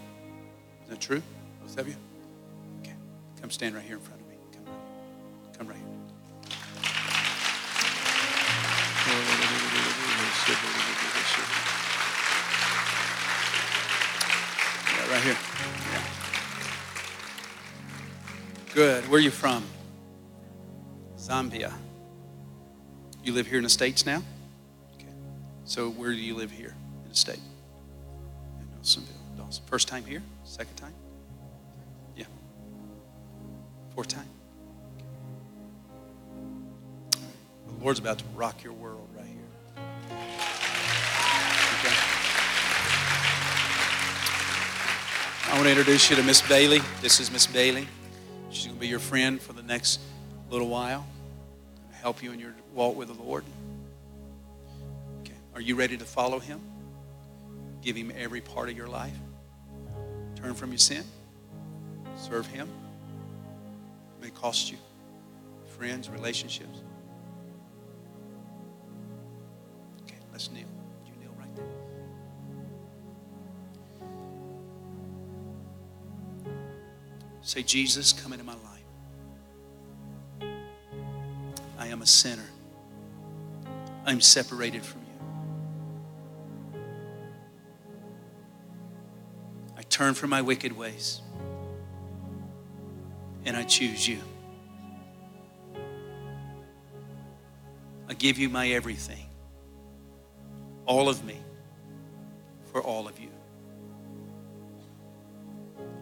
Is 0.90 0.96
that 0.96 1.02
true? 1.02 1.22
Both 1.62 1.78
of 1.78 1.88
you? 1.88 1.94
Okay. 2.82 2.96
Come 3.40 3.52
stand 3.52 3.76
right 3.76 3.84
here 3.84 3.98
in 3.98 4.02
front 4.02 4.22
of 4.22 4.28
me. 4.28 4.38
Come 4.52 4.66
right, 4.66 4.76
Come 5.56 5.68
right 5.68 5.78
here. 5.78 5.86
Yeah, 14.96 15.14
right 15.14 15.22
here. 15.22 15.38
Yeah. 15.92 16.04
Good. 18.74 19.08
Where 19.12 19.20
are 19.20 19.22
you 19.22 19.30
from? 19.30 19.64
Zambia. 21.18 21.72
You 23.24 23.34
live 23.34 23.46
here 23.46 23.58
in 23.58 23.64
the 23.64 23.70
States 23.70 24.08
now? 24.08 24.24
Okay. 24.96 25.14
So 25.66 25.92
where 25.92 26.10
do 26.10 26.18
you 26.18 26.34
live 26.34 26.50
here 26.50 26.74
in 27.04 27.10
the 27.10 27.16
state? 27.16 27.42
In 28.60 28.66
Nelsonville. 28.76 29.38
Dawson. 29.38 29.64
First 29.68 29.88
time 29.88 30.04
here? 30.04 30.24
Second 30.50 30.76
time? 30.78 30.94
Yeah. 32.16 32.26
Fourth 33.94 34.08
time? 34.08 34.26
Okay. 37.14 37.24
The 37.68 37.84
Lord's 37.84 38.00
about 38.00 38.18
to 38.18 38.26
rock 38.36 38.64
your 38.64 38.74
world 38.74 39.08
right 39.16 39.28
here. 39.28 39.84
Okay. 41.78 41.96
I 45.46 45.54
want 45.54 45.66
to 45.66 45.70
introduce 45.70 46.10
you 46.10 46.16
to 46.16 46.24
Miss 46.24 46.42
Bailey. 46.42 46.82
This 47.00 47.20
is 47.20 47.32
Miss 47.32 47.46
Bailey. 47.46 47.88
She's 48.50 48.66
going 48.66 48.78
to 48.78 48.82
be 48.82 48.88
your 48.88 48.98
friend 48.98 49.40
for 49.40 49.54
the 49.54 49.62
next 49.62 50.00
little 50.50 50.68
while, 50.68 51.06
help 51.92 52.24
you 52.24 52.32
in 52.32 52.40
your 52.40 52.56
walk 52.74 52.96
with 52.96 53.16
the 53.16 53.24
Lord. 53.24 53.44
Okay. 55.22 55.36
Are 55.54 55.62
you 55.62 55.76
ready 55.76 55.96
to 55.96 56.06
follow 56.06 56.40
Him? 56.40 56.60
Give 57.84 57.96
Him 57.96 58.12
every 58.18 58.42
part 58.42 58.70
of 58.70 58.76
your 58.76 58.88
life. 58.88 59.14
Turn 60.42 60.54
from 60.54 60.72
your 60.72 60.78
sin. 60.78 61.04
Serve 62.18 62.48
Him. 62.48 62.70
It 64.18 64.24
may 64.24 64.30
cost 64.32 64.72
you 64.72 64.78
friends, 65.80 66.10
relationships. 66.10 66.84
Okay, 70.04 70.18
let's 70.34 70.52
kneel. 70.52 70.68
You 71.06 71.14
kneel 71.22 71.32
right 71.40 71.56
there? 71.56 71.66
Say, 77.42 77.64
Jesus, 77.64 78.12
come 78.12 78.34
into 78.34 78.44
my 78.44 78.56
life. 78.56 78.84
I 81.78 81.88
am 81.88 82.02
a 82.02 82.06
sinner. 82.06 82.50
I'm 84.06 84.20
separated 84.20 84.84
from 84.84 84.99
turn 90.00 90.14
from 90.14 90.30
my 90.30 90.42
wicked 90.42 90.72
ways 90.72 91.20
and 93.44 93.58
I 93.58 93.64
choose 93.64 94.08
you. 94.08 94.20
I 98.08 98.14
give 98.14 98.38
you 98.38 98.48
my 98.48 98.70
everything, 98.70 99.26
all 100.86 101.10
of 101.10 101.26
me, 101.26 101.36
for 102.72 102.82
all 102.82 103.10
of 103.10 103.20
you. 103.20 103.28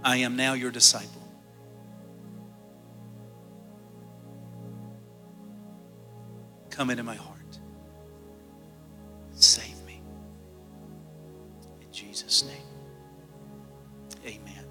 I 0.04 0.18
am 0.18 0.36
now 0.36 0.54
your 0.54 0.70
disciple. 0.70 1.28
Come 6.70 6.92
into 6.92 7.02
my 7.02 7.16
heart. 7.16 7.58
Save 9.34 9.84
me. 9.88 10.02
In 11.82 11.92
Jesus' 11.92 12.46
name. 12.46 12.77
Amen. 14.28 14.66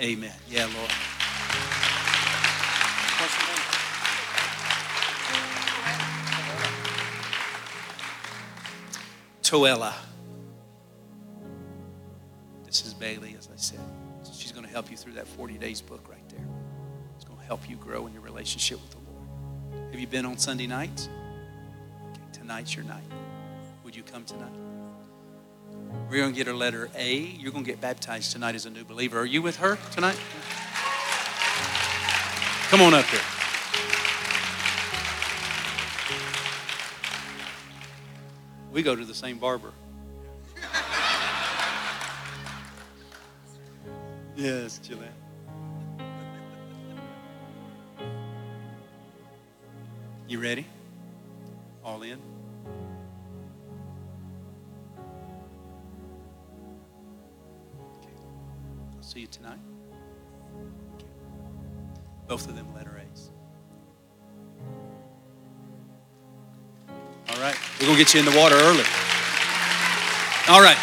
Amen. 0.00 0.32
Yeah, 0.48 0.68
Lord. 0.76 0.90
Toella. 9.42 9.94
This 12.66 12.84
is 12.84 12.92
Bailey, 12.92 13.34
as 13.38 13.48
I 13.50 13.56
said. 13.56 13.80
She's 14.30 14.52
going 14.52 14.66
to 14.66 14.70
help 14.70 14.90
you 14.90 14.98
through 14.98 15.14
that 15.14 15.26
40 15.26 15.54
days 15.56 15.80
book 15.80 16.04
right 16.10 16.28
there. 16.28 16.46
It's 17.16 17.24
going 17.24 17.38
to 17.38 17.46
help 17.46 17.68
you 17.70 17.76
grow 17.76 18.06
in 18.06 18.12
your 18.12 18.20
relationship 18.20 18.78
with 18.82 18.90
the 18.90 18.98
Lord. 18.98 19.90
Have 19.92 19.98
you 19.98 20.06
been 20.06 20.26
on 20.26 20.36
Sunday 20.36 20.66
nights? 20.66 21.08
Okay, 22.10 22.20
tonight's 22.34 22.76
your 22.76 22.84
night. 22.84 23.02
Would 23.84 23.96
you 23.96 24.02
come 24.02 24.24
tonight? 24.24 24.67
We're 26.10 26.22
going 26.22 26.32
to 26.32 26.36
get 26.36 26.46
her 26.46 26.54
letter 26.54 26.88
A. 26.96 27.16
You're 27.16 27.52
going 27.52 27.64
to 27.64 27.70
get 27.70 27.82
baptized 27.82 28.32
tonight 28.32 28.54
as 28.54 28.64
a 28.64 28.70
new 28.70 28.82
believer. 28.82 29.20
Are 29.20 29.26
you 29.26 29.42
with 29.42 29.56
her 29.56 29.76
tonight? 29.92 30.18
Come 32.70 32.80
on 32.80 32.94
up 32.94 33.04
here. 33.04 33.20
We 38.72 38.82
go 38.82 38.96
to 38.96 39.04
the 39.04 39.12
same 39.12 39.36
barber. 39.38 39.72
yes, 44.36 44.78
Julian. 44.78 45.12
You 50.26 50.40
ready? 50.40 50.66
All 51.84 52.02
in? 52.02 52.18
Tonight. 59.48 59.58
Okay. 60.96 61.06
Both 62.26 62.48
of 62.48 62.56
them 62.56 62.74
letter 62.74 63.00
A's. 63.00 63.30
All 67.30 67.40
right. 67.40 67.56
We're 67.80 67.86
going 67.86 67.98
to 67.98 68.04
get 68.04 68.14
you 68.14 68.20
in 68.20 68.26
the 68.26 68.36
water 68.38 68.56
early. 68.56 68.84
All 70.48 70.60
right. 70.60 70.78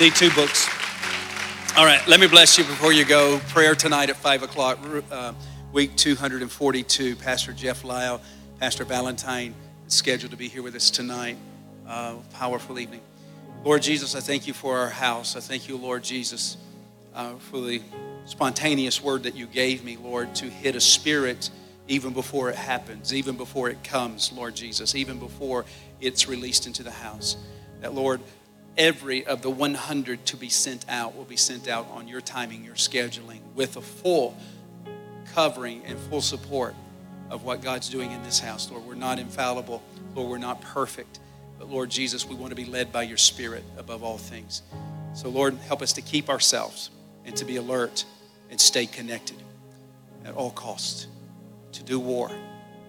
Need 0.00 0.14
two 0.14 0.30
books. 0.30 0.68
All 1.76 1.84
right, 1.84 2.04
let 2.08 2.18
me 2.18 2.26
bless 2.26 2.58
you 2.58 2.64
before 2.64 2.92
you 2.92 3.04
go. 3.04 3.38
Prayer 3.50 3.76
tonight 3.76 4.10
at 4.10 4.16
5 4.16 4.42
o'clock, 4.42 4.78
uh, 5.12 5.32
week 5.72 5.94
242. 5.94 7.14
Pastor 7.14 7.52
Jeff 7.52 7.84
Lyle, 7.84 8.20
Pastor 8.58 8.84
Valentine 8.84 9.54
is 9.86 9.94
scheduled 9.94 10.32
to 10.32 10.36
be 10.36 10.48
here 10.48 10.62
with 10.62 10.74
us 10.74 10.90
tonight. 10.90 11.36
Uh, 11.86 12.14
powerful 12.32 12.80
evening. 12.80 13.00
Lord 13.64 13.82
Jesus, 13.82 14.16
I 14.16 14.20
thank 14.20 14.48
you 14.48 14.54
for 14.54 14.76
our 14.78 14.88
house. 14.88 15.36
I 15.36 15.40
thank 15.40 15.68
you, 15.68 15.76
Lord 15.76 16.02
Jesus, 16.02 16.56
uh, 17.18 17.34
for 17.34 17.60
the 17.60 17.82
spontaneous 18.24 19.02
word 19.02 19.24
that 19.24 19.34
you 19.34 19.46
gave 19.46 19.84
me, 19.84 19.96
Lord, 19.96 20.34
to 20.36 20.46
hit 20.46 20.76
a 20.76 20.80
spirit 20.80 21.50
even 21.88 22.12
before 22.12 22.48
it 22.48 22.54
happens, 22.54 23.12
even 23.12 23.36
before 23.36 23.68
it 23.68 23.82
comes, 23.82 24.32
Lord 24.32 24.54
Jesus, 24.54 24.94
even 24.94 25.18
before 25.18 25.64
it's 26.00 26.28
released 26.28 26.66
into 26.66 26.82
the 26.84 26.92
house. 26.92 27.36
That, 27.80 27.92
Lord, 27.92 28.20
every 28.76 29.26
of 29.26 29.42
the 29.42 29.50
100 29.50 30.26
to 30.26 30.36
be 30.36 30.48
sent 30.48 30.84
out 30.88 31.16
will 31.16 31.24
be 31.24 31.36
sent 31.36 31.66
out 31.66 31.88
on 31.90 32.06
your 32.06 32.20
timing, 32.20 32.64
your 32.64 32.76
scheduling, 32.76 33.40
with 33.54 33.76
a 33.76 33.80
full 33.80 34.36
covering 35.34 35.84
and 35.86 35.98
full 35.98 36.20
support 36.20 36.74
of 37.30 37.42
what 37.42 37.62
God's 37.62 37.88
doing 37.88 38.12
in 38.12 38.22
this 38.22 38.38
house, 38.38 38.70
Lord. 38.70 38.84
We're 38.84 38.94
not 38.94 39.18
infallible, 39.18 39.82
Lord, 40.14 40.30
we're 40.30 40.38
not 40.38 40.60
perfect. 40.60 41.18
But 41.58 41.68
Lord 41.68 41.90
Jesus, 41.90 42.24
we 42.24 42.36
want 42.36 42.50
to 42.50 42.56
be 42.56 42.64
led 42.64 42.92
by 42.92 43.02
your 43.02 43.16
Spirit 43.16 43.64
above 43.76 44.04
all 44.04 44.18
things. 44.18 44.62
So, 45.14 45.28
Lord, 45.28 45.56
help 45.66 45.82
us 45.82 45.92
to 45.94 46.02
keep 46.02 46.28
ourselves 46.28 46.90
and 47.28 47.36
to 47.36 47.44
be 47.44 47.56
alert 47.56 48.06
and 48.50 48.58
stay 48.58 48.86
connected 48.86 49.36
at 50.24 50.34
all 50.34 50.50
costs, 50.50 51.06
to 51.72 51.84
do 51.84 52.00
war 52.00 52.30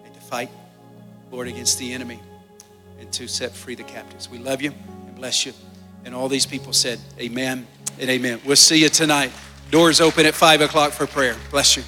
and 0.06 0.14
to 0.14 0.20
fight, 0.22 0.50
Lord, 1.30 1.50
against 1.50 1.78
the 1.78 1.92
enemy 1.92 2.20
and 3.00 3.12
to 3.14 3.28
set 3.28 3.52
free 3.52 3.76
the 3.76 3.84
captives. 3.84 4.30
We 4.30 4.40
love 4.40 4.62
you 4.62 4.72
and 5.06 5.16
bless 5.16 5.46
you. 5.46 5.52
And 6.06 6.16
all 6.16 6.30
these 6.30 6.46
people 6.46 6.72
said, 6.72 7.00
Amen 7.20 7.68
and 8.00 8.10
amen. 8.10 8.40
We'll 8.46 8.56
see 8.56 8.82
you 8.82 8.90
tonight. 8.90 9.32
Doors 9.72 10.00
open 10.00 10.26
at 10.26 10.34
5 10.34 10.62
o'clock 10.62 10.94
for 10.94 11.06
prayer. 11.06 11.36
Bless 11.52 11.76
you. 11.76 11.84